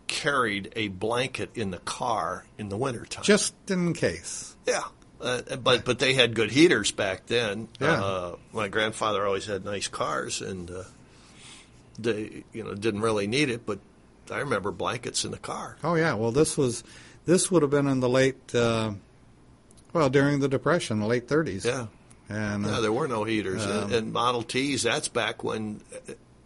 carried 0.07 0.73
a 0.77 0.89
blanket 0.89 1.51
in 1.57 1.71
the 1.73 1.79
car 1.79 2.45
in 2.57 2.69
the 2.69 2.77
wintertime. 2.77 3.25
just 3.25 3.53
in 3.69 3.93
case. 3.93 4.55
yeah. 4.67 4.83
Uh, 5.21 5.57
but 5.57 5.85
but 5.85 5.99
they 5.99 6.13
had 6.13 6.35
good 6.35 6.51
heaters 6.51 6.91
back 6.91 7.27
then. 7.27 7.69
Yeah. 7.81 7.93
Uh, 8.03 8.37
my 8.53 8.69
grandfather 8.69 9.25
always 9.27 9.47
had 9.47 9.65
nice 9.65 9.89
cars, 9.89 10.43
and 10.43 10.71
uh, 10.71 10.83
they 11.99 12.45
you 12.53 12.63
know 12.63 12.75
didn't 12.75 13.01
really 13.01 13.27
need 13.27 13.49
it. 13.49 13.65
But 13.65 13.79
I 14.31 14.39
remember 14.41 14.71
blankets 14.71 15.25
in 15.25 15.31
the 15.31 15.39
car. 15.39 15.77
Oh 15.83 15.95
yeah. 15.95 16.15
Well, 16.15 16.31
this 16.31 16.59
was 16.59 16.85
this 17.25 17.51
would 17.51 17.63
have 17.63 17.71
been 17.71 17.87
in 17.87 18.01
the 18.01 18.09
late, 18.09 18.55
uh, 18.55 18.93
well, 19.95 20.11
during 20.11 20.41
the 20.41 20.49
Depression, 20.49 21.01
the 21.01 21.07
late 21.07 21.27
30s. 21.27 21.65
Yeah. 21.65 21.87
And 22.29 22.67
uh, 22.67 22.69
Yeah, 22.69 22.81
there 22.81 22.93
were 22.93 23.09
no 23.09 23.25
heaters. 23.25 23.65
Um, 23.65 23.85
and, 23.85 23.93
and 23.93 24.13
Model 24.13 24.43
Ts, 24.43 24.83
that's 24.83 25.09
back 25.09 25.43
when, 25.43 25.81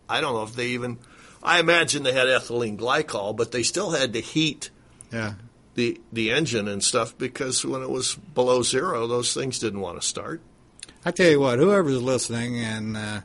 I 0.08 0.20
don't 0.20 0.34
know 0.34 0.44
if 0.44 0.54
they 0.54 0.68
even, 0.68 0.98
I 1.42 1.61
imagine 1.61 2.03
they 2.03 2.12
had 2.12 2.27
ethylene 2.27 2.79
glycol, 2.79 3.37
but 3.37 3.53
they 3.53 3.62
still 3.62 3.90
had 3.90 4.12
to 4.14 4.20
heat 4.20 4.70
yeah. 5.12 5.35
the, 5.74 6.01
the 6.12 6.31
engine 6.31 6.68
and 6.68 6.83
stuff 6.83 7.16
because 7.16 7.64
when 7.64 7.83
it 7.83 7.90
was 7.90 8.14
below 8.14 8.62
zero, 8.62 9.07
those 9.07 9.35
things 9.35 9.59
didn't 9.59 9.81
want 9.81 10.01
to 10.01 10.07
start. 10.07 10.40
I 11.05 11.11
tell 11.11 11.31
you 11.31 11.40
what, 11.40 11.59
whoever's 11.59 12.03
listening, 12.03 12.59
and 12.59 12.96
uh, 12.96 13.20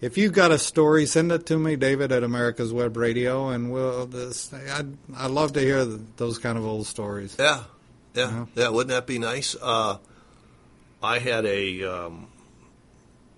if 0.00 0.18
you've 0.18 0.32
got 0.32 0.50
a 0.50 0.58
story, 0.58 1.06
send 1.06 1.30
it 1.30 1.46
to 1.46 1.56
me, 1.56 1.76
David 1.76 2.10
at 2.10 2.24
America's 2.24 2.72
Web 2.72 2.96
Radio, 2.96 3.48
and 3.48 3.72
we'll. 3.72 4.06
This, 4.06 4.52
I'd 4.52 4.98
I'd 5.16 5.30
love 5.30 5.52
to 5.52 5.60
hear 5.60 5.84
th 5.84 6.00
those 6.16 6.38
kind 6.38 6.58
of 6.58 6.66
old 6.66 6.86
stories. 6.88 7.36
Yeah, 7.38 7.62
yeah, 8.14 8.46
yeah. 8.56 8.68
Wouldn't 8.68 8.90
that 8.90 9.06
be 9.06 9.20
nice? 9.20 9.54
Uh, 9.62 9.98
I 11.02 11.20
had 11.20 11.46
a 11.46 11.84
um, 11.84 12.26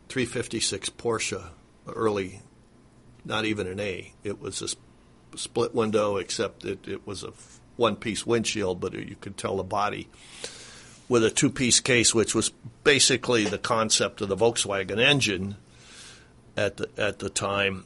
356 0.09 0.89
Porsche, 0.91 1.45
early, 1.87 2.41
not 3.25 3.45
even 3.45 3.67
an 3.67 3.81
A. 3.81 4.13
It 4.23 4.41
was 4.41 4.63
a 4.63 4.69
sp- 4.69 4.81
split 5.37 5.75
window, 5.75 6.17
except 6.17 6.65
it, 6.65 6.87
it 6.87 7.07
was 7.07 7.25
a 7.25 7.33
one 7.77 7.97
piece 7.97 8.27
windshield, 8.27 8.81
but 8.81 8.93
you 8.93 9.17
could 9.21 9.37
tell 9.37 9.57
the 9.57 9.65
body 9.65 10.09
with 11.09 11.25
a 11.25 11.31
two 11.31 11.51
piece 11.51 11.81
case, 11.81 12.15
which 12.15 12.35
was 12.35 12.51
basically 12.83 13.45
the 13.45 13.59
concept 13.59 14.21
of 14.21 14.29
the 14.29 14.37
Volkswagen 14.37 14.99
engine 14.99 15.57
at 16.57 16.77
the, 16.77 16.89
at 16.97 17.19
the 17.19 17.31
time. 17.31 17.85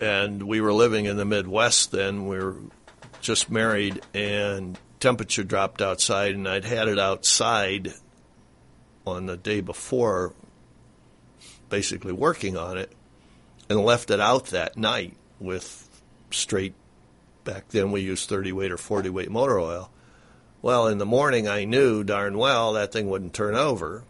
And 0.00 0.44
we 0.44 0.60
were 0.60 0.72
living 0.72 1.06
in 1.06 1.16
the 1.16 1.24
Midwest 1.24 1.92
then. 1.92 2.26
We 2.26 2.38
were 2.38 2.56
just 3.20 3.50
married, 3.50 4.00
and 4.14 4.78
temperature 4.98 5.44
dropped 5.44 5.82
outside, 5.82 6.34
and 6.34 6.48
I'd 6.48 6.64
had 6.64 6.88
it 6.88 6.98
outside 6.98 7.92
on 9.06 9.26
the 9.26 9.36
day 9.36 9.60
before, 9.60 10.34
basically 11.68 12.12
working 12.12 12.56
on 12.56 12.78
it, 12.78 12.92
and 13.70 13.84
left 13.84 14.10
it 14.10 14.20
out 14.20 14.46
that 14.46 14.76
night 14.76 15.16
with 15.38 15.88
straight. 16.30 16.74
Back 17.44 17.68
then, 17.68 17.92
we 17.92 18.02
used 18.02 18.28
30 18.28 18.52
weight 18.52 18.72
or 18.72 18.76
40 18.76 19.08
weight 19.08 19.30
motor 19.30 19.58
oil. 19.58 19.90
Well, 20.60 20.88
in 20.88 20.98
the 20.98 21.06
morning, 21.06 21.48
I 21.48 21.64
knew 21.64 22.04
darn 22.04 22.36
well 22.36 22.74
that 22.74 22.92
thing 22.92 23.08
wouldn't 23.08 23.32
turn 23.32 23.54
over, 23.54 24.02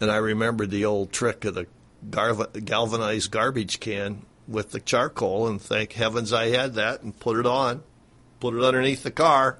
and 0.00 0.10
I 0.10 0.16
remembered 0.16 0.70
the 0.70 0.86
old 0.86 1.12
trick 1.12 1.44
of 1.44 1.54
the 1.54 1.66
galvanized 2.10 3.30
garbage 3.30 3.80
can 3.80 4.24
with 4.48 4.70
the 4.70 4.80
charcoal, 4.80 5.48
and 5.48 5.60
thank 5.60 5.92
heavens 5.92 6.32
I 6.32 6.48
had 6.48 6.74
that, 6.74 7.02
and 7.02 7.18
put 7.18 7.36
it 7.36 7.46
on, 7.46 7.82
put 8.40 8.54
it 8.54 8.62
underneath 8.62 9.02
the 9.02 9.10
car, 9.10 9.58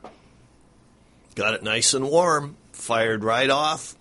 got 1.35 1.53
it 1.53 1.63
nice 1.63 1.93
and 1.93 2.09
warm, 2.09 2.57
fired 2.73 3.25
right 3.25 3.51
off, 3.51 3.97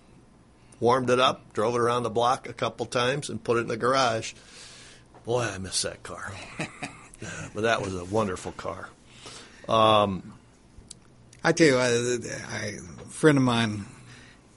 warmed 0.78 1.10
it 1.10 1.18
up, 1.18 1.52
drove 1.52 1.74
it 1.74 1.80
around 1.80 2.04
the 2.04 2.10
block 2.10 2.48
a 2.48 2.54
couple 2.54 2.86
times, 2.86 3.28
and 3.28 3.42
put 3.42 3.58
it 3.58 3.62
in 3.62 3.68
the 3.68 3.76
garage. 3.76 4.32
Boy, 5.26 5.42
I 5.42 5.58
miss 5.58 5.82
that 5.82 6.04
car. 6.04 6.32
yeah, 6.60 6.66
but 7.54 7.62
that 7.62 7.82
was 7.82 7.96
a 7.96 8.04
wonderful 8.04 8.52
car. 8.52 8.88
Um, 9.68 10.34
I 11.42 11.50
tell 11.50 11.66
you, 11.66 11.78
a 11.78 12.78
friend 13.08 13.36
of 13.36 13.42
mine, 13.42 13.86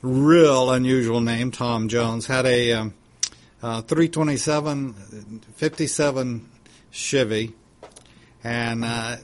real 0.03 0.69
unusual 0.69 1.21
name, 1.21 1.49
Tom 1.49 1.87
Jones, 1.89 2.27
had 2.27 2.45
a 2.45 2.73
um, 2.73 2.93
uh, 3.63 3.81
327 3.81 5.41
57 5.55 6.49
Chevy, 6.91 7.53
and 8.43 8.85
uh, 8.85 9.17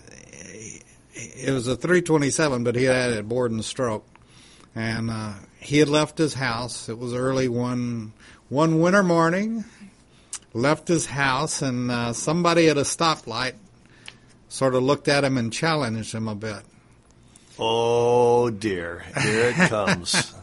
it 1.13 1.53
was 1.53 1.67
a 1.67 1.75
327, 1.75 2.63
but 2.63 2.75
he 2.75 2.85
had 2.85 3.11
it 3.11 3.29
bored 3.29 3.51
and 3.51 3.63
stroke, 3.63 4.07
and 4.73 5.11
uh, 5.11 5.33
he 5.59 5.77
had 5.77 5.89
left 5.89 6.17
his 6.17 6.33
house. 6.33 6.89
It 6.89 6.97
was 6.97 7.13
early 7.13 7.47
one 7.47 8.13
one 8.49 8.79
winter 8.81 9.03
morning. 9.03 9.63
Left 10.55 10.87
his 10.87 11.05
house, 11.05 11.61
and 11.61 11.91
uh, 11.91 12.13
somebody 12.13 12.69
at 12.69 12.77
a 12.77 12.81
stoplight 12.81 13.55
sort 14.47 14.73
of 14.73 14.83
looked 14.83 15.09
at 15.09 15.25
him 15.25 15.37
and 15.37 15.51
challenged 15.51 16.15
him 16.15 16.29
a 16.29 16.35
bit. 16.35 16.61
Oh 17.59 18.49
dear, 18.49 19.03
here 19.21 19.49
it 19.49 19.55
comes. 19.69 20.33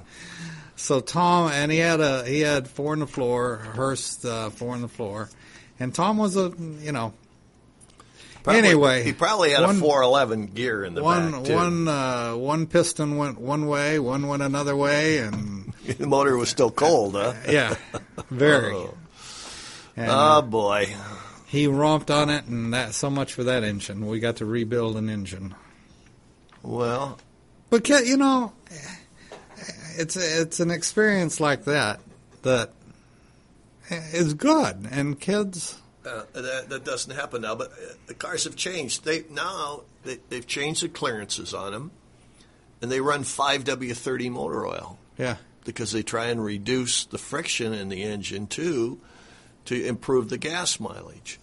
so 0.76 1.00
Tom, 1.00 1.50
and 1.50 1.72
he 1.72 1.78
had 1.78 2.00
a 2.00 2.24
he 2.26 2.40
had 2.40 2.68
four 2.68 2.92
on 2.92 2.98
the 2.98 3.06
floor, 3.06 3.56
Hurst 3.56 4.26
uh, 4.26 4.50
four 4.50 4.74
on 4.74 4.82
the 4.82 4.88
floor, 4.88 5.30
and 5.80 5.94
Tom 5.94 6.18
was 6.18 6.36
a 6.36 6.52
you 6.58 6.92
know 6.92 7.14
Probably, 8.42 8.58
anyway, 8.58 9.04
he 9.04 9.12
probably 9.12 9.50
had 9.50 9.62
one, 9.62 9.76
a 9.76 9.80
411 9.80 10.46
gear 10.48 10.84
in 10.84 10.94
the 10.94 11.02
one, 11.02 11.30
back 11.30 11.44
too. 11.44 11.54
One 11.54 11.88
uh, 11.88 12.34
one 12.34 12.66
piston 12.66 13.16
went 13.16 13.40
one 13.40 13.66
way, 13.66 14.00
one 14.00 14.26
went 14.26 14.42
another 14.42 14.74
way, 14.74 15.18
and 15.18 15.72
the 15.86 16.06
motor 16.06 16.36
was 16.36 16.48
still 16.48 16.70
cold, 16.70 17.14
huh? 17.14 17.34
yeah, 17.48 17.76
very. 18.30 18.74
oh. 18.74 18.94
And, 19.97 20.11
oh 20.11 20.43
boy, 20.43 20.95
he 21.47 21.66
romped 21.66 22.11
on 22.11 22.30
it, 22.30 22.47
and 22.47 22.72
that 22.72 22.95
so 22.95 23.11
much 23.11 23.34
for 23.34 23.45
that 23.45 23.62
engine. 23.62 24.07
We 24.07 24.20
got 24.20 24.36
to 24.36 24.47
rebuild 24.47 24.97
an 24.97 25.11
engine. 25.11 25.55
Well, 26.62 27.18
but 27.68 27.88
you 27.88 28.16
know, 28.16 28.53
it's 29.99 30.16
it's 30.16 30.61
an 30.61 30.70
experience 30.70 31.40
like 31.40 31.64
that 31.64 32.01
that 32.43 32.70
is 33.90 34.34
good, 34.34 34.88
and 34.90 35.20
kids 35.20 35.78
uh, 36.07 36.22
that, 36.32 36.68
that 36.68 36.84
doesn't 36.84 37.14
happen 37.14 37.43
now. 37.43 37.55
But 37.55 37.72
uh, 37.72 37.95
the 38.07 38.14
cars 38.14 38.45
have 38.45 38.57
changed. 38.57 39.05
They 39.05 39.24
now 39.30 39.82
they, 40.05 40.18
they've 40.28 40.47
changed 40.47 40.82
the 40.82 40.88
clearances 40.88 41.53
on 41.53 41.72
them, 41.72 41.90
and 42.80 42.90
they 42.90 43.01
run 43.01 43.24
five 43.24 43.64
W 43.64 43.93
thirty 43.95 44.30
motor 44.30 44.66
oil. 44.66 44.99
Yeah, 45.18 45.36
because 45.64 45.93
they 45.93 46.03
try 46.03 46.26
and 46.26 46.43
reduce 46.43 47.05
the 47.05 47.18
friction 47.18 47.72
in 47.72 47.88
the 47.88 48.03
engine 48.03 48.47
too, 48.47 49.01
to 49.66 49.84
improve 49.84 50.28
the 50.28 50.38
gas 50.38 50.80
mileage. 50.80 51.38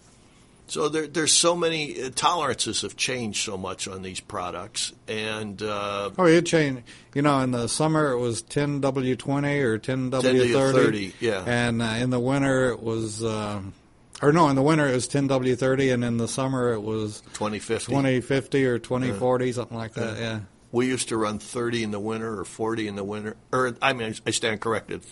So 0.66 0.88
there, 0.88 1.08
there's 1.08 1.32
so 1.32 1.56
many 1.56 2.00
uh, 2.00 2.10
tolerances 2.14 2.82
have 2.82 2.96
changed 2.96 3.44
so 3.44 3.56
much 3.56 3.88
on 3.88 4.02
these 4.02 4.20
products, 4.20 4.92
and 5.08 5.60
uh, 5.60 6.10
oh, 6.16 6.26
it 6.26 6.46
changed. 6.46 6.84
You 7.12 7.22
know, 7.22 7.40
in 7.40 7.50
the 7.50 7.66
summer 7.66 8.12
it 8.12 8.18
was 8.18 8.40
10W20 8.44 9.62
or 9.62 9.80
10W30, 9.80 11.14
yeah, 11.18 11.42
and 11.44 11.82
uh, 11.82 11.86
in 11.86 12.10
the 12.10 12.20
winter 12.20 12.68
it 12.68 12.80
was 12.80 13.24
um, 13.24 13.74
or 14.22 14.32
no, 14.32 14.48
in 14.48 14.56
the 14.56 14.62
winter 14.62 14.86
it 14.86 14.94
was 14.94 15.08
10W30, 15.08 15.92
and 15.92 16.04
in 16.04 16.18
the 16.18 16.28
summer 16.28 16.72
it 16.72 16.80
was 16.80 17.20
2050, 17.32 17.86
2050 17.86 18.66
or 18.66 18.78
2040, 18.78 19.46
yeah. 19.46 19.52
something 19.52 19.76
like 19.76 19.94
that. 19.94 20.18
Yeah. 20.18 20.40
We 20.72 20.86
used 20.86 21.08
to 21.08 21.16
run 21.16 21.40
30 21.40 21.82
in 21.82 21.90
the 21.90 21.98
winter 21.98 22.38
or 22.38 22.44
40 22.44 22.86
in 22.86 22.94
the 22.94 23.02
winter, 23.02 23.36
or 23.50 23.76
I 23.82 23.92
mean, 23.92 24.14
I 24.24 24.30
stand 24.30 24.60
corrected, 24.60 25.02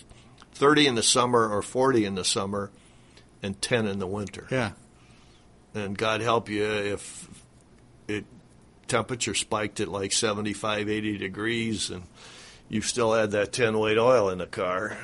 30 0.53 0.87
in 0.87 0.95
the 0.95 1.03
summer 1.03 1.49
or 1.49 1.61
40 1.61 2.05
in 2.05 2.15
the 2.15 2.23
summer, 2.23 2.71
and 3.41 3.61
10 3.61 3.87
in 3.87 3.99
the 3.99 4.07
winter. 4.07 4.47
Yeah. 4.51 4.71
And 5.73 5.97
God 5.97 6.21
help 6.21 6.49
you 6.49 6.65
if 6.65 7.27
it 8.07 8.25
temperature 8.87 9.35
spiked 9.35 9.79
at 9.79 9.87
like 9.87 10.11
75, 10.11 10.89
80 10.89 11.17
degrees, 11.17 11.89
and 11.89 12.03
you 12.67 12.81
still 12.81 13.13
had 13.13 13.31
that 13.31 13.53
10 13.53 13.77
weight 13.77 13.97
oil 13.97 14.29
in 14.29 14.39
the 14.39 14.47
car. 14.47 14.97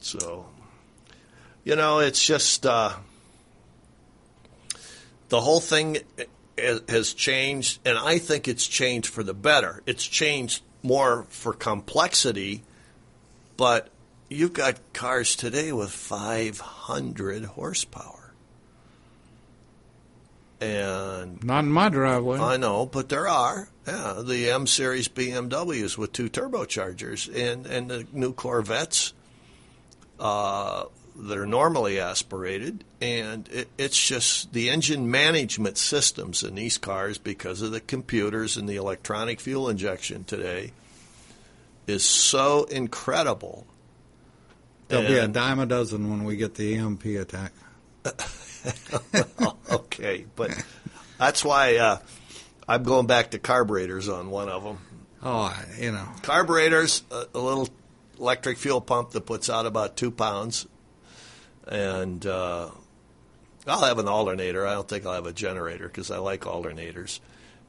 So, 0.00 0.46
you 1.64 1.76
know, 1.76 1.98
it's 2.00 2.24
just. 2.24 2.66
Uh, 2.66 2.94
the 5.28 5.40
whole 5.40 5.60
thing 5.60 5.98
has 6.88 7.12
changed, 7.12 7.80
and 7.84 7.98
I 7.98 8.18
think 8.18 8.46
it's 8.46 8.66
changed 8.66 9.08
for 9.08 9.22
the 9.22 9.34
better. 9.34 9.82
It's 9.86 10.06
changed 10.06 10.62
more 10.82 11.26
for 11.28 11.52
complexity, 11.52 12.62
but 13.56 13.88
you've 14.34 14.52
got 14.52 14.78
cars 14.92 15.36
today 15.36 15.72
with 15.72 15.90
500 15.90 17.44
horsepower. 17.44 18.32
And 20.60 21.42
not 21.44 21.64
in 21.64 21.72
my 21.72 21.88
driveway. 21.88 22.38
I 22.38 22.56
know, 22.56 22.86
but 22.86 23.08
there 23.08 23.28
are. 23.28 23.68
Yeah, 23.86 24.22
the 24.24 24.50
M 24.50 24.66
series 24.66 25.08
BMWs 25.08 25.98
with 25.98 26.12
two 26.12 26.30
turbochargers 26.30 27.28
and 27.28 27.66
and 27.66 27.90
the 27.90 28.06
new 28.12 28.32
Corvettes 28.32 29.12
uh, 30.18 30.84
that 31.16 31.38
are 31.38 31.46
normally 31.46 32.00
aspirated, 32.00 32.82
and 33.00 33.46
it, 33.48 33.68
it's 33.76 34.02
just 34.02 34.54
the 34.54 34.70
engine 34.70 35.10
management 35.10 35.76
systems 35.76 36.42
in 36.42 36.54
these 36.54 36.78
cars 36.78 37.18
because 37.18 37.60
of 37.60 37.72
the 37.72 37.80
computers 37.80 38.56
and 38.56 38.68
the 38.68 38.76
electronic 38.76 39.40
fuel 39.40 39.68
injection 39.68 40.24
today 40.24 40.72
is 41.86 42.04
so 42.04 42.64
incredible. 42.64 43.66
There'll 44.88 45.06
be 45.06 45.18
a 45.18 45.28
dime 45.28 45.58
a 45.58 45.66
dozen 45.66 46.10
when 46.10 46.24
we 46.24 46.36
get 46.36 46.54
the 46.54 46.74
EMP 46.76 47.04
attack. 47.04 47.52
okay, 49.70 50.26
but 50.36 50.50
that's 51.18 51.44
why 51.44 51.76
uh, 51.76 51.98
I'm 52.68 52.82
going 52.82 53.06
back 53.06 53.30
to 53.30 53.38
carburetors 53.38 54.08
on 54.08 54.30
one 54.30 54.48
of 54.48 54.62
them. 54.62 54.78
Oh, 55.22 55.56
you 55.80 55.90
know, 55.90 56.06
carburetors, 56.22 57.02
a, 57.10 57.26
a 57.34 57.38
little 57.38 57.68
electric 58.18 58.58
fuel 58.58 58.80
pump 58.80 59.12
that 59.12 59.22
puts 59.22 59.48
out 59.48 59.64
about 59.64 59.96
two 59.96 60.10
pounds 60.10 60.66
and 61.66 62.24
uh, 62.26 62.70
I'll 63.66 63.84
have 63.84 63.98
an 63.98 64.08
alternator. 64.08 64.66
I 64.66 64.74
don't 64.74 64.88
think 64.88 65.06
I'll 65.06 65.14
have 65.14 65.26
a 65.26 65.32
generator 65.32 65.86
because 65.86 66.10
I 66.10 66.18
like 66.18 66.42
alternators, 66.42 67.20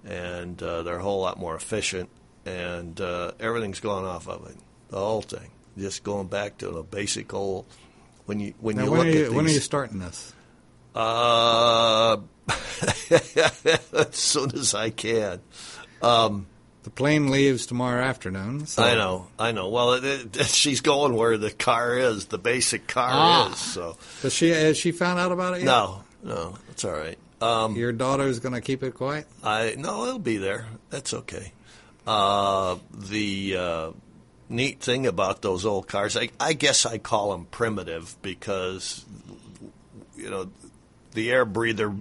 and 0.06 0.62
uh, 0.62 0.84
they're 0.84 1.00
a 1.00 1.04
whole 1.04 1.22
lot 1.22 1.40
more 1.40 1.56
efficient, 1.56 2.10
and 2.46 3.00
uh, 3.00 3.32
everything's 3.40 3.80
going 3.80 4.06
off 4.06 4.28
of 4.28 4.48
it. 4.50 4.56
The 4.90 4.98
whole 4.98 5.22
thing, 5.22 5.50
just 5.78 6.04
going 6.04 6.28
back 6.28 6.58
to 6.60 6.70
the 6.70 6.84
basic 6.84 7.34
old. 7.34 7.66
When 8.26 8.40
you 8.40 8.54
when 8.60 8.78
now 8.78 8.86
you 8.86 8.92
when 8.92 9.00
look 9.00 9.14
you, 9.14 9.22
at 9.22 9.28
these, 9.28 9.36
when 9.36 9.46
are 9.46 9.50
you 9.50 9.60
starting 9.60 10.00
this? 10.00 10.34
Uh, 10.96 12.18
as 13.10 14.16
soon 14.16 14.56
as 14.56 14.74
I 14.74 14.90
can. 14.90 15.42
Um, 16.02 16.48
the 16.84 16.90
plane 16.90 17.30
leaves 17.30 17.66
tomorrow 17.66 18.04
afternoon. 18.04 18.68
So. 18.68 18.84
I 18.84 18.94
know, 18.94 19.28
I 19.38 19.52
know. 19.52 19.70
Well, 19.70 19.94
it, 19.94 20.36
it, 20.36 20.46
she's 20.46 20.82
going 20.82 21.16
where 21.16 21.38
the 21.38 21.52
car 21.52 21.98
is, 21.98 22.26
the 22.26 22.38
basic 22.38 22.88
car 22.88 23.10
ah. 23.12 23.52
is. 23.52 23.58
So, 23.58 23.98
does 24.22 24.34
she 24.34 24.50
has 24.50 24.78
she 24.78 24.92
found 24.92 25.20
out 25.20 25.32
about 25.32 25.56
it 25.56 25.62
yet? 25.62 25.66
No, 25.66 26.04
no, 26.24 26.58
it's 26.70 26.86
all 26.86 26.94
right. 26.94 27.18
Um, 27.42 27.76
Your 27.76 27.92
daughter's 27.92 28.40
going 28.40 28.54
to 28.54 28.62
keep 28.62 28.84
it 28.84 28.94
quiet. 28.94 29.28
I 29.44 29.76
no, 29.78 30.06
it'll 30.06 30.20
be 30.20 30.38
there. 30.38 30.68
That's 30.90 31.14
okay. 31.14 31.52
Uh, 32.08 32.78
the 32.92 33.58
uh, 33.58 33.92
neat 34.50 34.82
thing 34.82 35.06
about 35.08 35.42
those 35.42 35.66
old 35.66 35.88
cars. 35.88 36.16
I, 36.16 36.30
I 36.40 36.54
guess 36.54 36.86
I 36.86 36.98
call 36.98 37.32
them 37.32 37.46
primitive 37.46 38.16
because, 38.22 39.06
you 40.16 40.30
know, 40.30 40.50
the 41.14 41.32
air 41.32 41.46
breather 41.46 41.96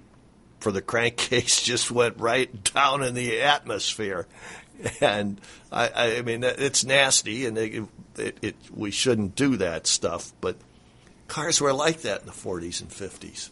for 0.61 0.72
the 0.72 0.82
crankcase 0.82 1.62
just 1.62 1.90
went 1.90 2.18
right 2.18 2.72
down 2.74 3.03
in 3.03 3.14
the 3.14 3.40
atmosphere, 3.42 4.26
and 5.01 5.40
I, 5.70 6.18
I 6.18 6.22
mean 6.22 6.42
it's 6.42 6.84
nasty, 6.84 7.47
and 7.47 7.57
it, 7.59 7.84
it, 8.16 8.38
it, 8.42 8.57
we 8.74 8.90
shouldn't 8.90 9.36
do 9.36 9.57
that 9.57 9.86
stuff. 9.86 10.32
But 10.40 10.57
cars 11.28 11.61
were 11.61 11.72
like 11.72 12.03
that 12.03 12.20
in 12.20 12.26
the 12.26 12.32
40s 12.32 12.80
and 12.80 12.90
50s. 12.90 13.51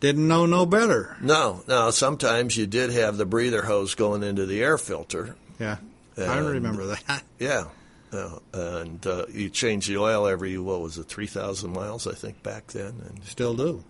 Didn't 0.00 0.26
know 0.26 0.46
no 0.46 0.66
better. 0.66 1.16
No, 1.20 1.62
no. 1.68 1.92
Sometimes 1.92 2.56
you 2.56 2.66
did 2.66 2.90
have 2.90 3.16
the 3.16 3.24
breather 3.24 3.62
hose 3.62 3.94
going 3.94 4.24
into 4.24 4.46
the 4.46 4.60
air 4.60 4.76
filter. 4.76 5.36
Yeah, 5.60 5.76
I 6.16 6.38
And- 6.38 6.46
remember 6.48 6.86
that. 6.86 7.22
Yeah. 7.38 7.64
Yeah. 8.12 8.38
and 8.52 9.06
uh, 9.06 9.24
you 9.32 9.48
change 9.48 9.86
the 9.86 9.96
oil 9.96 10.26
every 10.26 10.58
what 10.58 10.80
was 10.82 10.98
it, 10.98 11.04
three 11.08 11.26
thousand 11.26 11.72
miles, 11.72 12.06
I 12.06 12.12
think, 12.12 12.42
back 12.42 12.66
then. 12.68 13.00
And 13.08 13.24
Still 13.24 13.54
do. 13.54 13.84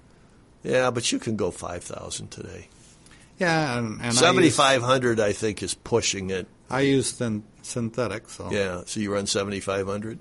yeah, 0.62 0.90
but 0.92 1.10
you 1.10 1.18
can 1.18 1.34
go 1.36 1.50
five 1.50 1.82
thousand 1.82 2.30
today. 2.30 2.68
Yeah, 3.38 3.76
and, 3.78 4.00
and 4.00 4.14
Seventy 4.14 4.50
five 4.50 4.82
hundred, 4.82 5.18
I 5.18 5.32
think, 5.32 5.60
is 5.62 5.74
pushing 5.74 6.30
it. 6.30 6.46
I 6.70 6.82
use, 6.82 7.12
I 7.14 7.16
syn- 7.16 7.42
synthetic, 7.62 8.28
so 8.28 8.50
Yeah, 8.52 8.82
so 8.86 9.00
you 9.00 9.12
run 9.12 9.26
seventy 9.26 9.58
five 9.58 9.86
hundred. 9.88 10.20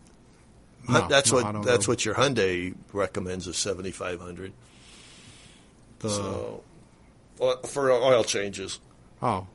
No, 0.90 1.08
that's 1.08 1.32
no, 1.32 1.38
I 1.38 1.52
what 1.52 1.64
that's 1.64 1.86
go- 1.86 1.92
what 1.92 2.04
your 2.04 2.16
Hyundai 2.16 2.74
recommends 2.94 3.46
is 3.46 3.56
seventy 3.58 3.92
five 3.92 4.20
hundred. 4.20 4.52
the, 6.00 6.10
So 6.10 6.64
for 7.68 7.92
oil 7.92 8.24
changes. 8.24 8.80
oh, 9.22 9.46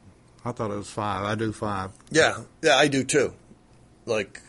I 0.47 0.53
thought 0.53 0.70
it 0.70 0.76
was 0.76 0.88
five. 0.88 1.24
I 1.24 1.34
do 1.34 1.53
five. 1.53 1.90
Yeah, 2.11 2.42
yeah, 2.62 2.76
I 2.76 2.86
do 2.88 3.03
too. 3.03 3.34
Like 4.05 4.40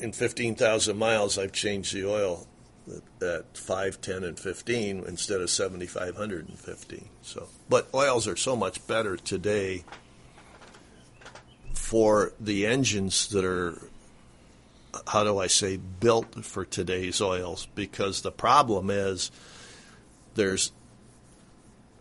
in 0.00 0.12
fifteen 0.12 0.56
thousand 0.56 0.98
miles, 0.98 1.38
I've 1.38 1.52
changed 1.52 1.94
the 1.94 2.04
oil 2.08 2.46
at- 2.88 3.26
at 3.26 3.56
five, 3.56 4.00
ten, 4.00 4.24
and 4.24 4.38
fifteen 4.38 5.04
instead 5.06 5.40
of 5.40 5.48
seventy 5.48 5.86
five 5.86 6.16
hundred 6.16 6.48
and 6.48 6.58
fifteen. 6.58 7.08
So, 7.22 7.48
but 7.68 7.88
oils 7.94 8.26
are 8.26 8.36
so 8.36 8.56
much 8.56 8.84
better 8.88 9.16
today 9.16 9.84
for 11.74 12.32
the 12.40 12.66
engines 12.66 13.28
that 13.28 13.44
are. 13.44 13.78
How 15.06 15.24
do 15.24 15.38
I 15.38 15.46
say 15.46 15.76
built 15.76 16.44
for 16.44 16.64
today's 16.64 17.20
oils? 17.20 17.68
Because 17.74 18.22
the 18.22 18.32
problem 18.32 18.88
is 18.90 19.30
there's 20.34 20.72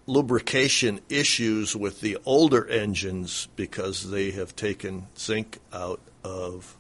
lubrication 0.08 0.99
issues 1.10 1.76
with 1.76 2.01
the 2.01 2.18
older 2.26 2.68
engines 2.68 3.47
because 3.56 4.12
they 4.12 4.32
have 4.32 4.56
taken 4.56 5.08
zinc 5.18 5.60
out 5.74 5.99
of 6.24 6.78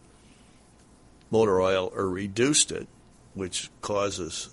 motor 1.31 1.59
oil 1.59 1.91
or 1.95 2.07
reduced 2.07 2.71
it, 2.71 2.87
which 3.33 3.69
causes 3.81 4.49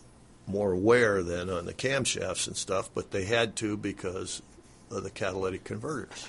more 0.47 0.75
wear 0.75 1.23
than 1.23 1.51
on 1.51 1.66
the 1.66 1.75
camshafts 1.75 2.47
and 2.47 2.57
stuff, 2.57 2.91
but 2.95 3.11
they 3.11 3.25
had 3.25 3.55
to 3.57 3.77
because 3.77 4.43
of 4.91 5.03
the 5.03 5.11
catalytic 5.11 5.64
converters. 5.64 6.29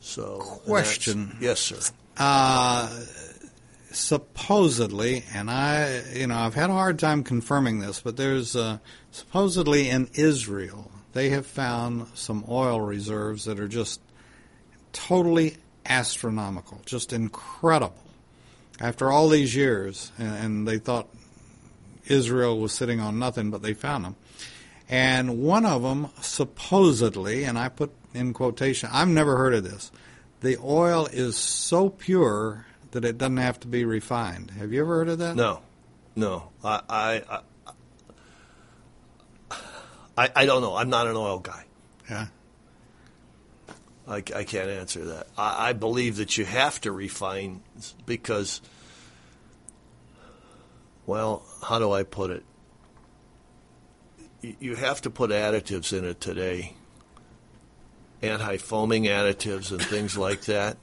So, 0.00 0.38
Question. 0.66 1.36
Yes, 1.40 1.60
sir. 1.60 1.78
Uh, 2.16 2.88
supposedly, 3.90 5.24
and 5.34 5.50
I, 5.50 6.02
you 6.14 6.26
know, 6.26 6.36
I've 6.36 6.54
had 6.54 6.70
a 6.70 6.74
hard 6.74 6.98
time 6.98 7.24
confirming 7.24 7.78
this, 7.80 8.00
but 8.00 8.16
there's 8.16 8.54
uh, 8.54 8.78
supposedly 9.10 9.88
in 9.88 10.08
Israel 10.14 10.91
they 11.12 11.30
have 11.30 11.46
found 11.46 12.06
some 12.14 12.44
oil 12.48 12.80
reserves 12.80 13.44
that 13.44 13.60
are 13.60 13.68
just 13.68 14.00
totally 14.92 15.56
astronomical, 15.86 16.80
just 16.86 17.12
incredible. 17.12 17.96
After 18.80 19.12
all 19.12 19.28
these 19.28 19.54
years, 19.54 20.10
and, 20.18 20.34
and 20.34 20.68
they 20.68 20.78
thought 20.78 21.08
Israel 22.06 22.58
was 22.58 22.72
sitting 22.72 23.00
on 23.00 23.18
nothing, 23.18 23.50
but 23.50 23.62
they 23.62 23.74
found 23.74 24.04
them. 24.04 24.16
And 24.88 25.42
one 25.42 25.64
of 25.64 25.82
them, 25.82 26.08
supposedly, 26.20 27.44
and 27.44 27.58
I 27.58 27.68
put 27.68 27.92
in 28.14 28.32
quotation, 28.32 28.90
I've 28.92 29.08
never 29.08 29.36
heard 29.36 29.54
of 29.54 29.64
this. 29.64 29.90
The 30.40 30.58
oil 30.58 31.06
is 31.06 31.36
so 31.36 31.88
pure 31.88 32.66
that 32.90 33.04
it 33.04 33.16
doesn't 33.16 33.36
have 33.36 33.60
to 33.60 33.68
be 33.68 33.84
refined. 33.84 34.50
Have 34.52 34.72
you 34.72 34.80
ever 34.80 34.96
heard 34.96 35.08
of 35.08 35.18
that? 35.18 35.36
No, 35.36 35.60
no. 36.16 36.50
I, 36.64 36.80
I, 37.28 37.40
I, 40.16 40.30
I 40.34 40.46
don't 40.46 40.62
know. 40.62 40.76
I'm 40.76 40.90
not 40.90 41.06
an 41.06 41.16
oil 41.16 41.38
guy. 41.38 41.64
Yeah. 42.10 42.26
I, 44.06 44.16
I 44.16 44.44
can't 44.44 44.68
answer 44.68 45.04
that. 45.06 45.28
I, 45.38 45.68
I 45.70 45.72
believe 45.72 46.16
that 46.16 46.36
you 46.36 46.44
have 46.44 46.80
to 46.82 46.92
refine 46.92 47.62
because, 48.04 48.60
well, 51.06 51.44
how 51.62 51.78
do 51.78 51.92
I 51.92 52.02
put 52.02 52.30
it? 52.30 52.44
You- 54.42 54.56
You 54.60 54.74
have 54.76 55.00
to 55.02 55.10
put 55.10 55.30
additives 55.30 55.96
in 55.96 56.04
it 56.04 56.20
today, 56.20 56.74
anti 58.20 58.56
foaming 58.56 59.04
additives 59.04 59.70
and 59.70 59.80
things 59.80 60.18
like 60.18 60.42
that. 60.42 60.76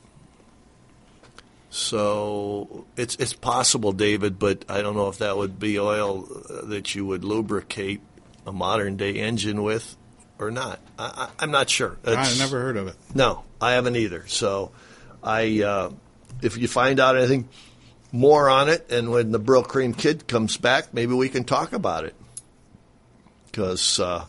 So 1.69 2.85
it's 2.97 3.15
it's 3.17 3.33
possible, 3.33 3.91
David, 3.91 4.39
but 4.39 4.65
I 4.69 4.81
don't 4.81 4.95
know 4.95 5.07
if 5.09 5.19
that 5.19 5.37
would 5.37 5.59
be 5.59 5.77
oil 5.79 6.27
uh, 6.49 6.65
that 6.65 6.95
you 6.95 7.05
would 7.05 7.23
lubricate 7.23 8.01
a 8.49 8.51
modern 8.51 8.97
day 8.97 9.13
engine 9.13 9.61
with 9.61 9.95
or 10.39 10.49
not. 10.49 10.79
I, 10.97 11.05
I, 11.05 11.43
I'm 11.43 11.51
not 11.51 11.69
sure. 11.69 11.97
I've 12.03 12.39
never 12.39 12.59
heard 12.59 12.77
of 12.77 12.87
it. 12.87 12.95
no, 13.13 13.43
I 13.61 13.73
haven't 13.73 13.95
either. 13.95 14.25
So, 14.27 14.71
I 15.23 15.61
uh, 15.61 15.91
if 16.41 16.57
you 16.57 16.67
find 16.67 16.99
out 16.99 17.15
anything 17.15 17.47
more 18.11 18.49
on 18.49 18.69
it, 18.69 18.91
and 18.91 19.11
when 19.11 19.31
the 19.31 19.39
Brylcreem 19.39 19.95
Kid 19.95 20.27
comes 20.27 20.57
back, 20.57 20.93
maybe 20.93 21.13
we 21.13 21.29
can 21.29 21.43
talk 21.43 21.73
about 21.73 22.05
it 22.05 22.15
because 23.45 23.99
uh, 23.99 24.25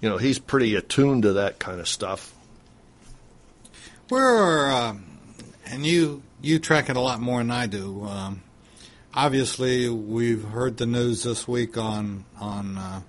you 0.00 0.08
know 0.08 0.16
he's 0.16 0.38
pretty 0.38 0.76
attuned 0.76 1.24
to 1.24 1.34
that 1.34 1.58
kind 1.58 1.80
of 1.80 1.88
stuff. 1.88 2.32
Where, 4.08 4.70
um, 4.70 5.18
and 5.66 5.84
you 5.84 6.22
you 6.40 6.60
track 6.60 6.88
it 6.88 6.96
a 6.96 7.00
lot 7.00 7.20
more 7.20 7.38
than 7.38 7.50
I 7.50 7.66
do. 7.66 8.04
Um, 8.04 8.42
obviously, 9.12 9.88
we've 9.88 10.44
heard 10.44 10.76
the 10.76 10.86
news 10.86 11.24
this 11.24 11.48
week 11.48 11.76
on 11.76 12.24
on 12.38 12.78
uh, 12.78 13.00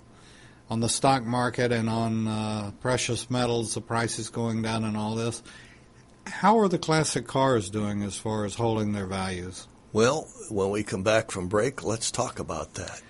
on 0.69 0.79
the 0.79 0.89
stock 0.89 1.23
market 1.23 1.71
and 1.71 1.89
on 1.89 2.27
uh, 2.27 2.71
precious 2.81 3.29
metals, 3.29 3.73
the 3.73 3.81
prices 3.81 4.29
going 4.29 4.61
down, 4.61 4.83
and 4.83 4.97
all 4.97 5.15
this. 5.15 5.41
How 6.25 6.59
are 6.59 6.67
the 6.67 6.77
classic 6.77 7.25
cars 7.25 7.69
doing 7.69 8.03
as 8.03 8.17
far 8.17 8.45
as 8.45 8.55
holding 8.55 8.91
their 8.91 9.05
values? 9.05 9.67
Well, 9.93 10.27
when 10.49 10.69
we 10.69 10.83
come 10.83 11.03
back 11.03 11.31
from 11.31 11.47
break, 11.47 11.83
let's 11.83 12.11
talk 12.11 12.39
about 12.39 12.73
that. 12.75 13.01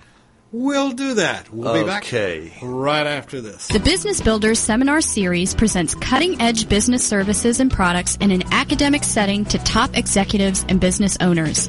We'll 0.53 0.91
do 0.91 1.15
that. 1.15 1.51
We'll 1.51 1.73
be 1.73 1.83
back 1.83 2.03
Okay. 2.05 2.53
right 2.61 3.05
after 3.05 3.41
this. 3.41 3.67
The 3.67 3.79
Business 3.81 4.21
Builders 4.21 4.59
Seminar 4.59 5.01
Series 5.01 5.53
presents 5.53 5.93
cutting 5.93 6.41
edge 6.41 6.69
business 6.69 7.05
services 7.05 7.59
and 7.59 7.69
products 7.69 8.15
in 8.21 8.31
an 8.31 8.43
academic 8.53 9.03
setting 9.03 9.43
to 9.45 9.57
top 9.59 9.97
executives 9.97 10.65
and 10.69 10.79
business 10.79 11.17
owners. 11.19 11.67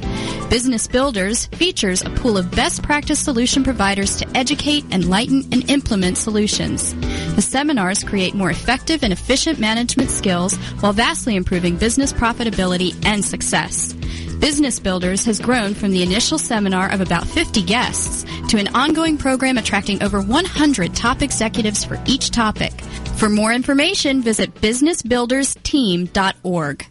Business 0.49 0.87
Builders 0.87 1.47
features 1.47 2.01
a 2.03 2.09
pool 2.11 2.37
of 2.37 2.51
best 2.51 2.81
practice 2.81 3.19
solution 3.19 3.65
providers 3.65 4.15
to 4.15 4.37
educate, 4.37 4.85
enlighten, 4.93 5.43
and 5.51 5.69
implement 5.69 6.17
solutions. 6.17 6.93
The 7.35 7.41
seminars 7.41 8.01
create 8.05 8.33
more 8.33 8.49
effective 8.49 9.03
and 9.03 9.11
efficient 9.11 9.59
management 9.59 10.09
skills 10.09 10.55
while 10.79 10.93
vastly 10.93 11.35
improving 11.35 11.75
business 11.75 12.13
profitability 12.13 12.95
and 13.05 13.25
success. 13.25 13.93
Business 14.39 14.79
Builders 14.79 15.25
has 15.25 15.41
grown 15.41 15.73
from 15.73 15.91
the 15.91 16.01
initial 16.01 16.37
seminar 16.37 16.89
of 16.93 17.01
about 17.01 17.27
50 17.27 17.61
guests 17.61 18.23
to 18.47 18.57
an 18.57 18.73
ongoing 18.73 19.17
program 19.17 19.57
attracting 19.57 20.01
over 20.01 20.21
100 20.21 20.95
top 20.95 21.21
executives 21.21 21.83
for 21.83 22.01
each 22.07 22.31
topic. 22.31 22.71
For 23.17 23.27
more 23.27 23.51
information, 23.51 24.21
visit 24.21 24.55
businessbuildersteam.org. 24.55 26.89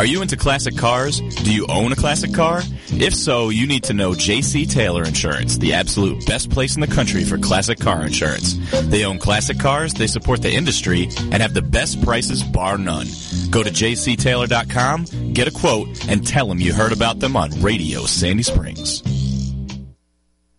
Are 0.00 0.06
you 0.06 0.22
into 0.22 0.38
classic 0.38 0.78
cars? 0.78 1.20
Do 1.20 1.52
you 1.52 1.66
own 1.68 1.92
a 1.92 1.94
classic 1.94 2.32
car? 2.32 2.62
If 2.86 3.14
so, 3.14 3.50
you 3.50 3.66
need 3.66 3.84
to 3.84 3.92
know 3.92 4.12
JC 4.12 4.66
Taylor 4.66 5.04
Insurance, 5.04 5.58
the 5.58 5.74
absolute 5.74 6.24
best 6.24 6.48
place 6.48 6.74
in 6.74 6.80
the 6.80 6.86
country 6.86 7.22
for 7.22 7.36
classic 7.36 7.78
car 7.78 8.06
insurance. 8.06 8.56
They 8.84 9.04
own 9.04 9.18
classic 9.18 9.58
cars, 9.58 9.92
they 9.92 10.06
support 10.06 10.40
the 10.40 10.50
industry, 10.50 11.10
and 11.30 11.42
have 11.42 11.52
the 11.52 11.60
best 11.60 12.02
prices 12.02 12.42
bar 12.42 12.78
none. 12.78 13.08
Go 13.50 13.62
to 13.62 13.68
jctaylor.com, 13.68 15.34
get 15.34 15.48
a 15.48 15.50
quote, 15.50 16.08
and 16.08 16.26
tell 16.26 16.46
them 16.48 16.60
you 16.60 16.72
heard 16.72 16.92
about 16.92 17.18
them 17.18 17.36
on 17.36 17.50
Radio 17.60 18.06
Sandy 18.06 18.42
Springs. 18.42 19.02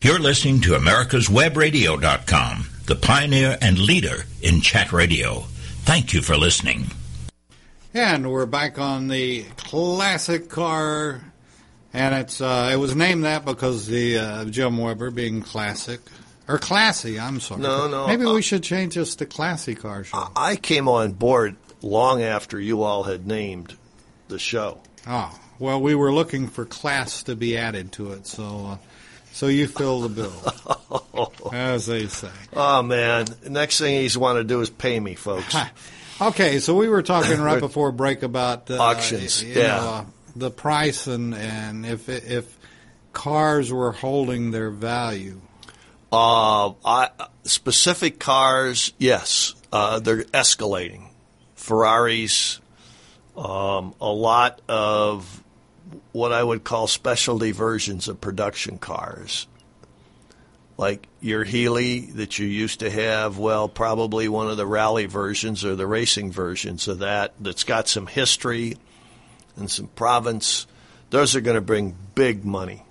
You're 0.03 0.19
listening 0.19 0.61
to 0.61 0.75
America's 0.75 1.29
americaswebradio.com, 1.29 2.69
the 2.85 2.95
pioneer 2.95 3.57
and 3.59 3.79
leader 3.79 4.25
in 4.43 4.61
chat 4.61 4.93
radio. 4.93 5.39
Thank 5.83 6.13
you 6.13 6.21
for 6.21 6.37
listening. 6.37 6.91
And 7.93 8.31
we're 8.31 8.45
back 8.45 8.79
on 8.79 9.09
the 9.09 9.43
classic 9.57 10.47
car, 10.47 11.21
and 11.93 12.15
it's 12.15 12.39
uh, 12.39 12.69
it 12.71 12.77
was 12.77 12.95
named 12.95 13.25
that 13.25 13.43
because 13.43 13.85
the 13.85 14.17
uh, 14.17 14.45
Jim 14.45 14.77
Weber 14.77 15.11
being 15.11 15.41
classic 15.41 15.99
or 16.47 16.57
classy. 16.57 17.19
I'm 17.19 17.41
sorry. 17.41 17.59
No, 17.59 17.89
no, 17.89 18.07
Maybe 18.07 18.23
uh, 18.23 18.33
we 18.33 18.41
should 18.41 18.63
change 18.63 18.95
this 18.95 19.15
to 19.17 19.25
classy 19.25 19.75
car 19.75 20.05
show. 20.05 20.29
I 20.37 20.55
came 20.55 20.87
on 20.87 21.11
board 21.11 21.57
long 21.81 22.23
after 22.23 22.57
you 22.57 22.83
all 22.83 23.03
had 23.03 23.27
named 23.27 23.75
the 24.29 24.39
show. 24.39 24.79
Oh, 25.05 25.37
well, 25.59 25.81
we 25.81 25.93
were 25.93 26.13
looking 26.13 26.47
for 26.47 26.63
class 26.63 27.23
to 27.23 27.35
be 27.35 27.57
added 27.57 27.91
to 27.93 28.13
it, 28.13 28.25
so 28.25 28.67
uh, 28.67 28.77
so 29.33 29.47
you 29.47 29.67
fill 29.67 29.99
the 29.99 30.07
bill, 30.07 31.31
as 31.53 31.87
they 31.87 32.07
say. 32.07 32.31
Oh 32.53 32.83
man! 32.83 33.25
Next 33.49 33.79
thing 33.79 33.99
he's 33.99 34.17
want 34.17 34.37
to 34.37 34.45
do 34.45 34.61
is 34.61 34.69
pay 34.69 34.97
me, 34.97 35.15
folks. 35.15 35.53
Okay, 36.21 36.59
so 36.59 36.75
we 36.75 36.87
were 36.87 37.01
talking 37.01 37.41
right 37.41 37.59
before 37.59 37.91
break 37.91 38.21
about 38.21 38.69
uh, 38.69 38.77
Auctions, 38.77 39.43
yeah. 39.43 39.55
know, 39.55 39.89
uh, 39.89 40.05
the 40.35 40.51
price 40.51 41.07
and 41.07 41.33
and 41.33 41.85
if 41.85 42.07
if 42.09 42.57
cars 43.11 43.73
were 43.73 43.91
holding 43.91 44.51
their 44.51 44.69
value. 44.69 45.41
Uh, 46.11 46.73
I, 46.85 47.09
specific 47.43 48.19
cars, 48.19 48.93
yes, 48.97 49.55
uh, 49.71 49.99
they're 49.99 50.23
escalating. 50.25 51.07
Ferraris, 51.55 52.59
um, 53.37 53.95
a 54.01 54.11
lot 54.11 54.61
of 54.67 55.43
what 56.11 56.33
I 56.33 56.43
would 56.43 56.63
call 56.63 56.87
specialty 56.87 57.51
versions 57.51 58.07
of 58.07 58.21
production 58.21 58.77
cars. 58.77 59.47
Like 60.81 61.07
your 61.19 61.43
Healey 61.43 61.99
that 62.15 62.39
you 62.39 62.47
used 62.47 62.79
to 62.79 62.89
have, 62.89 63.37
well, 63.37 63.69
probably 63.69 64.27
one 64.27 64.49
of 64.49 64.57
the 64.57 64.65
rally 64.65 65.05
versions 65.05 65.63
or 65.63 65.75
the 65.75 65.85
racing 65.85 66.31
versions 66.31 66.87
of 66.87 66.99
that 66.99 67.35
that's 67.39 67.65
got 67.65 67.87
some 67.87 68.07
history 68.07 68.77
and 69.55 69.69
some 69.69 69.85
province. 69.85 70.65
Those 71.11 71.35
are 71.35 71.41
going 71.41 71.53
to 71.53 71.61
bring 71.61 71.95
big 72.15 72.43
money. 72.43 72.83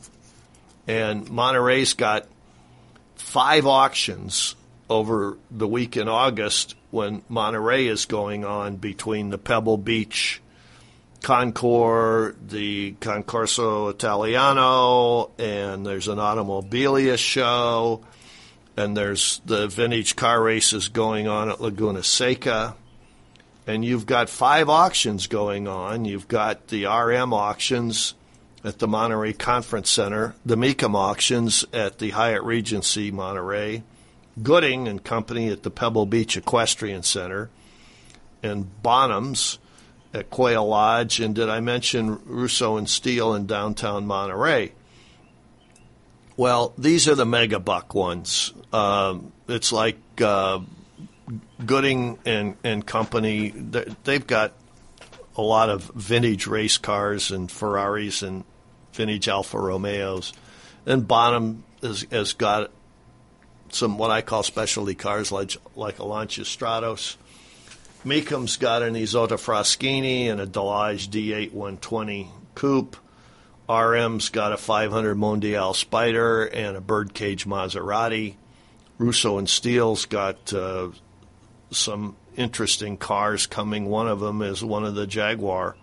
And 0.87 1.29
Monterey's 1.31 1.95
got 1.95 2.29
five 3.17 3.67
auctions 3.67 4.55
over 4.89 5.37
the 5.51 5.67
week 5.67 5.97
in 5.97 6.07
August 6.07 6.77
when 6.93 7.23
Monterey 7.29 7.89
is 7.89 8.05
going 8.05 8.45
on 8.45 8.77
between 8.77 9.31
the 9.31 9.39
Pebble 9.39 9.79
Beach 9.79 10.41
Concours, 11.23 12.35
the 12.47 12.93
Concorso 13.01 13.91
Italiano, 13.91 15.31
and 15.39 15.85
there's 15.85 16.09
an 16.09 16.19
Automobilia 16.19 17.19
show, 17.19 18.03
and 18.77 18.97
there's 18.97 19.41
the 19.45 19.69
vintage 19.69 20.17
car 20.17 20.43
races 20.43 20.89
going 20.89 21.29
on 21.29 21.51
at 21.51 21.61
Laguna 21.61 22.03
Seca. 22.03 22.75
And 23.67 23.85
you've 23.85 24.07
got 24.07 24.29
five 24.29 24.69
auctions 24.69 25.27
going 25.27 25.69
on. 25.69 26.05
You've 26.05 26.29
got 26.29 26.69
the 26.69 26.87
RM 26.87 27.33
auctions 27.33 28.15
at 28.65 28.79
the 28.79 28.89
Monterey 28.89 29.33
Conference 29.33 29.91
Center, 29.91 30.35
the 30.45 30.57
Mecum 30.57 30.95
auctions 30.95 31.65
at 31.73 31.99
the 31.99 32.11
Hyatt 32.11 32.43
Regency 32.43 33.11
Monterey, 33.11 33.83
Gooding 34.43 34.89
and 34.89 35.03
Company 35.03 35.49
at 35.49 35.63
the 35.63 35.71
Pebble 35.71 36.07
Beach 36.07 36.37
Equestrian 36.37 37.03
Center, 37.03 37.51
and 38.43 38.71
Bonhams 38.83 39.59
at 40.13 40.31
Quail 40.31 40.67
Lodge. 40.67 41.21
And 41.21 41.35
did 41.35 41.49
I 41.49 41.61
mention 41.61 42.21
Russo 42.25 42.77
and 42.77 42.89
Steele 42.89 43.35
in 43.35 43.47
downtown 43.47 44.07
Monterey? 44.07 44.73
Well, 46.37 46.73
these 46.79 47.09
are 47.09 47.15
the 47.15 47.27
mega 47.27 47.61
buck 47.61 47.95
ones. 47.95 48.53
Um, 48.73 49.33
it's 49.49 49.73
like 49.73 49.99
uh, 50.23 50.61
Gooding 51.65 52.19
and, 52.25 52.57
and 52.65 52.87
Company. 52.87 53.51
they- 53.51 53.95
They've 54.05 54.27
got 54.27 54.55
a 55.37 55.43
lot 55.43 55.69
of 55.69 55.85
vintage 55.95 56.47
race 56.47 56.79
cars 56.79 57.31
and 57.31 57.51
Ferraris 57.51 58.23
and 58.23 58.45
vintage 58.93 59.29
Alfa 59.29 59.59
Romeos. 59.59 60.33
And 60.87 61.07
Bonham 61.07 61.65
has, 61.83 62.07
has 62.11 62.33
got 62.33 62.71
some 63.69 63.99
what 63.99 64.11
I 64.11 64.23
call 64.23 64.43
specialty 64.43 64.95
cars 64.97 65.31
like 65.31 65.53
like 65.77 66.01
Lancia 66.01 66.43
Stratos. 66.43 67.17
Mecum's 68.05 68.57
got 68.57 68.83
an 68.83 68.95
Isotta 68.95 69.39
Fraschini 69.39 70.31
and 70.31 70.41
a 70.41 70.47
Delage 70.47 71.09
D8 71.09 71.53
120 71.53 72.31
coupe. 72.55 72.97
RM's 73.69 74.31
got 74.31 74.53
a 74.53 74.57
500 74.57 75.17
Mondial 75.17 75.75
Spider 75.75 76.45
and 76.45 76.77
a 76.77 76.81
Birdcage 76.81 77.47
Maserati. 77.47 78.37
Russo 78.99 79.39
and 79.39 79.49
Steele's 79.49 80.07
got 80.07 80.53
uh, 80.53 80.89
some 81.71 82.17
interesting 82.37 82.97
cars 82.97 83.47
coming. 83.47 83.87
One 83.87 84.09
of 84.09 84.21
them 84.21 84.43
is 84.43 84.65
one 84.65 84.85
of 84.85 84.95
the 84.95 85.07
Jaguar 85.07 85.77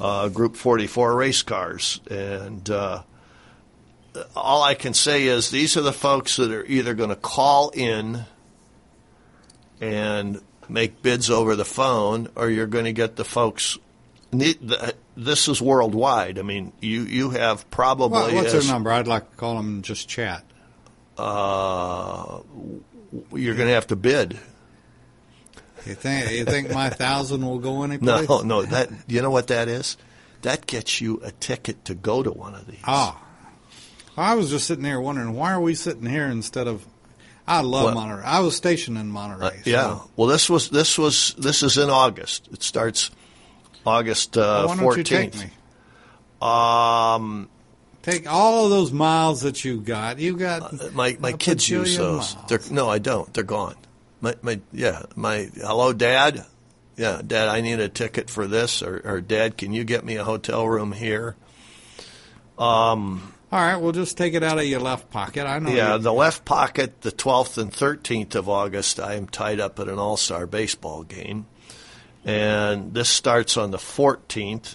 uh, 0.00 0.28
Group 0.28 0.56
44 0.56 1.14
race 1.14 1.42
cars. 1.42 2.00
And 2.10 2.68
uh, 2.68 3.02
all 4.34 4.62
I 4.62 4.74
can 4.74 4.94
say 4.94 5.26
is 5.26 5.50
these 5.50 5.76
are 5.76 5.82
the 5.82 5.92
folks 5.92 6.36
that 6.36 6.50
are 6.50 6.64
either 6.66 6.94
going 6.94 7.10
to 7.10 7.16
call 7.16 7.70
in 7.70 8.24
and 9.80 10.40
make 10.68 11.02
bids 11.02 11.30
over 11.30 11.56
the 11.56 11.64
phone, 11.64 12.28
or 12.36 12.50
you're 12.50 12.66
going 12.66 12.84
to 12.86 12.92
get 12.92 13.16
the 13.16 13.24
folks. 13.24 13.78
This 14.32 15.48
is 15.48 15.62
worldwide. 15.62 16.38
I 16.38 16.42
mean, 16.42 16.72
you 16.80 17.02
you 17.02 17.30
have 17.30 17.70
probably 17.70 18.08
What, 18.10 18.34
what's 18.34 18.54
as- 18.54 18.64
their 18.66 18.72
number? 18.74 18.90
I'd 18.90 19.06
like 19.06 19.30
to 19.30 19.36
call 19.36 19.56
them 19.56 19.66
and 19.76 19.84
just 19.84 20.08
chat. 20.08 20.44
uh, 21.18 22.40
you're 23.32 23.54
going 23.54 23.68
to 23.68 23.74
have 23.74 23.86
to 23.88 23.96
bid. 23.96 24.38
You 25.86 25.94
think 25.94 26.30
you 26.32 26.44
think 26.44 26.70
my 26.72 26.90
thousand 26.90 27.46
will 27.46 27.60
go 27.60 27.82
anyplace? 27.84 28.28
No, 28.28 28.40
no, 28.42 28.62
that 28.62 28.90
you 29.06 29.22
know 29.22 29.30
what 29.30 29.46
that 29.48 29.68
is? 29.68 29.96
That 30.42 30.66
gets 30.66 31.00
you 31.00 31.20
a 31.22 31.30
ticket 31.30 31.84
to 31.86 31.94
go 31.94 32.22
to 32.22 32.30
one 32.32 32.54
of 32.56 32.66
these. 32.66 32.80
Ah, 32.84 33.22
I 34.16 34.34
was 34.34 34.50
just 34.50 34.66
sitting 34.66 34.82
there 34.82 35.00
wondering 35.00 35.32
why 35.34 35.52
are 35.52 35.60
we 35.60 35.74
sitting 35.74 36.06
here 36.06 36.26
instead 36.26 36.66
of. 36.66 36.84
I 37.46 37.60
love 37.60 37.84
Well- 37.84 37.94
Monterey. 37.94 38.24
I 38.24 38.40
was 38.40 38.56
stationed 38.56 38.98
in 38.98 39.08
Monterey. 39.08 39.46
Uh, 39.46 39.50
so 39.50 39.56
yeah. 39.64 39.98
Well, 40.16 40.28
this 40.28 40.50
was 40.50 40.68
this 40.70 40.98
was 40.98 41.34
this 41.38 41.62
is 41.62 41.78
in 41.78 41.90
August. 41.90 42.48
It 42.52 42.62
starts 42.62 43.10
August 43.86 44.36
uh, 44.36 44.66
why 44.66 44.76
don't 44.76 44.96
you 44.96 45.02
take 45.04 45.32
14th. 45.32 45.44
me? 45.44 45.50
Um, 46.42 47.48
Take 48.02 48.30
all 48.32 48.64
of 48.64 48.70
those 48.70 48.92
miles 48.92 49.40
that 49.40 49.64
you 49.64 49.80
got. 49.80 50.20
You 50.20 50.36
got 50.36 50.94
my 50.94 51.16
my 51.18 51.32
kids 51.32 51.68
use 51.68 51.96
those. 51.96 52.36
no, 52.70 52.88
I 52.88 52.98
don't. 52.98 53.32
They're 53.34 53.42
gone. 53.42 53.74
My 54.20 54.34
my 54.42 54.60
yeah. 54.72 55.02
My 55.16 55.50
hello, 55.56 55.92
Dad. 55.92 56.44
Yeah, 56.96 57.20
Dad. 57.26 57.48
I 57.48 57.60
need 57.62 57.80
a 57.80 57.88
ticket 57.88 58.30
for 58.30 58.46
this, 58.46 58.80
or, 58.82 59.02
or 59.04 59.20
Dad, 59.20 59.58
can 59.58 59.72
you 59.72 59.84
get 59.84 60.04
me 60.04 60.16
a 60.16 60.24
hotel 60.24 60.66
room 60.66 60.92
here? 60.92 61.36
Um, 62.58 63.32
All 63.52 63.60
right, 63.60 63.76
we'll 63.76 63.92
just 63.92 64.16
take 64.16 64.34
it 64.34 64.42
out 64.42 64.58
of 64.58 64.64
your 64.64 64.80
left 64.80 65.10
pocket. 65.10 65.46
I 65.46 65.58
know. 65.58 65.70
Yeah, 65.70 65.94
you- 65.96 66.02
the 66.02 66.12
left 66.12 66.44
pocket, 66.44 67.02
the 67.02 67.12
12th 67.12 67.58
and 67.58 67.72
13th 67.72 68.34
of 68.34 68.48
August, 68.48 68.98
I 69.00 69.14
am 69.14 69.26
tied 69.28 69.60
up 69.60 69.78
at 69.78 69.88
an 69.88 69.98
all 69.98 70.16
star 70.16 70.46
baseball 70.46 71.02
game. 71.02 71.46
And 72.24 72.92
this 72.92 73.08
starts 73.08 73.56
on 73.56 73.70
the 73.70 73.78
14th. 73.78 74.74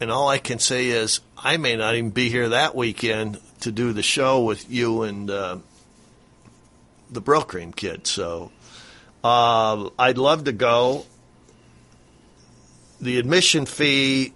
And 0.00 0.10
all 0.10 0.28
I 0.28 0.38
can 0.38 0.58
say 0.58 0.86
is, 0.88 1.20
I 1.36 1.56
may 1.56 1.76
not 1.76 1.94
even 1.96 2.10
be 2.10 2.28
here 2.30 2.50
that 2.50 2.74
weekend 2.74 3.38
to 3.60 3.72
do 3.72 3.92
the 3.92 4.02
show 4.02 4.44
with 4.44 4.70
you 4.70 5.02
and 5.02 5.28
uh, 5.28 5.58
the 7.10 7.20
Brylcreem 7.20 7.74
kid. 7.74 8.06
So 8.06 8.52
uh, 9.24 9.90
I'd 9.98 10.16
love 10.18 10.44
to 10.44 10.52
go. 10.52 11.04
The 13.00 13.18
admission 13.18 13.66
fee 13.66 14.32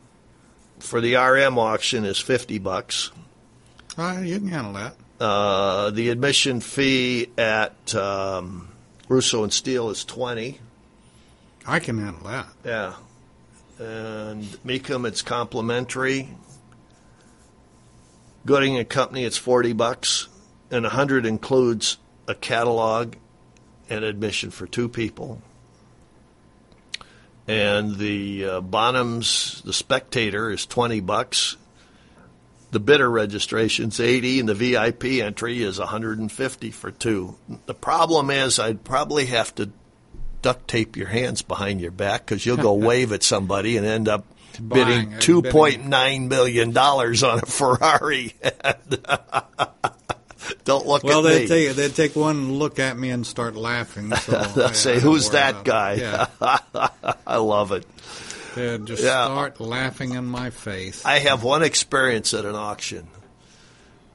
for 0.82 1.00
the 1.00 1.14
RM 1.14 1.58
auction 1.58 2.04
is 2.04 2.18
50 2.18 2.58
bucks. 2.58 3.10
Right, 3.96 4.24
you 4.24 4.38
can 4.38 4.48
handle 4.48 4.72
that. 4.74 4.96
Uh, 5.20 5.90
the 5.90 6.08
admission 6.08 6.60
fee 6.60 7.28
at 7.38 7.94
um, 7.94 8.68
Russo 9.08 9.44
and 9.44 9.52
Steele 9.52 9.90
is 9.90 10.04
twenty. 10.04 10.58
I 11.64 11.78
can 11.78 11.98
handle 11.98 12.28
that. 12.28 12.46
Yeah, 12.64 12.94
and 13.78 14.42
Mecum 14.66 15.06
it's 15.06 15.22
complimentary. 15.22 16.28
Gooding 18.44 18.76
and 18.76 18.88
Company 18.88 19.24
it's 19.24 19.36
forty 19.36 19.72
bucks, 19.72 20.26
and 20.72 20.84
a 20.84 20.88
hundred 20.88 21.24
includes 21.24 21.98
a 22.26 22.34
catalog 22.34 23.14
and 23.88 24.04
admission 24.04 24.50
for 24.50 24.66
two 24.66 24.88
people. 24.88 25.40
And 27.48 27.96
the 27.96 28.44
uh, 28.44 28.60
Bonhams, 28.60 29.62
the 29.62 29.72
Spectator 29.72 30.50
is 30.50 30.66
twenty 30.66 31.00
bucks. 31.00 31.56
The 32.70 32.80
bidder 32.80 33.10
registration's 33.10 34.00
80 34.00 34.40
and 34.40 34.48
the 34.48 34.54
VIP 34.54 35.04
entry 35.04 35.62
is 35.62 35.78
150 35.78 36.70
for 36.70 36.90
two. 36.90 37.36
The 37.66 37.74
problem 37.74 38.30
is 38.30 38.58
I'd 38.58 38.82
probably 38.82 39.26
have 39.26 39.54
to 39.56 39.70
duct 40.40 40.68
tape 40.68 40.96
your 40.96 41.08
hands 41.08 41.42
behind 41.42 41.82
your 41.82 41.90
back 41.90 42.24
because 42.24 42.46
you'll 42.46 42.56
go 42.56 42.72
wave 42.72 43.12
at 43.12 43.22
somebody 43.22 43.76
and 43.76 43.84
end 43.84 44.08
up 44.08 44.24
bidding 44.54 45.10
Buying, 45.10 45.14
uh, 45.14 45.18
$2.9 45.18 46.28
million 46.28 46.76
on 46.76 47.38
a 47.38 47.46
Ferrari. 47.46 48.34
Don't 50.64 50.86
look 50.86 51.02
Well, 51.04 51.26
at 51.26 51.30
they 51.32 51.40
me. 51.40 51.46
take 51.48 51.76
they 51.76 51.88
take 51.88 52.16
one 52.16 52.54
look 52.58 52.78
at 52.78 52.96
me 52.98 53.10
and 53.10 53.26
start 53.26 53.54
laughing. 53.56 54.14
So 54.16 54.32
They'll 54.56 54.66
I- 54.66 54.72
say, 54.72 54.96
I 54.96 55.00
"Who's 55.00 55.30
that 55.30 55.64
guy?" 55.64 55.94
Yeah, 55.94 56.26
I 57.26 57.36
love 57.36 57.72
it. 57.72 57.86
they 58.54 58.76
just 58.78 59.02
Yeah. 59.02 59.24
start 59.26 59.60
laughing 59.60 60.14
in 60.14 60.24
my 60.26 60.50
face. 60.50 61.04
I 61.04 61.18
have 61.20 61.42
one 61.42 61.62
experience 61.62 62.34
at 62.34 62.44
an 62.44 62.54
auction, 62.54 63.08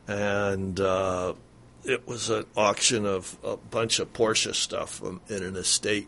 and 0.07 0.79
uh, 0.79 1.33
it 1.83 2.07
was 2.07 2.29
an 2.29 2.45
auction 2.55 3.05
of 3.05 3.37
a 3.43 3.57
bunch 3.57 3.99
of 3.99 4.11
Porsche 4.13 4.53
stuff 4.55 5.01
in 5.29 5.43
an 5.43 5.55
estate. 5.55 6.07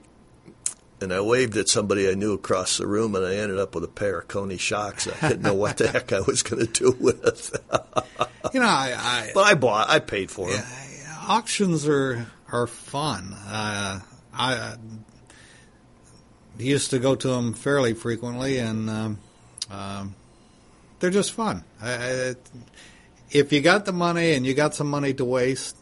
and 1.01 1.13
I 1.13 1.21
waved 1.21 1.55
at 1.57 1.69
somebody 1.69 2.09
I 2.09 2.13
knew 2.13 2.33
across 2.33 2.77
the 2.77 2.85
room, 2.87 3.15
and 3.15 3.25
I 3.25 3.35
ended 3.35 3.57
up 3.59 3.73
with 3.75 3.83
a 3.85 3.87
pair 3.87 4.19
of 4.19 4.27
Koni 4.27 4.57
shocks. 4.57 5.07
I 5.21 5.29
didn't 5.29 5.43
know 5.43 5.53
what 5.53 5.77
the 5.77 5.87
heck 5.87 6.11
I 6.11 6.19
was 6.19 6.43
going 6.43 6.65
to 6.65 6.71
do 6.71 6.91
with. 6.99 7.55
You 8.53 8.59
know, 8.61 8.67
I, 8.67 8.93
I 8.97 9.31
but 9.33 9.41
I 9.45 9.53
bought, 9.55 9.89
I 9.89 9.99
paid 9.99 10.29
for 10.31 10.49
them. 10.51 10.63
auctions 11.27 11.87
are 11.87 12.27
are 12.51 12.67
fun. 12.67 13.33
Uh, 13.47 13.99
I 14.33 14.75
used 16.57 16.89
to 16.91 16.99
go 16.99 17.15
to 17.15 17.27
them 17.27 17.53
fairly 17.53 17.93
frequently, 17.93 18.57
and 18.57 18.89
um, 18.89 19.17
um, 19.69 20.15
they're 20.99 21.09
just 21.09 21.31
fun. 21.33 21.63
I, 21.81 21.91
I, 21.93 22.35
if 23.31 23.51
you 23.53 23.61
got 23.61 23.85
the 23.85 23.93
money 23.93 24.33
and 24.33 24.45
you 24.45 24.53
got 24.53 24.73
some 24.75 24.89
money 24.89 25.13
to 25.13 25.25
waste, 25.25 25.77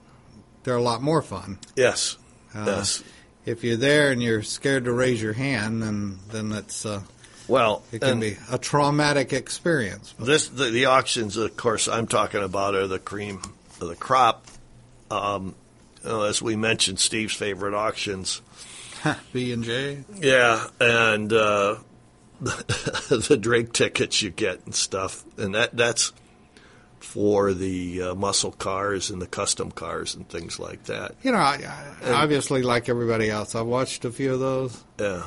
they're 0.64 0.76
a 0.76 0.82
lot 0.82 1.02
more 1.02 1.22
fun. 1.22 1.60
Yes, 1.76 2.18
Uh, 2.54 2.64
yes. 2.68 3.04
If 3.46 3.64
you're 3.64 3.78
there 3.78 4.12
and 4.12 4.22
you're 4.22 4.44
scared 4.44 4.84
to 4.86 4.92
raise 4.92 5.22
your 5.22 5.32
hand, 5.34 5.82
then 5.82 6.20
then 6.32 6.50
that's 6.50 6.86
uh, 6.86 7.02
Well, 7.48 7.84
it 7.92 8.02
can 8.02 8.20
be 8.20 8.38
a 8.52 8.58
traumatic 8.58 9.34
experience. 9.34 10.14
this 10.20 10.50
the, 10.50 10.66
the 10.66 10.86
auctions, 10.86 11.38
of 11.38 11.56
course, 11.56 11.88
I'm 11.88 12.08
talking 12.08 12.44
about 12.44 12.76
are 12.76 12.88
the 12.88 13.00
cream 13.00 13.42
of 13.80 13.88
the 13.88 13.96
crop. 13.96 14.48
Um, 15.10 15.56
as 16.04 16.42
we 16.42 16.56
mentioned, 16.56 17.00
Steve's 17.00 17.34
favorite 17.34 17.74
auctions. 17.74 18.42
B 19.34 19.52
and 19.54 19.64
J. 19.64 20.04
Yeah, 20.16 20.66
and 20.80 21.32
uh, 21.32 21.78
the 22.42 23.38
Drake 23.40 23.74
tickets 23.74 24.22
you 24.22 24.30
get 24.30 24.66
and 24.66 24.76
stuff, 24.76 25.24
and 25.38 25.56
that 25.56 25.76
that's 25.76 26.12
for 27.00 27.54
the 27.54 28.02
uh, 28.02 28.16
muscle 28.16 28.52
cars 28.52 29.10
and 29.10 29.22
the 29.22 29.28
custom 29.28 29.72
cars 29.72 30.16
and 30.16 30.28
things 30.28 30.60
like 30.60 30.84
that. 30.86 31.16
You 31.24 31.32
know, 31.32 31.38
I, 31.38 31.64
I, 32.04 32.12
obviously, 32.12 32.64
like 32.64 32.90
everybody 32.90 33.30
else, 33.30 33.56
I've 33.56 33.66
watched 33.66 34.06
a 34.06 34.12
few 34.12 34.34
of 34.34 34.40
those. 34.40 34.84
Yeah, 35.00 35.24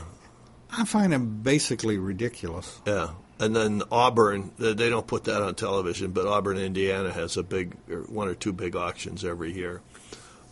I 0.72 0.84
find 0.84 1.12
them 1.12 1.40
basically 1.42 1.98
ridiculous. 1.98 2.80
yeah. 2.86 3.10
And 3.38 3.56
then 3.56 3.82
Auburn, 3.90 4.50
they 4.58 4.90
don't 4.90 5.06
put 5.06 5.24
that 5.24 5.40
on 5.40 5.54
television, 5.54 6.10
but 6.10 6.26
Auburn, 6.26 6.58
Indiana 6.58 7.10
has 7.10 7.38
a 7.38 7.42
big, 7.42 7.74
or 7.90 8.02
one 8.02 8.28
or 8.28 8.34
two 8.34 8.52
big 8.52 8.76
auctions 8.76 9.24
every 9.24 9.52
year. 9.52 9.80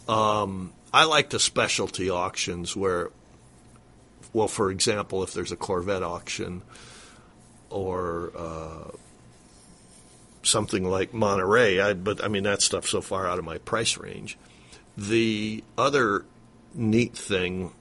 Um, 0.09 0.73
I 0.93 1.05
like 1.05 1.29
the 1.29 1.39
specialty 1.39 2.09
auctions 2.09 2.75
where, 2.75 3.11
well, 4.33 4.49
for 4.49 4.71
example, 4.71 5.23
if 5.23 5.35
there's 5.35 5.53
a 5.53 5.57
Corvette 5.57 6.03
auction 6.03 6.63
or 7.69 8.33
uh, 8.35 8.91
something 10.43 10.85
like 10.85 11.13
Monterey, 11.13 11.81
I, 11.81 11.93
but 11.93 12.25
I 12.25 12.29
mean 12.29 12.45
that 12.45 12.63
stuff's 12.63 12.89
so 12.89 13.03
far 13.03 13.29
out 13.29 13.39
of 13.39 13.45
my 13.45 13.59
price 13.59 13.99
range. 13.99 14.39
The 14.97 15.63
other 15.77 16.25
neat 16.75 17.15
thing 17.15 17.73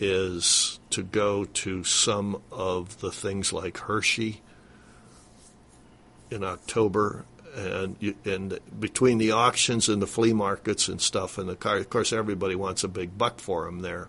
is 0.00 0.80
to 0.88 1.02
go 1.02 1.44
to 1.44 1.84
some 1.84 2.42
of 2.50 3.00
the 3.00 3.12
things 3.12 3.52
like 3.52 3.76
Hershey 3.78 4.40
in 6.30 6.42
October, 6.42 7.26
and 7.54 7.96
and 8.24 8.58
between 8.78 9.18
the 9.18 9.32
auctions 9.32 9.88
and 9.88 10.00
the 10.00 10.06
flea 10.06 10.32
markets 10.32 10.88
and 10.88 11.00
stuff, 11.00 11.36
and 11.36 11.48
the 11.48 11.56
car, 11.56 11.76
of 11.76 11.90
course, 11.90 12.12
everybody 12.12 12.54
wants 12.54 12.82
a 12.82 12.88
big 12.88 13.16
buck 13.18 13.40
for 13.40 13.66
them 13.66 13.80
there. 13.80 14.08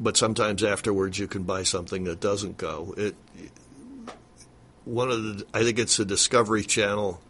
But 0.00 0.16
sometimes 0.16 0.64
afterwards, 0.64 1.18
you 1.18 1.28
can 1.28 1.44
buy 1.44 1.62
something 1.62 2.04
that 2.04 2.20
doesn't 2.20 2.56
go. 2.56 2.94
It 2.96 3.14
one 4.84 5.10
of 5.10 5.22
the 5.22 5.46
I 5.54 5.62
think 5.62 5.78
it's 5.78 5.96
the 5.96 6.04
Discovery 6.04 6.64
Channel 6.64 7.20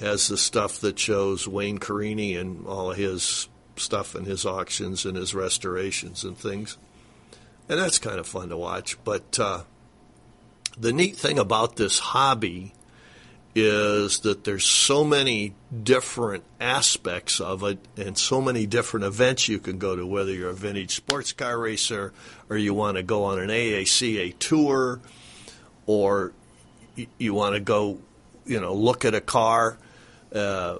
has 0.00 0.28
the 0.28 0.36
stuff 0.36 0.80
that 0.80 0.98
shows 0.98 1.46
Wayne 1.46 1.78
Carini 1.78 2.36
and 2.36 2.66
all 2.66 2.92
of 2.92 2.96
his 2.96 3.48
stuff 3.78 4.14
and 4.14 4.26
his 4.26 4.44
auctions 4.44 5.04
and 5.04 5.16
his 5.16 5.34
restorations 5.34 6.24
and 6.24 6.36
things, 6.36 6.76
and 7.68 7.78
that's 7.78 7.98
kind 7.98 8.18
of 8.18 8.26
fun 8.26 8.48
to 8.48 8.56
watch. 8.56 8.96
But 9.04 9.38
uh, 9.38 9.62
the 10.78 10.92
neat 10.92 11.16
thing 11.16 11.38
about 11.38 11.76
this 11.76 11.98
hobby 11.98 12.72
is 13.54 14.20
that 14.20 14.44
there's 14.44 14.64
so 14.64 15.02
many 15.02 15.54
different 15.82 16.44
aspects 16.60 17.40
of 17.40 17.64
it 17.64 17.78
and 17.96 18.16
so 18.16 18.40
many 18.40 18.66
different 18.66 19.04
events 19.04 19.48
you 19.48 19.58
can 19.58 19.78
go 19.78 19.96
to, 19.96 20.06
whether 20.06 20.32
you're 20.32 20.50
a 20.50 20.54
vintage 20.54 20.94
sports 20.94 21.32
car 21.32 21.58
racer 21.58 22.12
or 22.48 22.56
you 22.56 22.72
want 22.72 22.96
to 22.96 23.02
go 23.02 23.24
on 23.24 23.38
an 23.38 23.48
AACA 23.48 24.38
tour 24.38 25.00
or 25.86 26.32
you 27.18 27.34
want 27.34 27.54
to 27.54 27.60
go, 27.60 27.98
you 28.46 28.60
know, 28.60 28.74
look 28.74 29.04
at 29.04 29.14
a 29.14 29.20
car. 29.20 29.78
Uh, 30.32 30.78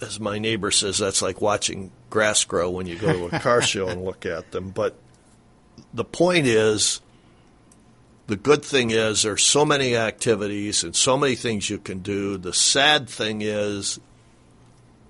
as 0.00 0.20
my 0.20 0.38
neighbor 0.38 0.70
says, 0.70 0.98
that's 0.98 1.22
like 1.22 1.40
watching 1.40 1.90
grass 2.10 2.44
grow 2.44 2.70
when 2.70 2.86
you 2.86 2.96
go 2.96 3.12
to 3.12 3.36
a 3.36 3.40
car 3.40 3.62
show 3.62 3.88
and 3.88 4.04
look 4.04 4.26
at 4.26 4.52
them. 4.52 4.70
But 4.70 4.96
the 5.94 6.04
point 6.04 6.46
is, 6.46 7.00
the 8.26 8.36
good 8.36 8.64
thing 8.64 8.90
is 8.90 9.22
there's 9.22 9.42
so 9.42 9.64
many 9.64 9.96
activities 9.96 10.82
and 10.82 10.94
so 10.94 11.16
many 11.16 11.34
things 11.34 11.70
you 11.70 11.78
can 11.78 12.00
do. 12.00 12.36
The 12.36 12.52
sad 12.52 13.08
thing 13.08 13.42
is 13.42 14.00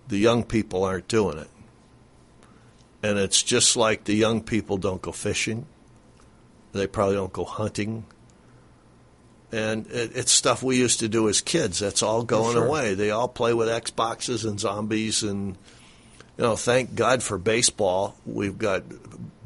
the 0.08 0.18
young 0.18 0.44
people 0.44 0.84
aren't 0.84 1.08
doing 1.08 1.38
it. 1.38 1.50
And 3.02 3.18
it's 3.18 3.42
just 3.42 3.76
like 3.76 4.04
the 4.04 4.14
young 4.14 4.42
people 4.42 4.76
don't 4.78 5.02
go 5.02 5.12
fishing. 5.12 5.66
They 6.72 6.86
probably 6.86 7.14
don't 7.14 7.32
go 7.32 7.44
hunting. 7.44 8.04
And 9.52 9.86
it, 9.86 10.16
it's 10.16 10.32
stuff 10.32 10.62
we 10.62 10.76
used 10.76 11.00
to 11.00 11.08
do 11.08 11.28
as 11.28 11.40
kids. 11.40 11.78
That's 11.78 12.02
all 12.02 12.22
going 12.24 12.54
Sure. 12.54 12.66
away. 12.66 12.94
They 12.94 13.10
all 13.10 13.28
play 13.28 13.54
with 13.54 13.68
Xboxes 13.68 14.44
and 14.44 14.58
zombies 14.58 15.22
and 15.22 15.56
you 16.36 16.44
know, 16.44 16.56
thank 16.56 16.94
God 16.94 17.22
for 17.22 17.38
baseball. 17.38 18.14
We've 18.26 18.58
got 18.58 18.82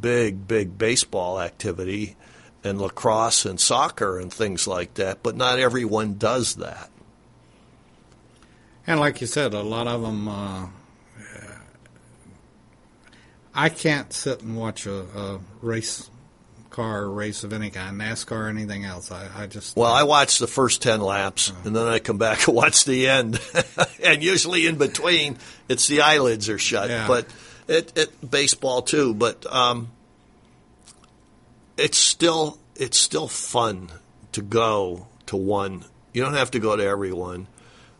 big, 0.00 0.48
big 0.48 0.76
baseball 0.76 1.40
activity 1.40 2.16
and 2.64 2.80
lacrosse 2.80 3.44
and 3.46 3.60
soccer 3.60 4.18
and 4.18 4.32
things 4.32 4.66
like 4.66 4.94
that, 4.94 5.22
but 5.22 5.36
not 5.36 5.58
everyone 5.60 6.14
does 6.18 6.56
that. 6.56 6.90
And 8.86 8.98
like 8.98 9.20
you 9.20 9.26
said, 9.28 9.54
a 9.54 9.62
lot 9.62 9.86
of 9.86 10.02
them. 10.02 10.26
Uh, 10.26 10.66
I 13.54 13.68
can't 13.68 14.12
sit 14.12 14.42
and 14.42 14.56
watch 14.56 14.86
a, 14.86 15.02
a 15.16 15.40
race 15.60 16.10
car 16.70 17.08
race 17.08 17.44
of 17.44 17.52
any 17.52 17.70
kind, 17.70 18.00
NASCAR 18.00 18.46
or 18.46 18.48
anything 18.48 18.84
else. 18.84 19.10
I, 19.10 19.28
I 19.36 19.46
just 19.46 19.76
Well, 19.76 19.92
I 19.92 20.04
watch 20.04 20.38
the 20.38 20.46
first 20.46 20.82
10 20.82 21.00
laps 21.00 21.52
and 21.64 21.74
then 21.74 21.86
I 21.86 21.98
come 21.98 22.18
back 22.18 22.46
and 22.46 22.56
watch 22.56 22.84
the 22.84 23.08
end. 23.08 23.40
and 24.02 24.22
usually 24.22 24.66
in 24.66 24.78
between, 24.78 25.38
it's 25.68 25.88
the 25.88 26.02
eyelids 26.02 26.48
are 26.48 26.58
shut. 26.58 26.90
Yeah. 26.90 27.06
But 27.06 27.26
it, 27.68 27.92
it 27.96 28.30
baseball 28.30 28.82
too, 28.82 29.14
but 29.14 29.46
um, 29.52 29.90
it's 31.76 31.98
still 31.98 32.58
it's 32.76 32.98
still 32.98 33.28
fun 33.28 33.90
to 34.32 34.42
go 34.42 35.06
to 35.26 35.36
one. 35.36 35.84
You 36.12 36.22
don't 36.22 36.34
have 36.34 36.52
to 36.52 36.58
go 36.58 36.76
to 36.76 36.84
everyone, 36.84 37.46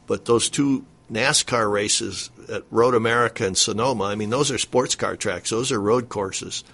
but 0.07 0.25
those 0.25 0.49
two 0.49 0.85
NASCAR 1.11 1.71
races 1.71 2.31
at 2.49 2.65
Road 2.71 2.95
America 2.95 3.47
and 3.47 3.57
Sonoma, 3.57 4.05
I 4.05 4.15
mean, 4.15 4.31
those 4.31 4.51
are 4.51 4.59
sports 4.59 4.95
car 4.95 5.17
tracks. 5.17 5.51
Those 5.51 5.71
are 5.73 5.81
road 5.81 6.09
courses. 6.09 6.65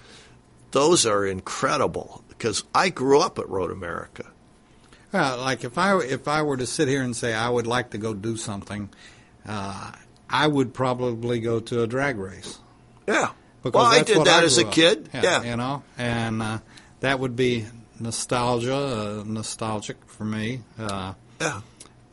Those 0.71 1.05
are 1.05 1.25
incredible 1.25 2.23
because 2.29 2.63
I 2.73 2.89
grew 2.89 3.19
up 3.19 3.39
at 3.39 3.47
Road 3.49 3.71
America. 3.71 4.25
Uh, 5.13 5.37
like 5.39 5.63
if 5.63 5.77
I 5.77 5.97
if 5.99 6.27
I 6.27 6.41
were 6.41 6.57
to 6.57 6.65
sit 6.67 6.87
here 6.87 7.01
and 7.01 7.15
say 7.15 7.33
I 7.33 7.49
would 7.49 7.65
like 7.67 7.91
to 7.91 7.97
go 7.97 8.13
do 8.13 8.35
something, 8.37 8.89
uh, 9.47 9.91
I 10.29 10.47
would 10.47 10.73
probably 10.73 11.39
go 11.39 11.59
to 11.61 11.81
a 11.83 11.87
drag 11.87 12.17
race. 12.17 12.59
Yeah. 13.07 13.31
Because 13.63 13.79
well, 13.83 13.85
I 13.85 14.03
did 14.03 14.25
that 14.25 14.43
I 14.43 14.45
as 14.45 14.57
a 14.57 14.67
up. 14.67 14.73
kid. 14.73 15.09
Yeah. 15.13 15.43
you 15.43 15.55
know, 15.55 15.83
and 15.97 16.41
uh, 16.41 16.59
that 16.99 17.19
would 17.19 17.35
be 17.35 17.65
nostalgia, 17.99 18.75
uh, 19.21 19.23
nostalgic 19.25 19.97
for 20.07 20.25
me. 20.25 20.61
Uh, 20.77 21.13
Yeah. 21.39 21.61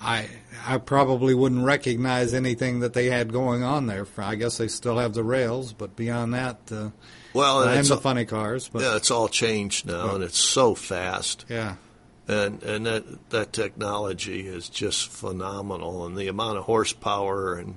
I 0.01 0.29
I 0.67 0.79
probably 0.79 1.35
wouldn't 1.35 1.65
recognize 1.65 2.35
anything 2.35 2.81
that 2.81 2.93
they 2.93 3.07
had 3.07 3.33
going 3.33 3.63
on 3.63 3.87
there. 3.87 4.07
I 4.19 4.35
guess 4.37 4.59
they 4.59 4.69
still 4.69 4.99
have 4.99 5.15
the 5.15 5.25
rails, 5.25 5.73
but 5.73 5.97
beyond 5.97 6.35
that, 6.35 6.59
uh, 6.71 6.91
Well, 7.35 7.63
and 7.65 7.87
the 7.87 7.97
funny 7.99 8.25
cars. 8.25 8.69
But 8.73 8.83
yeah, 8.83 8.97
it's 8.97 9.11
all 9.11 9.29
changed 9.29 9.87
now, 9.87 10.15
and 10.15 10.25
it's 10.25 10.39
so 10.39 10.75
fast. 10.75 11.45
yeah, 11.49 11.75
and 12.29 12.63
and 12.63 12.87
that 12.87 13.31
that 13.31 13.53
technology 13.53 14.47
is 14.47 14.69
just 14.69 15.09
phenomenal, 15.09 16.07
and 16.07 16.17
the 16.17 16.29
amount 16.29 16.59
of 16.59 16.65
horsepower, 16.65 17.55
and 17.57 17.77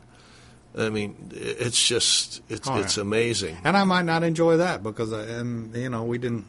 I 0.78 0.90
mean, 0.90 1.32
it's 1.34 1.86
just 1.88 2.42
it's 2.50 2.68
Oh, 2.70 2.78
it's 2.80 2.98
amazing. 2.98 3.58
and 3.64 3.76
I 3.76 3.84
might 3.84 4.06
not 4.06 4.24
enjoy 4.24 4.58
that 4.58 4.84
because, 4.84 5.12
I, 5.12 5.24
and 5.24 5.76
you 5.76 5.90
know, 5.90 6.04
we 6.04 6.18
didn't 6.20 6.46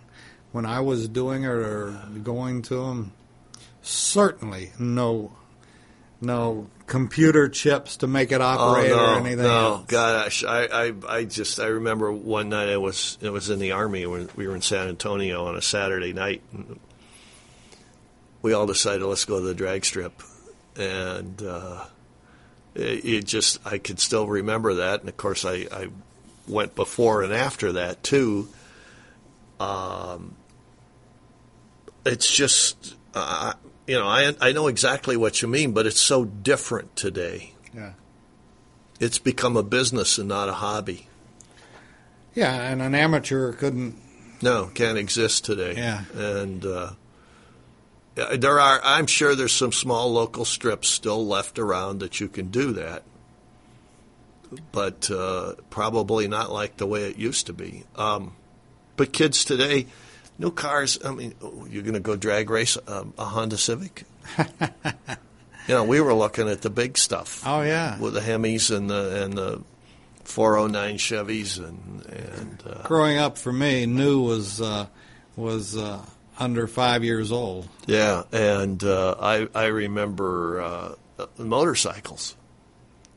when 0.53 0.67
I 0.67 0.81
was 0.81 1.09
doing 1.09 1.45
it 1.45 1.49
or 1.49 1.99
going 2.23 2.63
to 2.63 2.75
them. 2.87 3.13
Certainly, 3.83 4.73
no, 4.79 5.33
no 6.21 6.67
computer 6.87 7.49
chips 7.49 7.99
to 7.99 8.07
make 8.07 8.33
it 8.33 8.41
operate 8.41 8.91
oh 8.91 8.97
no, 8.97 9.05
or 9.05 9.17
anything 9.19 9.39
no, 9.39 9.85
gosh, 9.87 10.43
I, 10.45 10.89
I 10.89 10.93
I 11.09 11.25
just 11.25 11.61
I 11.61 11.67
remember 11.67 12.13
one 12.13 12.49
night 12.49 12.69
I 12.69 12.77
was 12.79 13.19
it 13.21 13.31
was 13.31 13.51
in 13.51 13.59
the 13.59 13.73
army 13.73 14.07
when 14.07 14.29
we 14.37 14.49
were 14.49 14.55
in 14.55 14.63
San 14.63 14.89
Antonio 14.89 15.47
on 15.47 15.57
a 15.57 15.63
Saturday 15.63 16.13
night. 16.13 16.43
And 16.53 16.81
we 18.43 18.53
all 18.53 18.67
decided 18.67 19.03
let's 19.03 19.25
go 19.25 19.41
to 19.41 19.47
the 19.47 19.55
drag 19.55 19.85
strip, 19.85 20.23
and 20.77 21.43
uh, 21.43 21.85
it, 22.75 23.05
it 23.05 23.25
just 23.27 23.65
I 23.67 23.79
could 23.79 24.01
still 24.01 24.27
remember 24.27 24.75
that, 24.75 25.01
and 25.01 25.09
of 25.09 25.17
course 25.17 25.45
I, 25.45 25.67
I 25.73 25.89
went 26.47 26.75
before 26.75 27.23
and 27.23 27.33
after 27.33 27.73
that 27.73 28.03
too. 28.03 28.49
Um, 29.61 30.37
it's 32.07 32.31
just, 32.31 32.95
uh, 33.15 33.53
you 33.89 33.99
know, 33.99 34.07
I 34.07 34.35
I 34.41 34.53
know 34.53 34.69
exactly 34.69 35.17
what 35.17 35.41
you 35.41 35.49
mean, 35.49 35.73
but 35.73 35.87
it's 35.87 36.01
so 36.01 36.27
different 36.27 36.95
today. 36.95 37.55
Yeah. 37.75 37.93
It's 39.01 39.19
become 39.19 39.57
a 39.57 39.63
business 39.63 40.19
and 40.19 40.29
not 40.29 40.49
a 40.49 40.53
hobby. 40.53 41.09
Yeah, 42.35 42.53
and 42.55 42.83
an 42.83 42.95
amateur 42.95 43.53
couldn't. 43.53 43.97
No, 44.43 44.67
can't 44.75 44.99
exist 44.99 45.45
today. 45.47 45.75
Yeah. 45.77 46.05
and 46.15 46.65
uh, 46.65 46.91
there 48.37 48.61
are. 48.61 48.81
I'm 48.85 49.07
sure 49.07 49.35
there's 49.35 49.53
some 49.53 49.73
small 49.73 50.13
local 50.13 50.45
strips 50.45 50.89
still 50.89 51.27
left 51.27 51.59
around 51.59 52.01
that 52.01 52.21
you 52.21 52.29
can 52.29 52.49
do 52.49 52.73
that, 52.73 53.05
but 54.71 55.11
uh, 55.11 55.55
probably 55.71 56.29
not 56.29 56.53
like 56.53 56.77
the 56.77 56.87
way 56.87 57.05
it 57.05 57.17
used 57.17 57.47
to 57.47 57.55
be. 57.55 57.85
Um, 57.97 58.35
but 58.97 59.15
kids 59.15 59.47
today, 59.47 59.87
new 60.39 60.51
cars. 60.51 60.99
I 61.05 61.11
mean, 61.11 61.35
you're 61.69 61.83
going 61.83 61.95
to 61.95 62.01
go 62.01 62.17
drag 62.17 62.51
race 62.51 62.77
a, 62.87 63.07
a 63.19 63.25
Honda 63.25 63.59
Civic. 63.59 64.05
you 64.39 64.47
know, 65.69 65.85
we 65.85 66.01
were 66.01 66.15
looking 66.15 66.49
at 66.49 66.63
the 66.63 66.71
big 66.71 66.97
stuff. 66.99 67.43
Oh 67.47 67.63
yeah. 67.63 67.99
with 67.99 68.15
the 68.15 68.21
Hemis 68.21 68.75
and 68.75 68.89
the 68.89 69.25
and 69.25 69.33
the 69.35 69.63
409 70.25 70.97
Chevys 70.99 71.59
and 71.59 72.05
and 72.07 72.63
uh, 72.67 72.83
Growing 72.87 73.19
up 73.19 73.39
for 73.39 73.53
me, 73.53 73.87
new 73.87 74.21
was 74.21 74.61
uh, 74.61 74.87
was 75.37 75.77
uh, 75.77 76.05
under 76.39 76.67
five 76.67 77.03
years 77.05 77.33
old. 77.33 77.69
yeah, 77.87 78.25
and 78.33 78.83
uh, 78.85 79.15
I 79.21 79.49
I 79.55 79.67
remember 79.67 80.61
uh, 80.61 80.95
motorcycles. 81.39 82.37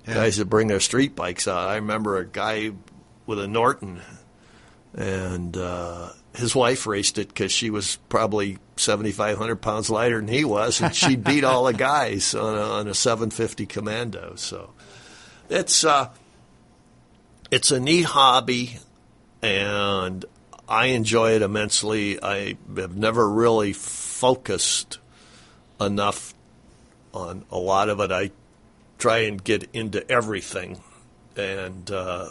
Yeah. 0.07 0.15
Guys 0.15 0.37
that 0.37 0.45
bring 0.45 0.67
their 0.67 0.79
street 0.79 1.15
bikes 1.15 1.47
out. 1.47 1.67
I 1.69 1.75
remember 1.75 2.17
a 2.17 2.25
guy 2.25 2.71
with 3.27 3.39
a 3.39 3.47
Norton, 3.47 4.01
and 4.95 5.55
uh, 5.55 6.09
his 6.35 6.55
wife 6.55 6.87
raced 6.87 7.17
it 7.17 7.27
because 7.27 7.51
she 7.51 7.69
was 7.69 7.97
probably 8.09 8.57
7,500 8.77 9.57
pounds 9.57 9.89
lighter 9.89 10.17
than 10.17 10.27
he 10.27 10.45
was, 10.45 10.81
and 10.81 10.95
she 10.95 11.15
beat 11.17 11.43
all 11.43 11.65
the 11.65 11.73
guys 11.73 12.33
on 12.33 12.57
a, 12.57 12.61
on 12.61 12.87
a 12.87 12.93
750 12.93 13.65
Commando. 13.65 14.33
So 14.35 14.71
it's 15.49 15.83
uh, 15.83 16.09
it's 17.49 17.71
a 17.71 17.79
neat 17.79 18.05
hobby, 18.05 18.79
and 19.41 20.23
I 20.67 20.87
enjoy 20.87 21.31
it 21.31 21.41
immensely. 21.41 22.21
I 22.23 22.57
have 22.77 22.95
never 22.95 23.29
really 23.29 23.73
focused 23.73 24.99
enough 25.79 26.33
on 27.13 27.43
a 27.51 27.57
lot 27.57 27.89
of 27.89 27.99
it. 27.99 28.11
I 28.11 28.31
try 28.97 29.19
and 29.19 29.43
get 29.43 29.69
into 29.73 30.09
everything, 30.09 30.81
and 31.35 31.91
uh, 31.91 32.29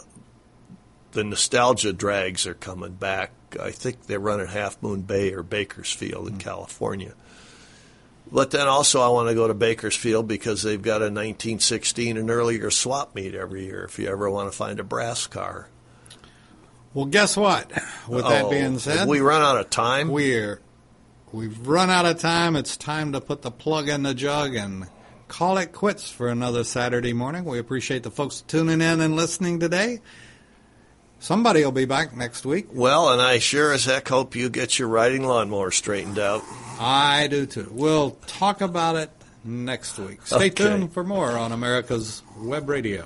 the 1.12 1.24
nostalgia 1.24 1.92
drags 1.92 2.46
are 2.46 2.54
coming 2.54 2.94
back. 2.94 3.32
I 3.58 3.70
think 3.70 4.06
they 4.06 4.18
run 4.18 4.40
at 4.40 4.48
Half 4.48 4.82
Moon 4.82 5.02
Bay 5.02 5.32
or 5.32 5.42
Bakersfield 5.42 6.28
in 6.28 6.38
California. 6.38 7.14
But 8.32 8.52
then 8.52 8.68
also, 8.68 9.00
I 9.00 9.08
want 9.08 9.28
to 9.28 9.34
go 9.34 9.48
to 9.48 9.54
Bakersfield 9.54 10.28
because 10.28 10.62
they've 10.62 10.80
got 10.80 11.00
a 11.02 11.10
1916 11.10 12.16
and 12.16 12.30
earlier 12.30 12.70
swap 12.70 13.14
meet 13.14 13.34
every 13.34 13.64
year. 13.64 13.84
If 13.84 13.98
you 13.98 14.08
ever 14.08 14.30
want 14.30 14.50
to 14.50 14.56
find 14.56 14.78
a 14.78 14.84
brass 14.84 15.26
car, 15.26 15.68
Well, 16.94 17.06
guess 17.06 17.36
what? 17.36 17.70
With 18.08 18.24
that 18.26 18.44
Oh, 18.44 18.50
being 18.50 18.78
said, 18.78 19.08
we 19.08 19.20
run 19.20 19.42
out 19.42 19.56
of 19.58 19.70
time. 19.70 20.08
we're 20.10 20.60
we've 21.32 21.66
run 21.66 21.90
out 21.90 22.06
of 22.06 22.18
time. 22.20 22.54
It's 22.56 22.76
time 22.76 23.12
to 23.12 23.20
put 23.20 23.42
the 23.42 23.50
plug 23.50 23.88
in 23.88 24.02
the 24.04 24.14
jug 24.14 24.54
and 24.54 24.86
call 25.28 25.58
it 25.58 25.72
quits 25.72 26.08
for 26.10 26.28
another 26.28 26.62
Saturday 26.64 27.12
morning. 27.12 27.44
We 27.44 27.58
appreciate 27.58 28.02
the 28.04 28.10
folks 28.10 28.42
tuning 28.42 28.80
in 28.80 29.00
and 29.00 29.16
listening 29.16 29.58
today. 29.60 30.00
Somebody 31.20 31.62
will 31.64 31.70
be 31.72 31.84
back 31.84 32.16
next 32.16 32.44
week. 32.46 32.66
well, 32.72 33.10
and 33.12 33.20
I 33.20 33.38
sure 33.38 33.72
as 33.72 33.84
heck 33.84 34.08
hope 34.08 34.34
you 34.34 34.48
get 34.48 34.78
your 34.78 34.88
riding 34.88 35.22
lawnmower 35.24 35.70
straightened 35.70 36.18
out. 36.18 36.42
I 36.80 37.26
do 37.28 37.44
too. 37.46 37.68
We'll 37.70 38.12
talk 38.26 38.62
about 38.62 38.96
it 38.96 39.10
next 39.44 39.98
week. 39.98 40.20
Stay 40.26 40.36
Okay. 40.36 40.48
tuned 40.50 40.92
for 40.92 41.04
more 41.04 41.32
on 41.32 41.52
America's 41.52 42.22
Web 42.38 42.68
Radio. 42.68 42.98